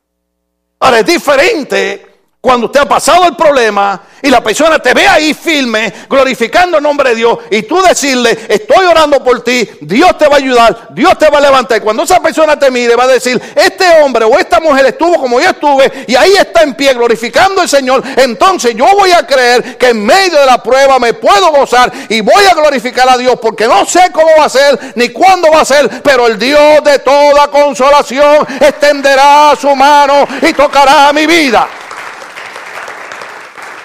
Ahora 0.80 1.00
es 1.00 1.06
diferente 1.06 2.09
cuando 2.42 2.68
usted 2.68 2.80
ha 2.80 2.88
pasado 2.88 3.26
el 3.26 3.36
problema 3.36 4.02
y 4.22 4.30
la 4.30 4.42
persona 4.42 4.80
te 4.80 4.94
ve 4.94 5.06
ahí 5.06 5.34
firme, 5.34 5.94
glorificando 6.10 6.78
el 6.78 6.84
nombre 6.84 7.10
de 7.10 7.16
Dios, 7.16 7.38
y 7.52 7.64
tú 7.64 7.82
decirle, 7.82 8.46
estoy 8.48 8.86
orando 8.86 9.22
por 9.22 9.44
ti, 9.44 9.70
Dios 9.82 10.18
te 10.18 10.26
va 10.28 10.36
a 10.36 10.38
ayudar, 10.38 10.88
Dios 10.92 11.18
te 11.18 11.30
va 11.30 11.40
a 11.40 11.42
levantar. 11.42 11.78
Y 11.78 11.82
cuando 11.82 12.04
esa 12.04 12.22
persona 12.22 12.58
te 12.58 12.72
mire, 12.72 12.96
va 12.96 13.04
a 13.04 13.08
decir, 13.08 13.42
este 13.56 14.02
hombre 14.02 14.24
o 14.24 14.40
esta 14.40 14.62
mujer 14.62 14.86
estuvo 14.86 15.20
como 15.20 15.42
yo 15.42 15.50
estuve, 15.50 16.06
y 16.08 16.16
ahí 16.16 16.32
está 16.34 16.62
en 16.62 16.76
pie, 16.76 16.94
glorificando 16.94 17.60
al 17.60 17.68
Señor. 17.68 18.02
Entonces 18.16 18.74
yo 18.74 18.86
voy 18.98 19.12
a 19.12 19.28
creer 19.28 19.78
que 19.78 19.90
en 19.90 20.06
medio 20.06 20.40
de 20.40 20.46
la 20.46 20.64
prueba 20.64 20.98
me 20.98 21.14
puedo 21.14 21.52
gozar 21.52 21.92
y 22.08 22.22
voy 22.22 22.46
a 22.46 22.54
glorificar 22.54 23.10
a 23.10 23.18
Dios, 23.18 23.36
porque 23.42 23.68
no 23.68 23.86
sé 23.86 24.12
cómo 24.14 24.30
va 24.40 24.46
a 24.46 24.50
ser, 24.50 24.94
ni 24.96 25.10
cuándo 25.10 25.52
va 25.52 25.62
a 25.62 25.66
ser, 25.66 26.02
pero 26.04 26.28
el 26.28 26.40
Dios 26.40 26.84
de 26.86 27.00
toda 27.00 27.50
consolación 27.50 28.48
extenderá 28.62 29.54
su 29.60 29.76
mano 29.76 30.26
y 30.42 30.54
tocará 30.54 31.12
mi 31.12 31.26
vida. 31.26 31.68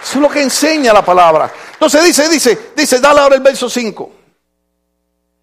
Es 0.05 0.17
lo 0.17 0.29
que 0.29 0.43
enseña 0.43 0.93
la 0.93 1.05
palabra. 1.05 1.51
Entonces 1.73 2.05
dice, 2.05 2.29
dice, 2.29 2.73
dice, 2.77 3.01
dale 3.01 3.21
ahora 3.21 3.37
el 3.37 3.41
verso 3.41 3.71
5. 3.71 4.11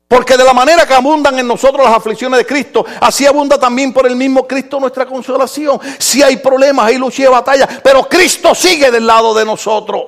Porque 0.08 0.38
de 0.38 0.44
la 0.44 0.54
manera 0.54 0.86
que 0.86 0.94
abundan 0.94 1.40
en 1.40 1.48
nosotros 1.48 1.84
las 1.84 1.96
aflicciones 1.96 2.38
de 2.38 2.46
Cristo, 2.46 2.86
así 3.00 3.26
abunda 3.26 3.60
también 3.60 3.92
por 3.92 4.06
el 4.06 4.16
mismo 4.16 4.46
Cristo 4.46 4.80
nuestra 4.80 5.06
consolación. 5.06 5.80
Si 5.98 6.22
hay 6.22 6.38
problemas, 6.38 6.86
hay 6.86 6.98
lucha 6.98 7.24
y 7.24 7.28
batalla, 7.28 7.68
pero 7.82 8.08
Cristo 8.08 8.54
sigue 8.54 8.92
del 8.92 9.08
lado 9.08 9.34
de 9.34 9.46
nosotros. 9.46 10.04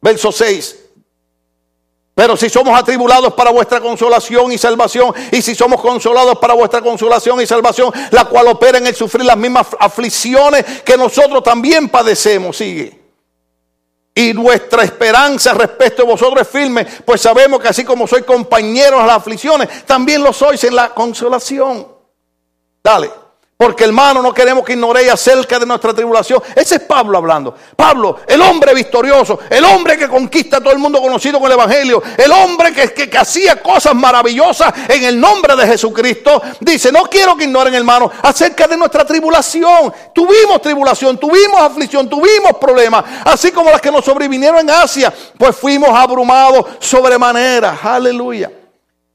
Verso 0.00 0.30
6. 0.30 0.76
Pero 2.14 2.36
si 2.36 2.48
somos 2.48 2.78
atribulados 2.78 3.32
para 3.34 3.50
vuestra 3.50 3.80
consolación 3.80 4.52
y 4.52 4.58
salvación, 4.58 5.12
y 5.32 5.42
si 5.42 5.54
somos 5.54 5.80
consolados 5.80 6.38
para 6.38 6.54
vuestra 6.54 6.80
consolación 6.80 7.40
y 7.40 7.46
salvación, 7.46 7.92
la 8.10 8.26
cual 8.26 8.46
opera 8.48 8.78
en 8.78 8.86
el 8.86 8.94
sufrir 8.94 9.24
las 9.24 9.36
mismas 9.36 9.68
aflicciones 9.80 10.64
que 10.84 10.96
nosotros 10.96 11.42
también 11.42 11.88
padecemos, 11.88 12.56
sigue 12.56 13.07
y 14.18 14.34
nuestra 14.34 14.82
esperanza 14.82 15.54
respecto 15.54 16.02
a 16.02 16.06
vosotros 16.06 16.42
es 16.42 16.48
firme, 16.48 16.84
pues 17.04 17.20
sabemos 17.20 17.60
que 17.60 17.68
así 17.68 17.84
como 17.84 18.04
sois 18.04 18.24
compañeros 18.24 19.00
en 19.00 19.06
las 19.06 19.16
aflicciones, 19.16 19.86
también 19.86 20.24
lo 20.24 20.32
sois 20.32 20.64
en 20.64 20.74
la 20.74 20.92
consolación. 20.92 21.86
Dale. 22.82 23.27
Porque 23.58 23.82
hermano, 23.82 24.22
no 24.22 24.32
queremos 24.32 24.64
que 24.64 24.74
ignoréis 24.74 25.10
acerca 25.10 25.58
de 25.58 25.66
nuestra 25.66 25.92
tribulación. 25.92 26.40
Ese 26.54 26.76
es 26.76 26.82
Pablo 26.82 27.18
hablando. 27.18 27.56
Pablo, 27.74 28.20
el 28.28 28.40
hombre 28.40 28.72
victorioso, 28.72 29.40
el 29.50 29.64
hombre 29.64 29.98
que 29.98 30.06
conquista 30.06 30.58
a 30.58 30.60
todo 30.60 30.72
el 30.72 30.78
mundo 30.78 31.00
conocido 31.00 31.40
con 31.40 31.48
el 31.48 31.54
Evangelio, 31.54 32.00
el 32.16 32.30
hombre 32.30 32.72
que, 32.72 32.94
que, 32.94 33.18
hacía 33.18 33.60
cosas 33.60 33.96
maravillosas 33.96 34.72
en 34.88 35.02
el 35.02 35.18
nombre 35.18 35.56
de 35.56 35.66
Jesucristo, 35.66 36.40
dice, 36.60 36.92
no 36.92 37.02
quiero 37.06 37.36
que 37.36 37.46
ignoren 37.46 37.74
hermano 37.74 38.08
acerca 38.22 38.68
de 38.68 38.76
nuestra 38.76 39.04
tribulación. 39.04 39.92
Tuvimos 40.14 40.62
tribulación, 40.62 41.18
tuvimos 41.18 41.60
aflicción, 41.60 42.08
tuvimos 42.08 42.52
problemas, 42.60 43.04
así 43.24 43.50
como 43.50 43.72
las 43.72 43.80
que 43.80 43.90
nos 43.90 44.04
sobrevinieron 44.04 44.60
en 44.60 44.70
Asia, 44.70 45.12
pues 45.36 45.56
fuimos 45.56 45.88
abrumados 45.88 46.64
sobremanera. 46.78 47.76
Aleluya. 47.82 48.52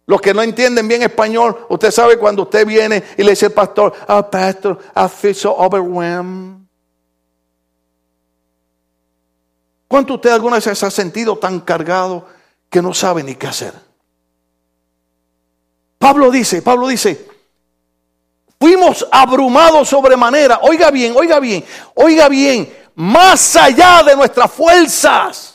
Los 0.06 0.20
que 0.20 0.34
no 0.34 0.42
entienden 0.42 0.88
bien 0.88 1.02
español, 1.02 1.66
usted 1.70 1.92
sabe 1.92 2.18
cuando 2.18 2.44
usted 2.44 2.66
viene 2.66 3.04
y 3.18 3.24
le 3.24 3.32
dice 3.32 3.46
al 3.46 3.54
pastor, 3.54 3.94
oh 4.08 4.30
pastor, 4.30 4.78
I 4.96 5.08
feel 5.08 5.34
so 5.34 5.56
overwhelmed. 5.56 6.64
¿Cuánto 9.88 10.16
usted 10.16 10.32
alguna 10.32 10.58
vez 10.58 10.78
se 10.78 10.86
ha 10.86 10.92
sentido 10.92 11.38
tan 11.38 11.60
cargado 11.62 12.28
que 12.70 12.82
no 12.82 12.94
sabe 12.94 13.24
ni 13.24 13.36
qué 13.36 13.48
hacer? 13.48 13.74
Pablo 16.00 16.32
dice, 16.32 16.62
Pablo 16.62 16.88
dice, 16.88 17.28
fuimos 18.60 19.08
abrumados 19.10 19.88
sobremanera. 19.88 20.60
Oiga 20.64 20.92
bien, 20.92 21.14
oiga 21.16 21.40
bien, 21.40 21.64
oiga 21.94 22.28
bien, 22.28 22.74
más 22.96 23.56
allá 23.56 24.04
de 24.04 24.16
nuestras 24.16 24.52
fuerzas. 24.52 25.53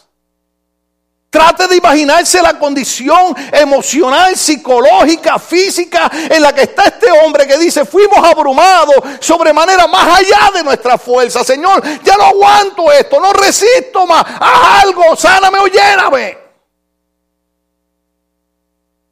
Trate 1.30 1.68
de 1.68 1.76
imaginarse 1.76 2.40
la 2.40 2.58
condición 2.58 3.36
emocional, 3.52 4.34
psicológica, 4.34 5.38
física 5.38 6.10
en 6.30 6.40
la 6.40 6.54
que 6.54 6.62
está 6.62 6.84
este 6.84 7.10
hombre 7.10 7.46
que 7.46 7.58
dice, 7.58 7.84
fuimos 7.84 8.18
abrumados 8.18 8.96
sobremanera 9.20 9.86
más 9.86 10.20
allá 10.20 10.50
de 10.54 10.64
nuestra 10.64 10.96
fuerza. 10.96 11.44
Señor, 11.44 11.82
ya 12.02 12.16
no 12.16 12.24
aguanto 12.24 12.90
esto, 12.90 13.20
no 13.20 13.34
resisto 13.34 14.06
más. 14.06 14.24
Haz 14.40 14.84
algo, 14.84 15.14
sáname 15.16 15.58
o 15.58 15.66
lléname. 15.66 16.38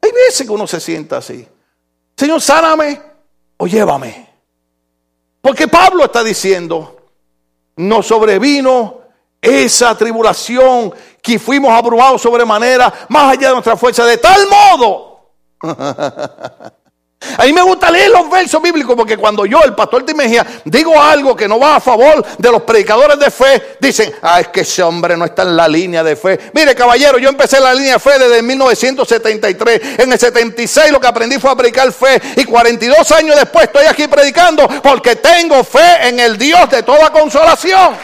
Hay 0.01 0.11
veces 0.11 0.47
que 0.47 0.53
uno 0.53 0.65
se 0.65 0.79
sienta 0.79 1.17
así. 1.17 1.47
Señor, 2.15 2.41
sáname 2.41 2.99
o 3.57 3.67
llévame. 3.67 4.27
Porque 5.39 5.67
Pablo 5.67 6.05
está 6.05 6.23
diciendo, 6.23 6.97
nos 7.75 8.07
sobrevino 8.07 9.01
esa 9.39 9.95
tribulación 9.95 10.93
que 11.27 11.37
fuimos 11.37 11.69
abrumados 11.71 12.21
sobremanera, 12.21 12.93
más 13.09 13.33
allá 13.33 13.49
de 13.49 13.53
nuestra 13.55 13.75
fuerza, 13.75 14.05
de 14.05 14.17
tal 14.17 14.47
modo 14.47 15.33
A 17.37 17.45
mí 17.45 17.51
me 17.51 17.63
gusta 17.63 17.89
leer 17.89 18.11
los 18.11 18.29
versos 18.29 18.61
bíblicos 18.61 18.95
porque 18.95 19.17
cuando 19.17 19.45
yo, 19.45 19.63
el 19.63 19.73
pastor 19.73 20.05
Timejía, 20.05 20.45
digo 20.63 21.01
algo 21.01 21.35
que 21.35 21.47
no 21.47 21.59
va 21.59 21.77
a 21.77 21.79
favor 21.79 22.23
de 22.37 22.51
los 22.51 22.61
predicadores 22.61 23.17
de 23.17 23.31
fe, 23.31 23.77
dicen, 23.81 24.13
ah, 24.21 24.39
es 24.39 24.49
que 24.49 24.61
ese 24.61 24.83
hombre 24.83 25.17
no 25.17 25.25
está 25.25 25.41
en 25.41 25.57
la 25.57 25.67
línea 25.67 26.03
de 26.03 26.15
fe. 26.15 26.39
Mire, 26.53 26.75
caballero, 26.75 27.17
yo 27.17 27.27
empecé 27.27 27.59
la 27.59 27.73
línea 27.73 27.93
de 27.93 27.99
fe 27.99 28.19
desde 28.19 28.41
1973. 28.43 29.99
En 29.99 30.11
el 30.11 30.19
76 30.19 30.91
lo 30.91 30.99
que 30.99 31.07
aprendí 31.07 31.39
fue 31.39 31.49
a 31.49 31.55
predicar 31.55 31.91
fe 31.91 32.21
y 32.35 32.45
42 32.45 33.11
años 33.11 33.35
después 33.35 33.65
estoy 33.65 33.87
aquí 33.87 34.07
predicando 34.07 34.67
porque 34.83 35.15
tengo 35.15 35.63
fe 35.63 36.07
en 36.07 36.19
el 36.19 36.37
Dios 36.37 36.69
de 36.69 36.83
toda 36.83 37.11
consolación. 37.11 37.95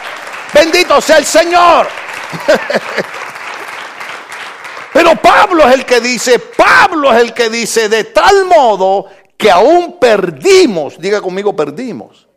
Bendito 0.52 1.00
sea 1.00 1.18
el 1.18 1.24
Señor. 1.24 2.03
Pero 4.92 5.16
Pablo 5.16 5.68
es 5.68 5.74
el 5.74 5.84
que 5.84 6.00
dice, 6.00 6.38
Pablo 6.38 7.12
es 7.12 7.20
el 7.20 7.34
que 7.34 7.50
dice, 7.50 7.88
de 7.88 8.04
tal 8.04 8.46
modo 8.46 9.06
que 9.36 9.50
aún 9.50 9.98
perdimos, 9.98 10.98
diga 10.98 11.20
conmigo, 11.20 11.54
perdimos. 11.54 12.28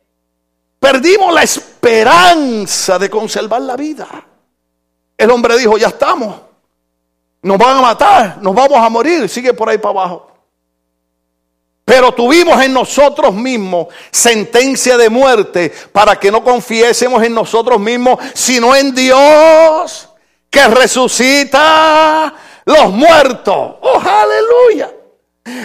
Perdimos 0.80 1.34
la 1.34 1.44
esperanza 1.44 3.00
de 3.00 3.10
conservar 3.10 3.62
la 3.62 3.76
vida. 3.76 4.08
El 5.18 5.32
hombre 5.32 5.58
dijo, 5.58 5.78
ya 5.78 5.88
estamos. 5.88 6.42
Nos 7.42 7.58
van 7.58 7.78
a 7.78 7.82
matar, 7.82 8.38
nos 8.42 8.54
vamos 8.54 8.78
a 8.78 8.90
morir. 8.90 9.28
Sigue 9.30 9.54
por 9.54 9.70
ahí 9.70 9.78
para 9.78 10.02
abajo. 10.02 10.32
Pero 11.88 12.12
tuvimos 12.12 12.62
en 12.62 12.74
nosotros 12.74 13.34
mismos 13.34 13.88
sentencia 14.12 14.98
de 14.98 15.10
muerte 15.10 15.72
para 15.94 16.20
que 16.20 16.30
no 16.30 16.44
confiésemos 16.44 17.24
en 17.24 17.34
nosotros 17.34 17.80
mismos, 17.80 18.20
sino 18.34 18.76
en 18.76 18.94
Dios 18.94 20.10
que 20.50 20.68
resucita 20.68 22.34
los 22.66 22.92
muertos. 22.92 23.76
Oh, 23.80 24.02
aleluya. 24.02 24.97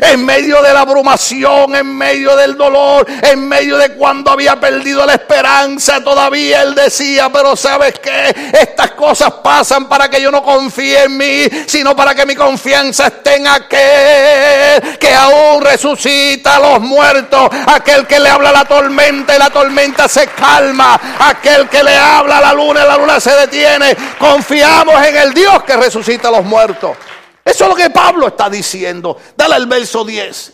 En 0.01 0.25
medio 0.25 0.63
de 0.63 0.73
la 0.73 0.81
abrumación, 0.81 1.75
en 1.75 1.97
medio 1.97 2.37
del 2.37 2.57
dolor, 2.57 3.07
en 3.23 3.49
medio 3.49 3.77
de 3.77 3.93
cuando 3.93 4.31
había 4.31 4.59
perdido 4.61 5.05
la 5.05 5.15
esperanza, 5.15 6.03
todavía 6.03 6.63
él 6.63 6.75
decía, 6.75 7.31
pero 7.33 7.57
sabes 7.57 7.99
que 7.99 8.35
estas 8.53 8.93
cosas 8.93 9.33
pasan 9.43 9.89
para 9.89 10.09
que 10.09 10.21
yo 10.21 10.31
no 10.31 10.43
confíe 10.43 11.05
en 11.05 11.17
mí, 11.17 11.49
sino 11.67 11.97
para 11.97 12.15
que 12.15 12.27
mi 12.27 12.35
confianza 12.35 13.09
esté 13.09 13.37
en 13.37 13.47
aquel 13.47 14.99
que 14.99 15.15
aún 15.15 15.63
resucita 15.63 16.57
a 16.57 16.61
los 16.61 16.81
muertos, 16.81 17.51
aquel 17.67 18.07
que 18.07 18.21
le 18.21 18.29
habla 18.29 18.51
a 18.51 18.53
la 18.53 18.65
tormenta 18.65 19.35
y 19.35 19.39
la 19.39 19.51
tormenta 19.51 20.09
se 20.09 20.27
calma, 20.29 21.01
aquel 21.19 21.69
que 21.69 21.83
le 21.83 21.97
habla 21.97 22.39
a 22.39 22.41
la 22.41 22.53
luna 22.53 22.83
y 22.85 22.89
la 22.89 22.97
luna 22.97 23.21
se 23.21 23.31
detiene. 23.33 23.97
Confiamos 24.19 24.95
en 25.07 25.17
el 25.17 25.35
Dios 25.35 25.63
que 25.65 25.77
resucita 25.77 26.29
a 26.29 26.33
los 26.33 26.45
muertos. 26.45 26.97
Eso 27.45 27.65
es 27.65 27.71
lo 27.71 27.77
que 27.77 27.91
Pablo 27.91 28.29
está 28.29 28.49
diciendo. 28.49 29.17
Dale 29.37 29.55
al 29.55 29.67
verso 29.67 30.05
10. 30.05 30.53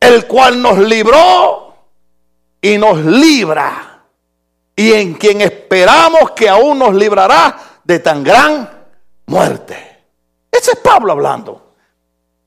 El 0.00 0.26
cual 0.26 0.60
nos 0.60 0.78
libró 0.78 1.74
y 2.60 2.76
nos 2.78 2.98
libra. 3.04 4.02
Y 4.74 4.92
en 4.92 5.14
quien 5.14 5.40
esperamos 5.40 6.32
que 6.32 6.48
aún 6.48 6.78
nos 6.78 6.94
librará 6.94 7.56
de 7.82 7.98
tan 8.00 8.22
gran 8.22 8.68
muerte. 9.26 10.04
Ese 10.50 10.72
es 10.72 10.78
Pablo 10.78 11.12
hablando. 11.12 11.74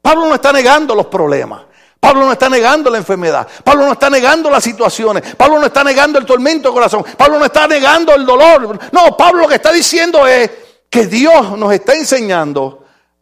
Pablo 0.02 0.26
no 0.28 0.36
está 0.36 0.52
negando 0.52 0.94
los 0.96 1.08
problemas. 1.08 1.64
Pablo 2.00 2.26
no 2.26 2.32
está 2.32 2.50
negando 2.50 2.90
la 2.90 2.98
enfermedad. 2.98 3.48
Pablo 3.64 3.86
no 3.86 3.94
está 3.94 4.10
negando 4.10 4.50
las 4.50 4.64
situaciones. 4.64 5.36
Pablo 5.36 5.60
no 5.60 5.66
está 5.66 5.84
negando 5.84 6.18
el 6.18 6.26
tormento 6.26 6.70
de 6.70 6.74
corazón. 6.74 7.04
Pablo 7.18 7.40
no 7.40 7.46
está 7.46 7.68
negando 7.68 8.14
el 8.14 8.26
dolor. 8.26 8.80
No, 8.92 9.18
Pablo 9.18 9.42
lo 9.42 9.48
que 9.48 9.56
está 9.56 9.72
diciendo 9.72 10.26
es 10.26 10.50
que 10.90 11.08
Dios 11.08 11.58
nos 11.58 11.74
está 11.74 11.94
enseñando 11.94 12.79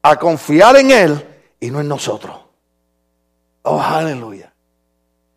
a 0.09 0.17
confiar 0.17 0.75
en 0.77 0.91
Él 0.91 1.27
y 1.59 1.69
no 1.69 1.81
en 1.81 1.87
nosotros. 1.87 2.35
Oh, 3.63 3.81
aleluya. 3.81 4.53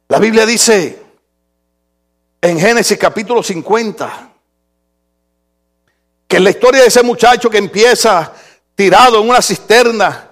La 0.08 0.18
Biblia 0.18 0.46
dice 0.46 1.02
en 2.40 2.58
Génesis 2.58 2.98
capítulo 2.98 3.42
50 3.42 4.30
que 6.26 6.36
en 6.36 6.44
la 6.44 6.50
historia 6.50 6.82
de 6.82 6.86
ese 6.88 7.02
muchacho 7.02 7.50
que 7.50 7.58
empieza 7.58 8.32
tirado 8.74 9.20
en 9.20 9.28
una 9.28 9.42
cisterna 9.42 10.29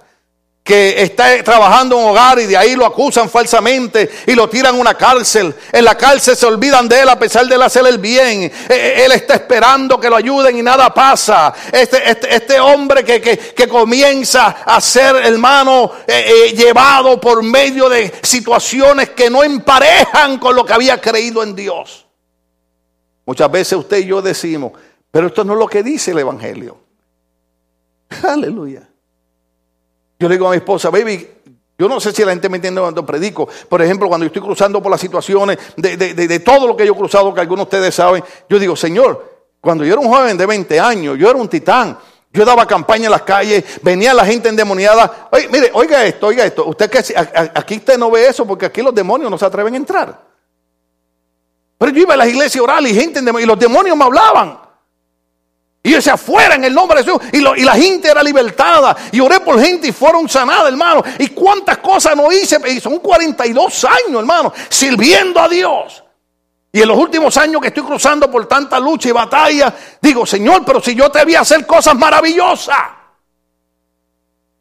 que 0.69 1.01
está 1.01 1.43
trabajando 1.43 1.97
en 1.97 2.03
un 2.03 2.11
hogar 2.11 2.37
y 2.37 2.45
de 2.45 2.55
ahí 2.55 2.75
lo 2.75 2.85
acusan 2.85 3.27
falsamente 3.27 4.07
y 4.27 4.35
lo 4.35 4.47
tiran 4.47 4.75
a 4.75 4.77
una 4.77 4.93
cárcel. 4.93 5.55
En 5.71 5.83
la 5.83 5.97
cárcel 5.97 6.35
se 6.35 6.45
olvidan 6.45 6.87
de 6.87 7.01
él 7.01 7.09
a 7.09 7.17
pesar 7.17 7.47
de 7.47 7.55
él 7.55 7.61
hacer 7.63 7.87
el 7.87 7.97
bien. 7.97 8.43
E, 8.43 8.51
e, 8.69 9.03
él 9.03 9.11
está 9.13 9.33
esperando 9.33 9.99
que 9.99 10.11
lo 10.11 10.15
ayuden 10.15 10.59
y 10.59 10.61
nada 10.61 10.93
pasa. 10.93 11.51
Este, 11.71 12.07
este, 12.07 12.35
este 12.35 12.59
hombre 12.59 13.03
que, 13.03 13.19
que, 13.19 13.67
comienza 13.67 14.57
a 14.63 14.79
ser 14.79 15.15
hermano 15.15 15.91
eh, 16.05 16.25
eh, 16.27 16.53
llevado 16.55 17.19
por 17.19 17.41
medio 17.41 17.89
de 17.89 18.13
situaciones 18.21 19.09
que 19.09 19.27
no 19.27 19.43
emparejan 19.43 20.37
con 20.37 20.55
lo 20.55 20.63
que 20.63 20.73
había 20.73 21.01
creído 21.01 21.41
en 21.41 21.55
Dios. 21.55 22.05
Muchas 23.25 23.49
veces 23.49 23.73
usted 23.73 23.97
y 23.97 24.05
yo 24.05 24.21
decimos, 24.21 24.73
pero 25.09 25.25
esto 25.25 25.43
no 25.43 25.53
es 25.53 25.59
lo 25.59 25.67
que 25.67 25.81
dice 25.81 26.11
el 26.11 26.19
Evangelio. 26.19 26.77
Aleluya. 28.21 28.88
Yo 30.19 30.27
le 30.27 30.35
digo 30.35 30.47
a 30.47 30.51
mi 30.51 30.57
esposa, 30.57 30.89
baby, 30.89 31.27
yo 31.77 31.87
no 31.87 32.01
sé 32.01 32.11
si 32.11 32.25
la 32.25 32.31
gente 32.31 32.49
me 32.49 32.57
entiende 32.57 32.81
cuando 32.81 33.05
predico. 33.05 33.47
Por 33.69 33.81
ejemplo, 33.81 34.09
cuando 34.09 34.25
yo 34.25 34.27
estoy 34.27 34.41
cruzando 34.41 34.83
por 34.83 34.91
las 34.91 34.99
situaciones 34.99 35.57
de, 35.77 35.95
de, 35.95 36.39
todo 36.41 36.67
lo 36.67 36.75
que 36.75 36.85
yo 36.85 36.91
he 36.91 36.97
cruzado, 36.97 37.33
que 37.33 37.39
algunos 37.39 37.69
de 37.69 37.77
ustedes 37.77 37.95
saben, 37.95 38.21
yo 38.49 38.59
digo, 38.59 38.75
Señor, 38.75 39.39
cuando 39.61 39.85
yo 39.85 39.93
era 39.93 40.01
un 40.01 40.09
joven 40.09 40.37
de 40.37 40.45
20 40.45 40.77
años, 40.77 41.17
yo 41.17 41.29
era 41.29 41.39
un 41.39 41.47
titán. 41.47 41.97
Yo 42.31 42.45
daba 42.45 42.67
campaña 42.67 43.05
en 43.05 43.11
las 43.11 43.23
calles, 43.23 43.63
venía 43.81 44.13
la 44.13 44.25
gente 44.25 44.49
endemoniada. 44.49 45.29
Oye, 45.31 45.47
mire, 45.51 45.71
oiga 45.73 46.05
esto, 46.05 46.27
oiga 46.27 46.45
esto. 46.45 46.65
Usted 46.65 46.89
que 46.89 46.99
aquí 47.55 47.77
usted 47.77 47.97
no 47.97 48.11
ve 48.11 48.27
eso 48.27 48.45
porque 48.45 48.65
aquí 48.65 48.81
los 48.81 48.93
demonios 48.93 49.31
no 49.31 49.37
se 49.37 49.45
atreven 49.45 49.73
a 49.73 49.77
entrar. 49.77 50.21
Pero 51.77 51.91
yo 51.91 52.01
iba 52.01 52.13
a 52.13 52.17
las 52.17 52.27
iglesias 52.27 52.61
orales 52.61 52.91
y 52.91 52.95
gente 52.95 53.21
y 53.21 53.45
los 53.45 53.57
demonios 53.57 53.97
me 53.97 54.03
hablaban. 54.03 54.59
Y 55.81 55.91
yo 55.91 56.13
afuera 56.13 56.55
en 56.55 56.65
el 56.65 56.73
nombre 56.73 57.01
de 57.01 57.05
Jesús. 57.05 57.21
Y, 57.31 57.37
y, 57.37 57.63
la 57.63 57.73
gente 57.73 58.09
era 58.09 58.21
libertada. 58.21 58.95
Y 59.11 59.19
oré 59.19 59.39
por 59.39 59.59
gente 59.61 59.87
y 59.87 59.91
fueron 59.91 60.27
sanadas, 60.27 60.67
hermano. 60.67 61.01
Y 61.17 61.29
cuántas 61.29 61.77
cosas 61.77 62.15
no 62.15 62.31
hice. 62.31 62.59
Y 62.69 62.79
son 62.79 62.99
42 62.99 63.85
años, 63.85 64.19
hermano, 64.19 64.53
sirviendo 64.67 65.39
a 65.39 65.47
Dios. 65.47 66.03
Y 66.71 66.81
en 66.81 66.87
los 66.87 66.97
últimos 66.97 67.35
años 67.37 67.61
que 67.61 67.69
estoy 67.69 67.83
cruzando 67.83 68.29
por 68.29 68.47
tanta 68.47 68.79
lucha 68.79 69.09
y 69.09 69.11
batalla, 69.11 69.73
digo, 70.01 70.25
Señor, 70.25 70.63
pero 70.65 70.81
si 70.81 70.93
yo 70.93 71.09
te 71.09 71.23
vi 71.25 71.35
hacer 71.35 71.65
cosas 71.65 71.95
maravillosas. 71.95 72.77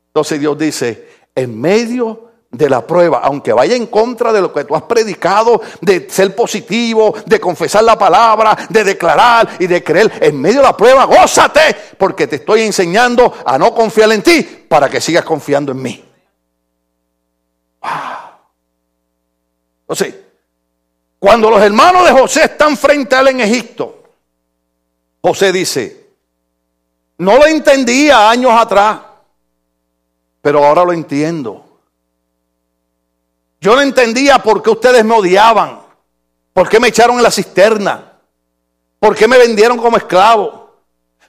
Entonces 0.06 0.40
Dios 0.40 0.56
dice, 0.56 1.08
en 1.34 1.60
medio 1.60 2.27
de 2.50 2.70
la 2.70 2.86
prueba, 2.86 3.20
aunque 3.22 3.52
vaya 3.52 3.76
en 3.76 3.86
contra 3.86 4.32
de 4.32 4.40
lo 4.40 4.52
que 4.52 4.64
tú 4.64 4.74
has 4.74 4.82
predicado, 4.82 5.60
de 5.82 6.08
ser 6.08 6.34
positivo, 6.34 7.14
de 7.26 7.38
confesar 7.38 7.84
la 7.84 7.98
palabra, 7.98 8.56
de 8.70 8.84
declarar 8.84 9.48
y 9.58 9.66
de 9.66 9.84
creer, 9.84 10.10
en 10.20 10.40
medio 10.40 10.58
de 10.58 10.62
la 10.62 10.76
prueba, 10.76 11.04
gózate, 11.04 11.76
porque 11.98 12.26
te 12.26 12.36
estoy 12.36 12.62
enseñando 12.62 13.34
a 13.44 13.58
no 13.58 13.74
confiar 13.74 14.10
en 14.12 14.22
ti 14.22 14.42
para 14.68 14.88
que 14.88 15.00
sigas 15.00 15.24
confiando 15.24 15.72
en 15.72 15.82
mí. 15.82 16.04
Wow. 17.82 17.90
Entonces, 19.82 20.14
cuando 21.18 21.50
los 21.50 21.62
hermanos 21.62 22.06
de 22.06 22.12
José 22.12 22.44
están 22.44 22.76
frente 22.76 23.14
a 23.14 23.20
él 23.20 23.28
en 23.28 23.40
Egipto, 23.40 24.04
José 25.20 25.52
dice, 25.52 26.08
no 27.18 27.36
lo 27.36 27.46
entendía 27.46 28.30
años 28.30 28.52
atrás, 28.52 29.00
pero 30.40 30.64
ahora 30.64 30.84
lo 30.84 30.92
entiendo. 30.92 31.67
Yo 33.60 33.74
no 33.74 33.82
entendía 33.82 34.38
por 34.38 34.62
qué 34.62 34.70
ustedes 34.70 35.04
me 35.04 35.14
odiaban, 35.14 35.80
por 36.52 36.68
qué 36.68 36.78
me 36.78 36.88
echaron 36.88 37.16
en 37.16 37.22
la 37.22 37.30
cisterna, 37.30 38.12
por 39.00 39.16
qué 39.16 39.26
me 39.26 39.38
vendieron 39.38 39.78
como 39.78 39.96
esclavo, 39.96 40.82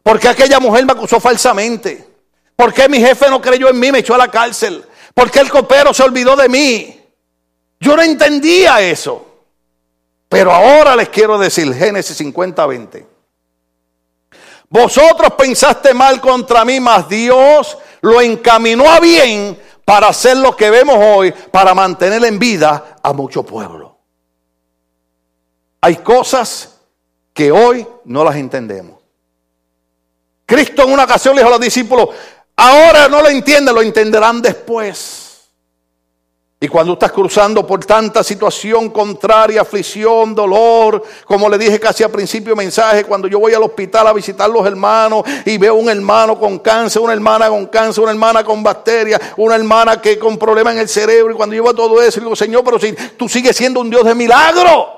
por 0.03 0.19
qué 0.19 0.29
aquella 0.29 0.59
mujer 0.59 0.85
me 0.85 0.93
acusó 0.93 1.19
falsamente, 1.19 2.07
por 2.55 2.73
qué 2.73 2.87
mi 2.87 2.99
jefe 2.99 3.29
no 3.29 3.41
creyó 3.41 3.69
en 3.69 3.79
mí, 3.79 3.91
me 3.91 3.99
echó 3.99 4.15
a 4.15 4.19
la 4.19 4.29
cárcel, 4.29 4.85
por 5.13 5.31
qué 5.31 5.39
el 5.39 5.49
copero 5.49 5.93
se 5.93 6.03
olvidó 6.03 6.35
de 6.35 6.49
mí. 6.49 6.95
Yo 7.79 7.95
no 7.95 8.01
entendía 8.01 8.81
eso. 8.81 9.25
Pero 10.27 10.51
ahora 10.51 10.95
les 10.95 11.09
quiero 11.09 11.39
decir, 11.39 11.73
Génesis 11.73 12.15
50, 12.17 12.65
20. 12.65 13.07
Vosotros 14.69 15.33
pensaste 15.35 15.93
mal 15.95 16.21
contra 16.21 16.63
mí, 16.63 16.79
mas 16.79 17.09
Dios 17.09 17.77
lo 18.01 18.21
encaminó 18.21 18.87
a 18.89 18.99
bien 18.99 19.59
para 19.89 20.10
hacer 20.10 20.38
lo 20.38 20.56
que 20.56 20.69
vemos 20.69 20.97
hoy, 20.99 21.32
para 21.32 21.73
mantener 21.73 22.23
en 22.23 22.38
vida 22.38 22.97
a 23.02 23.12
mucho 23.12 23.41
pueblo. 23.41 23.97
Hay 25.82 25.95
cosas 25.95 26.75
que 27.34 27.52
hoy 27.52 27.88
no 28.06 28.23
las 28.23 28.36
entendemos. 28.36 28.99
Cristo 30.45 30.84
en 30.84 30.91
una 30.93 31.06
ocasión 31.06 31.34
le 31.34 31.41
dijo 31.41 31.49
a 31.49 31.58
los 31.58 31.65
discípulos, 31.65 32.10
ahora 32.56 33.08
no 33.08 33.24
lo 33.24 33.30
entienden, 33.30 33.74
lo 33.74 33.82
entenderán 33.82 34.43
después. 34.43 35.28
Y 36.62 36.68
cuando 36.68 36.93
estás 36.93 37.14
cruzando 37.14 37.66
por 37.66 37.86
tanta 37.86 38.22
situación 38.22 38.89
contraria, 38.89 39.62
aflicción, 39.62 40.36
dolor, 40.36 41.01
como 41.24 41.47
le 41.47 41.57
dije 41.57 41.80
casi 41.80 42.03
al 42.03 42.12
principio 42.12 42.53
mensaje, 42.53 43.05
cuando 43.05 43.30
yo 43.30 43.39
voy 43.39 43.53
al 43.53 43.64
hospital 43.64 44.07
a 44.07 44.14
visitar 44.14 44.49
los 44.49 44.68
hermanos 44.68 45.24
y 45.45 45.57
veo 45.57 45.76
un 45.76 45.89
hermano 45.89 46.38
con 46.38 46.60
cáncer, 46.60 47.01
una 47.01 47.14
hermana 47.14 47.47
con 47.47 47.68
cáncer, 47.68 48.03
una 48.03 48.12
hermana 48.12 48.43
con 48.43 48.62
bacterias, 48.62 49.22
una 49.38 49.55
hermana 49.55 50.01
que 50.01 50.20
con 50.20 50.38
problemas 50.38 50.74
en 50.74 50.80
el 50.82 50.89
cerebro, 50.89 51.32
y 51.32 51.38
cuando 51.38 51.55
veo 51.64 51.74
todo 51.74 52.01
eso, 52.01 52.20
digo, 52.20 52.36
Señor, 52.36 52.62
pero 52.66 52.78
si 52.78 52.91
tú 52.91 53.30
sigues 53.30 53.55
siendo 53.55 53.80
un 53.80 53.89
Dios 53.89 54.03
de 54.03 54.14
milagro. 54.14 54.97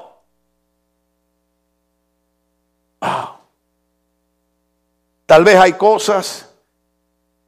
Tal 5.27 5.43
vez 5.43 5.57
hay 5.57 5.73
cosas 5.73 6.50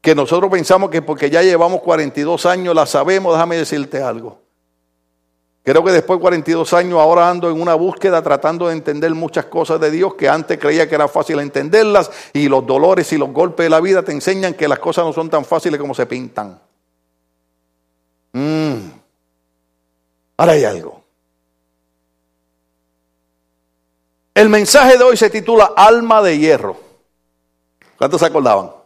que 0.04 0.14
nosotros 0.14 0.52
pensamos 0.52 0.90
que 0.90 1.02
porque 1.02 1.30
ya 1.30 1.42
llevamos 1.42 1.80
42 1.80 2.46
años 2.46 2.76
la 2.76 2.86
sabemos, 2.86 3.34
déjame 3.34 3.56
decirte 3.56 4.04
algo. 4.04 4.42
Creo 5.64 5.82
que 5.82 5.94
después 5.94 6.20
de 6.20 6.22
42 6.24 6.74
años 6.74 7.00
ahora 7.00 7.30
ando 7.30 7.50
en 7.50 7.62
una 7.62 7.74
búsqueda 7.74 8.22
tratando 8.22 8.68
de 8.68 8.74
entender 8.74 9.16
muchas 9.16 9.46
cosas 9.46 9.80
de 9.80 9.90
Dios 9.90 10.16
que 10.16 10.28
antes 10.28 10.60
creía 10.60 10.90
que 10.90 10.96
era 10.96 11.08
fácil 11.08 11.40
entenderlas 11.40 12.12
y 12.34 12.50
los 12.50 12.68
dolores 12.68 13.14
y 13.14 13.18
los 13.18 13.32
golpes 13.32 13.64
de 13.64 13.70
la 13.70 13.80
vida 13.80 14.04
te 14.04 14.12
enseñan 14.12 14.56
que 14.56 14.68
las 14.68 14.80
cosas 14.80 15.06
no 15.06 15.14
son 15.14 15.30
tan 15.30 15.46
fáciles 15.46 15.80
como 15.80 15.94
se 15.96 16.06
pintan. 16.06 16.60
Mm. 18.34 18.80
Ahora 20.36 20.52
hay 20.52 20.66
algo. 20.66 21.02
El 24.34 24.50
mensaje 24.50 24.98
de 24.98 25.04
hoy 25.06 25.16
se 25.16 25.30
titula 25.30 25.72
Alma 25.78 26.22
de 26.22 26.38
Hierro. 26.38 26.76
¿Cuántos 27.98 28.20
se 28.20 28.26
acordaban? 28.26 28.83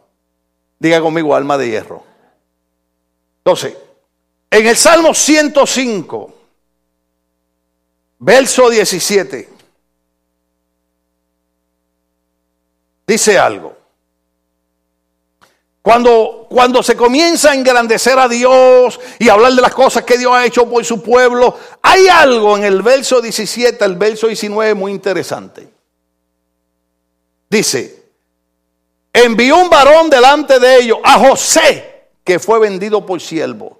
Diga 0.78 1.00
conmigo, 1.00 1.34
alma 1.34 1.58
de 1.58 1.70
hierro. 1.70 2.04
Entonces, 3.38 3.76
en 4.50 4.66
el 4.66 4.76
Salmo 4.76 5.12
105, 5.12 6.34
verso 8.18 8.70
17, 8.70 9.48
dice 13.06 13.38
algo. 13.38 13.76
Cuando, 15.82 16.46
cuando 16.50 16.82
se 16.82 16.96
comienza 16.96 17.50
a 17.50 17.54
engrandecer 17.54 18.18
a 18.18 18.28
Dios 18.28 19.00
y 19.18 19.30
hablar 19.30 19.54
de 19.54 19.62
las 19.62 19.74
cosas 19.74 20.04
que 20.04 20.18
Dios 20.18 20.32
ha 20.32 20.44
hecho 20.44 20.68
por 20.68 20.84
su 20.84 21.02
pueblo, 21.02 21.56
hay 21.80 22.08
algo 22.08 22.58
en 22.58 22.64
el 22.64 22.82
verso 22.82 23.22
17 23.22 23.82
el 23.84 23.96
verso 23.96 24.26
19 24.26 24.74
muy 24.74 24.92
interesante. 24.92 25.66
Dice, 27.48 27.97
envió 29.24 29.58
un 29.58 29.70
varón 29.70 30.10
delante 30.10 30.58
de 30.58 30.78
ellos, 30.78 30.98
a 31.02 31.18
José, 31.18 32.08
que 32.24 32.38
fue 32.38 32.58
vendido 32.58 33.04
por 33.04 33.20
siervo. 33.20 33.78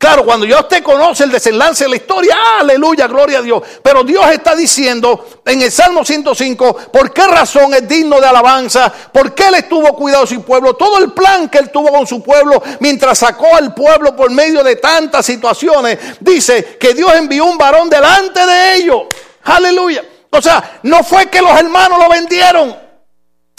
Claro, 0.00 0.24
cuando 0.24 0.46
Dios 0.46 0.66
te 0.66 0.82
conoce 0.82 1.24
el 1.24 1.30
desenlace 1.30 1.84
de 1.84 1.90
la 1.90 1.96
historia, 1.96 2.34
aleluya, 2.58 3.06
gloria 3.06 3.40
a 3.40 3.42
Dios. 3.42 3.62
Pero 3.82 4.02
Dios 4.02 4.24
está 4.30 4.56
diciendo 4.56 5.42
en 5.44 5.60
el 5.60 5.70
Salmo 5.70 6.06
105, 6.06 6.74
por 6.90 7.12
qué 7.12 7.26
razón 7.26 7.74
es 7.74 7.86
digno 7.86 8.18
de 8.18 8.26
alabanza, 8.26 8.90
por 9.12 9.34
qué 9.34 9.48
él 9.48 9.56
estuvo 9.56 9.94
cuidado 9.94 10.22
de 10.24 10.36
su 10.36 10.42
pueblo, 10.42 10.72
todo 10.72 10.96
el 11.04 11.12
plan 11.12 11.50
que 11.50 11.58
él 11.58 11.70
tuvo 11.70 11.90
con 11.90 12.06
su 12.06 12.22
pueblo 12.22 12.62
mientras 12.78 13.18
sacó 13.18 13.54
al 13.54 13.74
pueblo 13.74 14.16
por 14.16 14.30
medio 14.30 14.64
de 14.64 14.76
tantas 14.76 15.26
situaciones, 15.26 15.98
dice 16.18 16.78
que 16.80 16.94
Dios 16.94 17.12
envió 17.16 17.44
un 17.44 17.58
varón 17.58 17.90
delante 17.90 18.46
de 18.46 18.76
ellos. 18.76 19.02
Aleluya. 19.44 20.02
O 20.30 20.40
sea, 20.40 20.80
no 20.84 21.04
fue 21.04 21.26
que 21.26 21.42
los 21.42 21.58
hermanos 21.58 21.98
lo 21.98 22.08
vendieron 22.08 22.89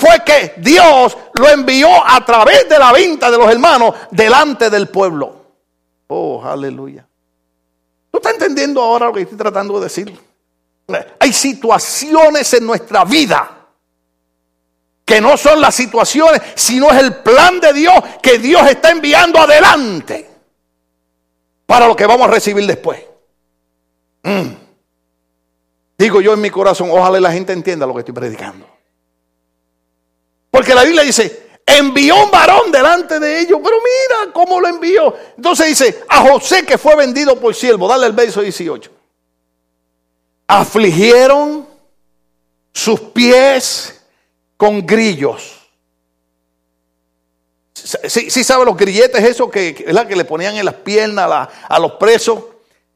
fue 0.02 0.24
que 0.26 0.54
Dios 0.58 1.16
lo 1.36 1.48
envió 1.48 1.88
a 2.04 2.26
través 2.26 2.68
de 2.68 2.80
la 2.80 2.92
venta 2.92 3.30
de 3.30 3.38
los 3.38 3.48
hermanos 3.52 3.94
delante 4.10 4.72
del 4.72 4.88
pueblo. 4.90 5.46
Oh, 6.08 6.44
aleluya. 6.44 7.08
¿Tú 8.10 8.18
estás 8.18 8.34
entendiendo 8.34 8.82
ahora 8.82 9.06
lo 9.06 9.14
que 9.14 9.22
estoy 9.22 9.38
tratando 9.38 9.76
de 9.76 9.84
decir? 9.84 10.20
Hay 11.20 11.32
situaciones 11.32 12.52
en 12.56 12.66
nuestra 12.66 13.06
vida 13.06 13.68
que 15.06 15.22
no 15.22 15.38
son 15.38 15.62
las 15.62 15.76
situaciones, 15.76 16.42
sino 16.56 16.90
es 16.90 16.98
el 16.98 17.18
plan 17.18 17.60
de 17.60 17.72
Dios 17.72 17.94
que 18.24 18.40
Dios 18.40 18.68
está 18.68 18.90
enviando 18.90 19.40
adelante 19.40 20.28
para 21.68 21.88
lo 21.88 21.96
que 21.96 22.08
vamos 22.08 22.28
a 22.28 22.32
recibir 22.32 22.66
después. 22.66 23.04
Mm. 24.24 24.54
Digo 25.96 26.22
yo 26.22 26.34
en 26.34 26.42
mi 26.42 26.50
corazón, 26.50 26.90
ojalá 26.92 27.20
la 27.20 27.32
gente 27.32 27.54
entienda 27.54 27.86
lo 27.86 27.94
que 27.94 28.00
estoy 28.00 28.16
predicando. 28.16 28.71
Porque 30.52 30.76
la 30.76 30.84
Biblia 30.84 31.04
dice, 31.04 31.50
envió 31.66 32.26
un 32.26 32.30
varón 32.30 32.72
delante 32.72 33.20
de 33.20 33.40
ellos, 33.40 33.60
pero 33.64 33.78
mira 33.78 34.34
cómo 34.34 34.60
lo 34.60 34.68
envió. 34.68 35.16
Entonces 35.38 35.68
dice, 35.70 36.04
a 36.10 36.30
José 36.30 36.66
que 36.66 36.78
fue 36.78 36.96
vendido 36.98 37.40
por 37.40 37.56
siervo, 37.56 37.88
dale 37.88 38.06
el 38.06 38.12
verso 38.12 38.42
18. 38.42 38.92
Afligieron 40.48 41.66
sus 42.74 43.00
pies 43.00 44.02
con 44.58 44.86
grillos. 44.86 45.58
Si 47.74 48.30
¿Sí, 48.30 48.44
sabe 48.44 48.66
los 48.66 48.78
grilletes, 48.78 49.24
eso 49.24 49.50
que, 49.50 49.74
que 49.74 50.16
le 50.16 50.26
ponían 50.26 50.56
en 50.56 50.66
las 50.66 50.76
piernas 50.76 51.32
a, 51.32 51.50
a 51.68 51.80
los 51.80 51.94
presos. 51.94 52.44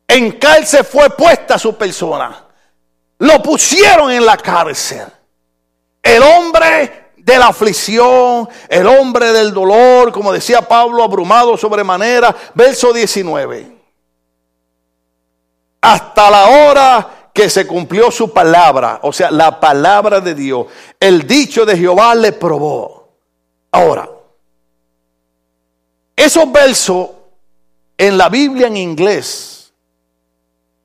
En 0.08 0.34
cárcel 0.34 0.84
fue 0.84 1.10
puesta 1.10 1.58
su 1.58 1.76
persona. 1.76 2.46
Lo 3.20 3.42
pusieron 3.42 4.12
en 4.12 4.26
la 4.26 4.38
cárcel. 4.38 5.08
El 6.04 6.22
hombre 6.22 7.05
de 7.26 7.40
la 7.40 7.48
aflicción, 7.48 8.48
el 8.70 8.86
hombre 8.86 9.32
del 9.32 9.52
dolor, 9.52 10.12
como 10.12 10.32
decía 10.32 10.62
Pablo, 10.62 11.04
abrumado 11.04 11.58
sobremanera, 11.58 12.36
verso 12.54 12.94
19. 12.94 13.76
Hasta 15.82 16.30
la 16.30 16.48
hora 16.50 17.30
que 17.34 17.50
se 17.50 17.66
cumplió 17.66 18.12
su 18.12 18.32
palabra, 18.32 19.00
o 19.02 19.12
sea, 19.12 19.32
la 19.32 19.60
palabra 19.60 20.22
de 20.22 20.36
Dios, 20.36 20.68
el 21.00 21.26
dicho 21.26 21.66
de 21.66 21.76
Jehová 21.76 22.14
le 22.14 22.32
probó. 22.32 23.10
Ahora, 23.72 24.08
esos 26.16 26.52
versos 26.52 27.10
en 27.98 28.20
la 28.20 28.30
Biblia 28.30 28.68
en 28.68 28.78
inglés, 28.78 29.74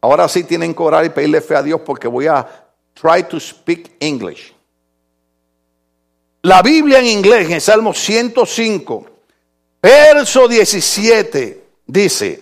ahora 0.01 0.27
sí 0.27 0.45
tienen 0.45 0.75
que 0.75 0.83
orar 0.83 1.05
y 1.05 1.11
pedirle 1.11 1.43
fe 1.43 1.55
a 1.57 1.63
Dios 1.63 1.83
porque 1.85 2.09
voy 2.09 2.29
a 2.29 2.47
try 2.95 3.25
to 3.25 3.39
speak 3.39 3.93
English. 4.01 4.55
La 6.43 6.63
Biblia 6.63 7.01
en 7.01 7.07
inglés, 7.07 7.47
en 7.47 7.53
el 7.53 7.61
Salmo 7.61 7.93
105, 7.93 9.07
verso 9.83 10.49
17, 10.49 11.65
dice, 11.87 12.41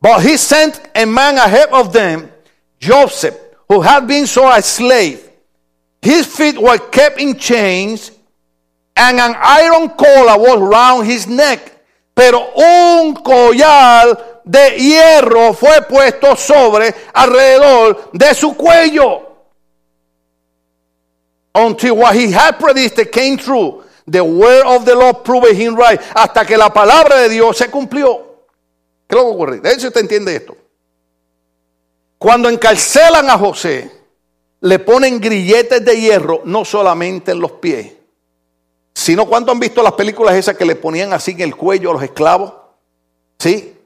But 0.00 0.20
he 0.20 0.36
sent 0.36 0.78
a 0.94 1.06
man 1.06 1.38
ahead 1.38 1.70
of 1.72 1.90
them, 1.90 2.30
Joseph, 2.78 3.34
who 3.66 3.80
had 3.80 4.06
been 4.06 4.26
sold 4.26 4.52
a 4.52 4.60
slave. 4.60 5.20
His 6.02 6.26
feet 6.26 6.58
were 6.58 6.78
kept 6.90 7.18
in 7.18 7.36
chains, 7.36 8.12
and 8.94 9.18
an 9.18 9.34
iron 9.38 9.88
collar 9.96 10.38
was 10.38 10.60
round 10.60 11.06
his 11.06 11.26
neck. 11.26 11.72
Pero 12.14 12.52
un 12.54 13.14
collar 13.14 14.42
de 14.44 14.76
hierro 14.76 15.54
fue 15.54 15.80
puesto 15.88 16.36
sobre 16.36 16.94
alrededor 17.14 18.10
de 18.12 18.34
su 18.34 18.54
cuello 18.54 19.23
until 21.54 21.96
what 21.96 22.16
he 22.16 22.32
had 22.32 22.58
predicted 22.58 23.10
came 23.10 23.36
true. 23.36 23.82
The 24.06 24.22
word 24.22 24.66
of 24.66 24.84
the 24.84 24.94
Lord 24.94 25.24
proved 25.24 25.56
him 25.56 25.76
right. 25.76 26.00
Hasta 26.14 26.44
que 26.44 26.56
la 26.56 26.70
palabra 26.70 27.16
de 27.20 27.28
Dios 27.28 27.56
se 27.56 27.70
cumplió. 27.70 28.34
¿Qué 29.06 29.16
es 29.16 29.22
lo 29.22 29.24
que 29.24 29.34
ocurre? 29.34 29.60
De 29.60 29.72
hecho, 29.72 29.88
usted 29.88 30.00
entiende 30.00 30.36
esto. 30.36 30.56
Cuando 32.18 32.48
encarcelan 32.48 33.28
a 33.30 33.38
José, 33.38 33.90
le 34.60 34.78
ponen 34.78 35.20
grilletes 35.20 35.84
de 35.84 36.00
hierro, 36.00 36.42
no 36.44 36.64
solamente 36.64 37.32
en 37.32 37.40
los 37.40 37.52
pies, 37.52 37.92
sino 38.94 39.26
cuando 39.26 39.52
han 39.52 39.60
visto 39.60 39.82
las 39.82 39.92
películas 39.92 40.34
esas 40.34 40.56
que 40.56 40.64
le 40.64 40.76
ponían 40.76 41.12
así 41.12 41.32
en 41.32 41.42
el 41.42 41.56
cuello 41.56 41.90
a 41.90 41.94
los 41.94 42.02
esclavos. 42.02 42.52
¿Sí? 43.38 43.76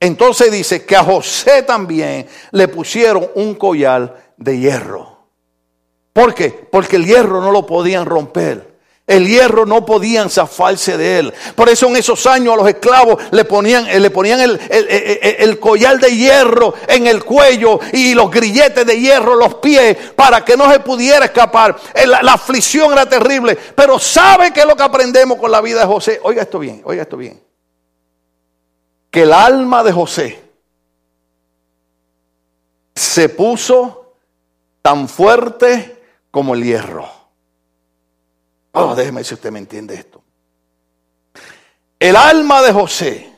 Entonces 0.00 0.50
dice 0.50 0.84
que 0.84 0.96
a 0.96 1.04
José 1.04 1.62
también 1.62 2.26
le 2.50 2.66
pusieron 2.68 3.28
un 3.34 3.54
collar 3.54 4.32
de 4.36 4.58
hierro. 4.58 5.19
¿Por 6.12 6.34
qué? 6.34 6.50
Porque 6.50 6.96
el 6.96 7.06
hierro 7.06 7.40
no 7.40 7.52
lo 7.52 7.66
podían 7.66 8.06
romper. 8.06 8.70
El 9.10 9.26
hierro 9.26 9.66
no 9.66 9.84
podían 9.84 10.30
zafarse 10.30 10.96
de 10.96 11.18
él. 11.18 11.34
Por 11.56 11.68
eso 11.68 11.88
en 11.88 11.96
esos 11.96 12.26
años 12.26 12.54
a 12.54 12.56
los 12.56 12.68
esclavos 12.68 13.20
le 13.32 13.44
ponían, 13.44 13.88
eh, 13.88 15.36
el, 15.40 15.58
collar 15.58 15.98
de 15.98 16.16
hierro 16.16 16.74
en 16.86 17.08
el 17.08 17.24
cuello 17.24 17.80
y 17.92 18.14
los 18.14 18.30
grilletes 18.30 18.86
de 18.86 19.00
hierro 19.00 19.32
en 19.32 19.38
los 19.40 19.54
pies 19.56 19.96
para 20.14 20.44
que 20.44 20.56
no 20.56 20.70
se 20.70 20.78
pudiera 20.78 21.24
escapar. 21.24 21.76
Eh, 21.92 22.06
la, 22.06 22.22
la 22.22 22.34
aflicción 22.34 22.92
era 22.92 23.04
terrible. 23.08 23.58
Pero 23.74 23.98
¿sabe 23.98 24.52
qué 24.52 24.60
es 24.60 24.66
lo 24.66 24.76
que 24.76 24.84
aprendemos 24.84 25.38
con 25.38 25.50
la 25.50 25.60
vida 25.60 25.80
de 25.80 25.86
José? 25.86 26.20
Oiga 26.22 26.42
esto 26.42 26.60
bien, 26.60 26.80
oiga 26.84 27.02
esto 27.02 27.16
bien. 27.16 27.42
Que 29.10 29.22
el 29.22 29.32
alma 29.32 29.82
de 29.82 29.90
José 29.90 30.40
se 32.94 33.28
puso 33.28 34.14
tan 34.82 35.08
fuerte 35.08 35.99
como 36.30 36.54
el 36.54 36.64
hierro. 36.64 37.10
Oh, 38.72 38.94
déjeme 38.94 39.24
si 39.24 39.34
usted 39.34 39.50
me 39.50 39.58
entiende 39.58 39.94
esto. 39.94 40.22
El 41.98 42.16
alma 42.16 42.62
de 42.62 42.72
José 42.72 43.30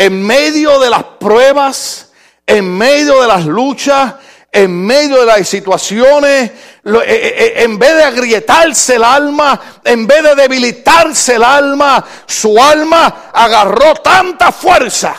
en 0.00 0.22
medio 0.22 0.80
de 0.80 0.88
las 0.88 1.04
pruebas, 1.04 2.10
en 2.46 2.74
medio 2.74 3.20
de 3.20 3.28
las 3.28 3.44
luchas, 3.44 4.14
en 4.50 4.86
medio 4.86 5.20
de 5.20 5.26
las 5.26 5.46
situaciones, 5.46 6.50
eh, 6.50 6.54
eh, 6.84 7.34
eh, 7.36 7.52
en 7.64 7.78
vez 7.78 7.94
de 7.94 8.04
agrietarse 8.04 8.96
el 8.96 9.04
alma, 9.04 9.60
en 9.84 10.06
vez 10.06 10.22
de 10.22 10.34
debilitarse 10.36 11.34
el 11.34 11.44
alma, 11.44 12.02
su 12.24 12.58
alma 12.58 13.30
agarró 13.30 13.92
tanta 13.96 14.50
fuerza 14.52 15.14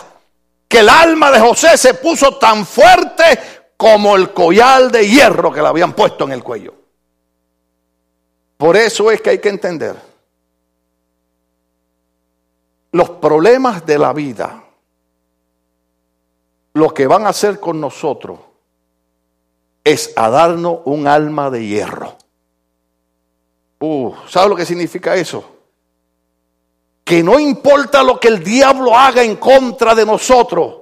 que 0.68 0.80
el 0.80 0.90
alma 0.90 1.30
de 1.30 1.40
José 1.40 1.78
se 1.78 1.94
puso 1.94 2.38
tan 2.38 2.66
fuerte 2.66 3.61
como 3.82 4.16
el 4.16 4.32
collar 4.32 4.92
de 4.92 5.10
hierro 5.10 5.52
que 5.52 5.60
le 5.60 5.68
habían 5.68 5.94
puesto 5.94 6.26
en 6.26 6.34
el 6.34 6.44
cuello. 6.44 6.76
Por 8.56 8.78
eso 8.78 9.10
es 9.10 9.20
que 9.22 9.32
hay 9.32 9.40
que 9.40 9.50
entender 9.50 9.96
los 12.92 13.10
problemas 13.10 13.84
de 13.84 13.98
la 13.98 14.14
vida, 14.14 14.64
lo 16.76 16.94
que 16.94 17.08
van 17.08 17.26
a 17.26 17.30
hacer 17.30 17.60
con 17.60 17.82
nosotros 17.82 18.38
es 19.84 20.14
a 20.16 20.30
darnos 20.30 20.82
un 20.86 21.08
alma 21.08 21.50
de 21.50 21.66
hierro. 21.66 22.18
Uh, 23.80 24.14
¿Sabe 24.28 24.50
lo 24.50 24.56
que 24.56 24.66
significa 24.68 25.16
eso? 25.16 25.44
Que 27.04 27.24
no 27.24 27.40
importa 27.40 28.04
lo 28.04 28.20
que 28.20 28.28
el 28.28 28.44
diablo 28.44 28.96
haga 28.96 29.24
en 29.24 29.38
contra 29.38 29.96
de 29.96 30.06
nosotros, 30.06 30.81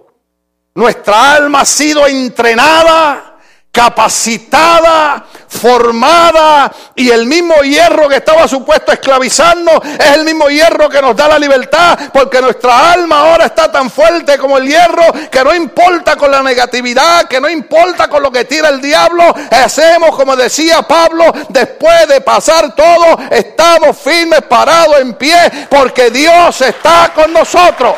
nuestra 0.75 1.33
alma 1.33 1.61
ha 1.61 1.65
sido 1.65 2.07
entrenada 2.07 3.29
capacitada, 3.71 5.25
formada, 5.47 6.71
y 6.95 7.09
el 7.11 7.25
mismo 7.27 7.55
hierro 7.61 8.09
que 8.09 8.15
estaba 8.15 8.47
supuesto 8.47 8.91
a 8.91 8.95
esclavizarnos 8.95 9.79
es 9.97 10.17
el 10.17 10.25
mismo 10.25 10.49
hierro 10.49 10.89
que 10.89 11.01
nos 11.01 11.15
da 11.15 11.27
la 11.27 11.37
libertad, 11.37 11.97
porque 12.11 12.41
nuestra 12.41 12.91
alma 12.91 13.19
ahora 13.19 13.45
está 13.45 13.71
tan 13.71 13.89
fuerte 13.91 14.37
como 14.39 14.57
el 14.57 14.67
hierro, 14.67 15.13
que 15.29 15.43
no 15.43 15.53
importa 15.53 16.15
con 16.15 16.31
la 16.31 16.41
negatividad, 16.41 17.27
que 17.27 17.39
no 17.39 17.47
importa 17.47 18.07
con 18.07 18.23
lo 18.23 18.31
que 18.31 18.45
tira 18.45 18.69
el 18.69 18.81
diablo, 18.81 19.23
hacemos 19.51 20.15
como 20.15 20.35
decía 20.35 20.81
Pablo, 20.81 21.31
después 21.49 22.07
de 22.07 22.21
pasar 22.21 22.75
todo, 22.75 23.19
estamos 23.29 23.97
firmes, 23.97 24.41
parados 24.41 24.99
en 24.99 25.13
pie, 25.13 25.67
porque 25.69 26.09
Dios 26.09 26.59
está 26.61 27.11
con 27.13 27.31
nosotros. 27.31 27.95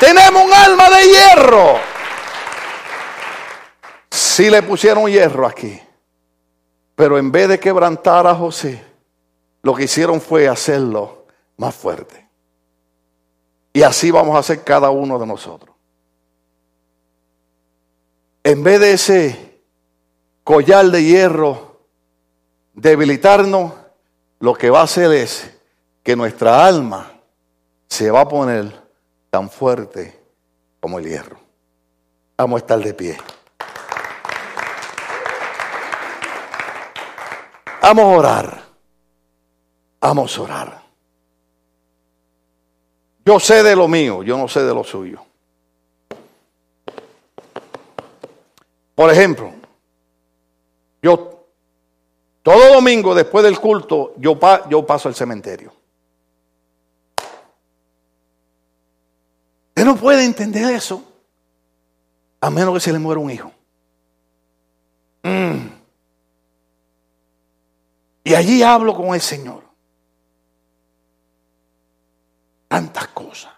Tenemos 0.00 0.42
un 0.46 0.52
alma 0.52 0.88
de 0.88 1.02
hierro. 1.04 1.78
Sí 4.10 4.48
le 4.48 4.62
pusieron 4.62 5.06
hierro 5.06 5.46
aquí. 5.46 5.78
Pero 6.96 7.18
en 7.18 7.30
vez 7.30 7.48
de 7.50 7.60
quebrantar 7.60 8.26
a 8.26 8.34
José, 8.34 8.82
lo 9.62 9.74
que 9.74 9.84
hicieron 9.84 10.20
fue 10.20 10.48
hacerlo 10.48 11.26
más 11.58 11.74
fuerte. 11.74 12.26
Y 13.74 13.82
así 13.82 14.10
vamos 14.10 14.34
a 14.36 14.38
hacer 14.38 14.64
cada 14.64 14.88
uno 14.88 15.18
de 15.18 15.26
nosotros. 15.26 15.76
En 18.42 18.62
vez 18.62 18.80
de 18.80 18.92
ese 18.92 19.60
collar 20.42 20.86
de 20.86 21.04
hierro 21.04 21.82
debilitarnos, 22.72 23.74
lo 24.38 24.54
que 24.54 24.70
va 24.70 24.80
a 24.80 24.84
hacer 24.84 25.12
es 25.12 25.50
que 26.02 26.16
nuestra 26.16 26.64
alma 26.64 27.12
se 27.86 28.10
va 28.10 28.22
a 28.22 28.28
poner 28.28 28.79
tan 29.30 29.48
fuerte 29.48 30.20
como 30.80 30.98
el 30.98 31.06
hierro. 31.06 31.38
Vamos 32.36 32.56
a 32.56 32.60
estar 32.64 32.78
de 32.80 32.94
pie. 32.94 33.16
Vamos 37.82 38.04
a 38.04 38.18
orar. 38.18 38.62
Vamos 40.00 40.36
a 40.36 40.42
orar. 40.42 40.82
Yo 43.24 43.38
sé 43.38 43.62
de 43.62 43.76
lo 43.76 43.86
mío, 43.86 44.22
yo 44.22 44.36
no 44.36 44.48
sé 44.48 44.62
de 44.64 44.74
lo 44.74 44.82
suyo. 44.82 45.24
Por 48.94 49.10
ejemplo, 49.10 49.52
yo 51.02 51.46
todo 52.42 52.74
domingo 52.74 53.14
después 53.14 53.44
del 53.44 53.58
culto, 53.60 54.14
yo, 54.16 54.38
yo 54.68 54.84
paso 54.84 55.08
al 55.08 55.14
cementerio. 55.14 55.72
Usted 59.80 59.92
no 59.94 59.98
puede 59.98 60.26
entender 60.26 60.74
eso 60.74 61.02
a 62.38 62.50
menos 62.50 62.74
que 62.74 62.80
se 62.80 62.92
le 62.92 62.98
muera 62.98 63.18
un 63.18 63.30
hijo. 63.30 63.50
Mm. 65.22 65.68
Y 68.24 68.34
allí 68.34 68.62
hablo 68.62 68.94
con 68.94 69.14
el 69.14 69.22
Señor. 69.22 69.64
Tantas 72.68 73.08
cosas. 73.08 73.54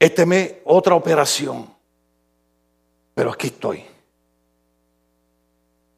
Este 0.00 0.26
mes 0.26 0.56
otra 0.64 0.96
operación. 0.96 1.72
Pero 3.14 3.30
aquí 3.30 3.46
estoy. 3.46 3.84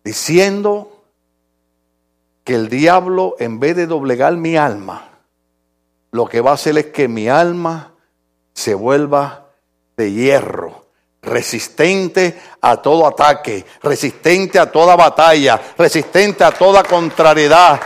Diciendo 0.04 1.02
que 2.44 2.56
el 2.56 2.68
diablo, 2.68 3.36
en 3.38 3.58
vez 3.58 3.74
de 3.74 3.86
doblegar 3.86 4.36
mi 4.36 4.58
alma, 4.58 5.12
lo 6.14 6.26
que 6.26 6.40
va 6.40 6.52
a 6.52 6.54
hacer 6.54 6.78
es 6.78 6.86
que 6.86 7.08
mi 7.08 7.28
alma 7.28 7.92
se 8.52 8.72
vuelva 8.72 9.48
de 9.96 10.12
hierro 10.12 10.86
resistente 11.20 12.40
a 12.60 12.76
todo 12.76 13.04
ataque, 13.04 13.66
resistente 13.82 14.60
a 14.60 14.70
toda 14.70 14.94
batalla, 14.94 15.60
resistente 15.76 16.44
a 16.44 16.52
toda 16.52 16.84
contrariedad. 16.84 17.80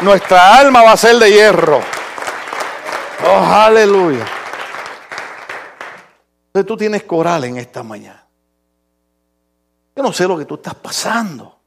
Nuestra 0.00 0.58
alma 0.58 0.82
va 0.82 0.90
a 0.90 0.96
ser 0.96 1.14
de 1.18 1.30
hierro. 1.30 1.80
Oh, 3.24 3.44
aleluya. 3.44 4.26
Entonces 6.46 6.66
tú 6.66 6.76
tienes 6.76 7.04
coral 7.04 7.44
en 7.44 7.58
esta 7.58 7.84
mañana. 7.84 8.26
Yo 9.94 10.02
no 10.02 10.12
sé 10.12 10.26
lo 10.26 10.36
que 10.36 10.46
tú 10.46 10.56
estás 10.56 10.74
pasando. 10.74 11.60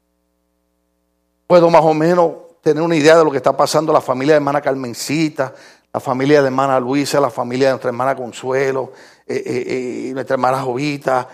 Puedo 1.47 1.69
más 1.69 1.86
o 1.86 1.93
menos 1.93 2.50
tener 2.62 2.84
una 2.84 2.95
idea 2.95 3.18
de 3.18 3.24
lo 3.24 3.32
que 3.32 3.38
está 3.38 3.55
pasando 3.57 3.91
la 3.91 4.01
familia 4.01 4.34
de 4.34 4.38
hermana 4.38 4.62
Carmencita, 4.62 5.53
la 5.91 5.99
familia 5.99 6.41
de 6.41 6.47
hermana 6.47 6.80
Luisa, 6.80 7.20
la 7.20 7.30
familia 7.30 7.68
de 7.68 7.74
nuestra 7.74 7.89
hermana 7.89 8.16
Consuelo, 8.16 8.93
eh, 9.26 9.43
eh, 9.45 9.64
eh, 10.09 10.14
nuestra 10.14 10.36
hermana 10.36 10.62
Jovita. 10.62 11.28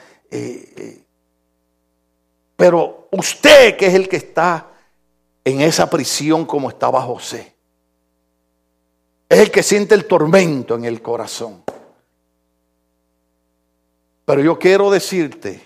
pero 2.56 3.10
usted, 3.12 3.78
que 3.78 3.88
es 3.88 3.94
el 3.94 4.10
que 4.10 4.18
está 4.18 4.72
en 5.44 5.62
esa 5.62 5.90
prisión 5.90 6.46
como 6.46 6.70
estaba 6.70 7.02
José, 7.02 7.56
es 9.30 9.40
el 9.40 9.52
que 9.52 9.62
siente 9.62 9.94
el 9.94 10.06
tormento 10.06 10.76
en 10.76 10.86
el 10.86 11.02
corazón. 11.02 11.64
Pero 14.26 14.42
yo 14.42 14.58
quiero 14.58 14.90
decirte 14.90 15.62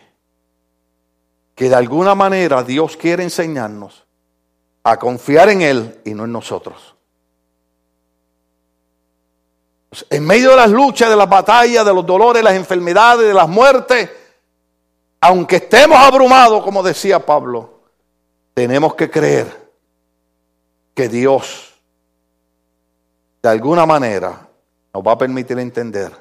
que 1.56 1.70
de 1.70 1.76
alguna 1.76 2.16
manera 2.16 2.64
Dios 2.64 2.98
quiere 2.98 3.24
enseñarnos 3.24 4.06
a 4.84 4.98
confiar 4.98 5.50
en 5.50 5.62
Él 5.62 6.02
y 6.06 6.14
no 6.14 6.26
en 6.26 6.32
nosotros. 6.32 6.96
En 10.10 10.26
medio 10.26 10.52
de 10.52 10.56
las 10.56 10.70
luchas, 10.70 11.10
de 11.10 11.16
las 11.16 11.30
batallas, 11.30 11.86
de 11.86 11.94
los 11.94 12.06
dolores, 12.06 12.44
las 12.44 12.54
enfermedades, 12.54 13.28
de 13.28 13.34
las 13.34 13.50
muertes, 13.50 14.10
aunque 15.20 15.58
estemos 15.58 15.98
abrumados, 15.98 16.64
como 16.64 16.82
decía 16.82 17.24
Pablo, 17.24 17.82
tenemos 18.54 18.96
que 18.96 19.10
creer 19.10 19.72
que 20.94 21.10
Dios, 21.10 21.74
de 23.44 23.50
alguna 23.50 23.86
manera, 23.86 24.48
nos 24.94 25.04
va 25.04 25.14
a 25.14 25.18
permitir 25.18 25.60
entender 25.60 26.12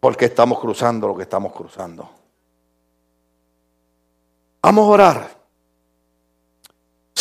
por 0.00 0.16
qué 0.16 0.26
estamos 0.26 0.60
cruzando 0.60 1.08
lo 1.08 1.16
que 1.16 1.22
estamos 1.22 1.52
cruzando. 1.52 2.08
Vamos 4.62 4.84
a 4.86 4.90
orar. 4.90 5.43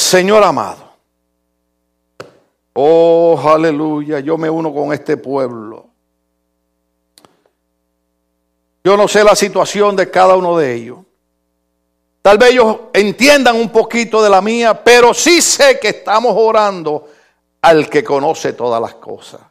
Señor 0.03 0.43
amado, 0.43 0.83
Oh, 2.73 3.39
aleluya, 3.45 4.19
yo 4.19 4.37
me 4.37 4.49
uno 4.49 4.73
con 4.73 4.91
este 4.91 5.15
pueblo. 5.15 5.87
Yo 8.83 8.97
no 8.97 9.07
sé 9.07 9.23
la 9.23 9.35
situación 9.35 9.95
de 9.95 10.09
cada 10.09 10.35
uno 10.35 10.57
de 10.57 10.73
ellos. 10.73 10.99
Tal 12.21 12.37
vez 12.37 12.51
ellos 12.51 12.77
entiendan 12.93 13.55
un 13.55 13.69
poquito 13.69 14.21
de 14.23 14.29
la 14.29 14.41
mía, 14.41 14.83
pero 14.83 15.13
sí 15.13 15.41
sé 15.41 15.79
que 15.79 15.89
estamos 15.89 16.33
orando 16.35 17.07
al 17.61 17.89
que 17.89 18.03
conoce 18.03 18.53
todas 18.53 18.81
las 18.81 18.95
cosas. 18.95 19.41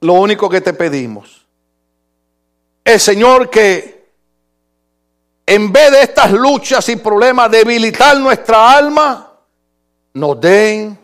Lo 0.00 0.14
único 0.14 0.48
que 0.48 0.60
te 0.60 0.72
pedimos 0.72 1.46
es, 2.84 3.02
Señor, 3.02 3.50
que 3.50 3.95
en 5.46 5.72
vez 5.72 5.92
de 5.92 6.02
estas 6.02 6.32
luchas 6.32 6.88
y 6.88 6.96
problemas 6.96 7.50
debilitar 7.50 8.18
nuestra 8.18 8.76
alma, 8.76 9.32
nos 10.14 10.40
den 10.40 10.98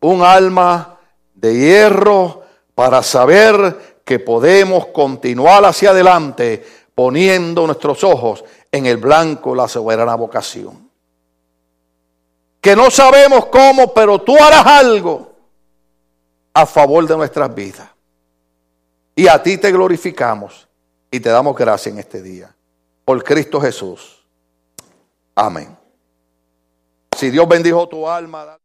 un 0.00 0.22
alma 0.22 0.98
de 1.34 1.54
hierro 1.54 2.42
para 2.74 3.02
saber 3.02 4.00
que 4.04 4.18
podemos 4.18 4.86
continuar 4.86 5.64
hacia 5.64 5.90
adelante 5.90 6.64
poniendo 6.94 7.66
nuestros 7.66 8.02
ojos 8.02 8.44
en 8.70 8.86
el 8.86 8.96
blanco 8.96 9.54
la 9.54 9.68
soberana 9.68 10.14
vocación. 10.14 10.90
que 12.60 12.76
no 12.76 12.92
sabemos 12.92 13.46
cómo, 13.46 13.92
pero 13.92 14.20
tú 14.20 14.36
harás 14.40 14.64
algo 14.64 15.32
a 16.54 16.64
favor 16.64 17.04
de 17.06 17.16
nuestras 17.16 17.52
vidas. 17.52 17.88
Y 19.16 19.26
a 19.26 19.42
ti 19.42 19.58
te 19.58 19.72
glorificamos 19.72 20.68
y 21.10 21.18
te 21.18 21.28
damos 21.28 21.56
gracias 21.56 21.92
en 21.92 21.98
este 21.98 22.22
día. 22.22 22.54
Por 23.04 23.22
Cristo 23.24 23.60
Jesús. 23.60 24.24
Amén. 25.34 25.76
Si 27.16 27.30
Dios 27.30 27.48
bendijo 27.48 27.88
tu 27.88 28.08
alma. 28.08 28.58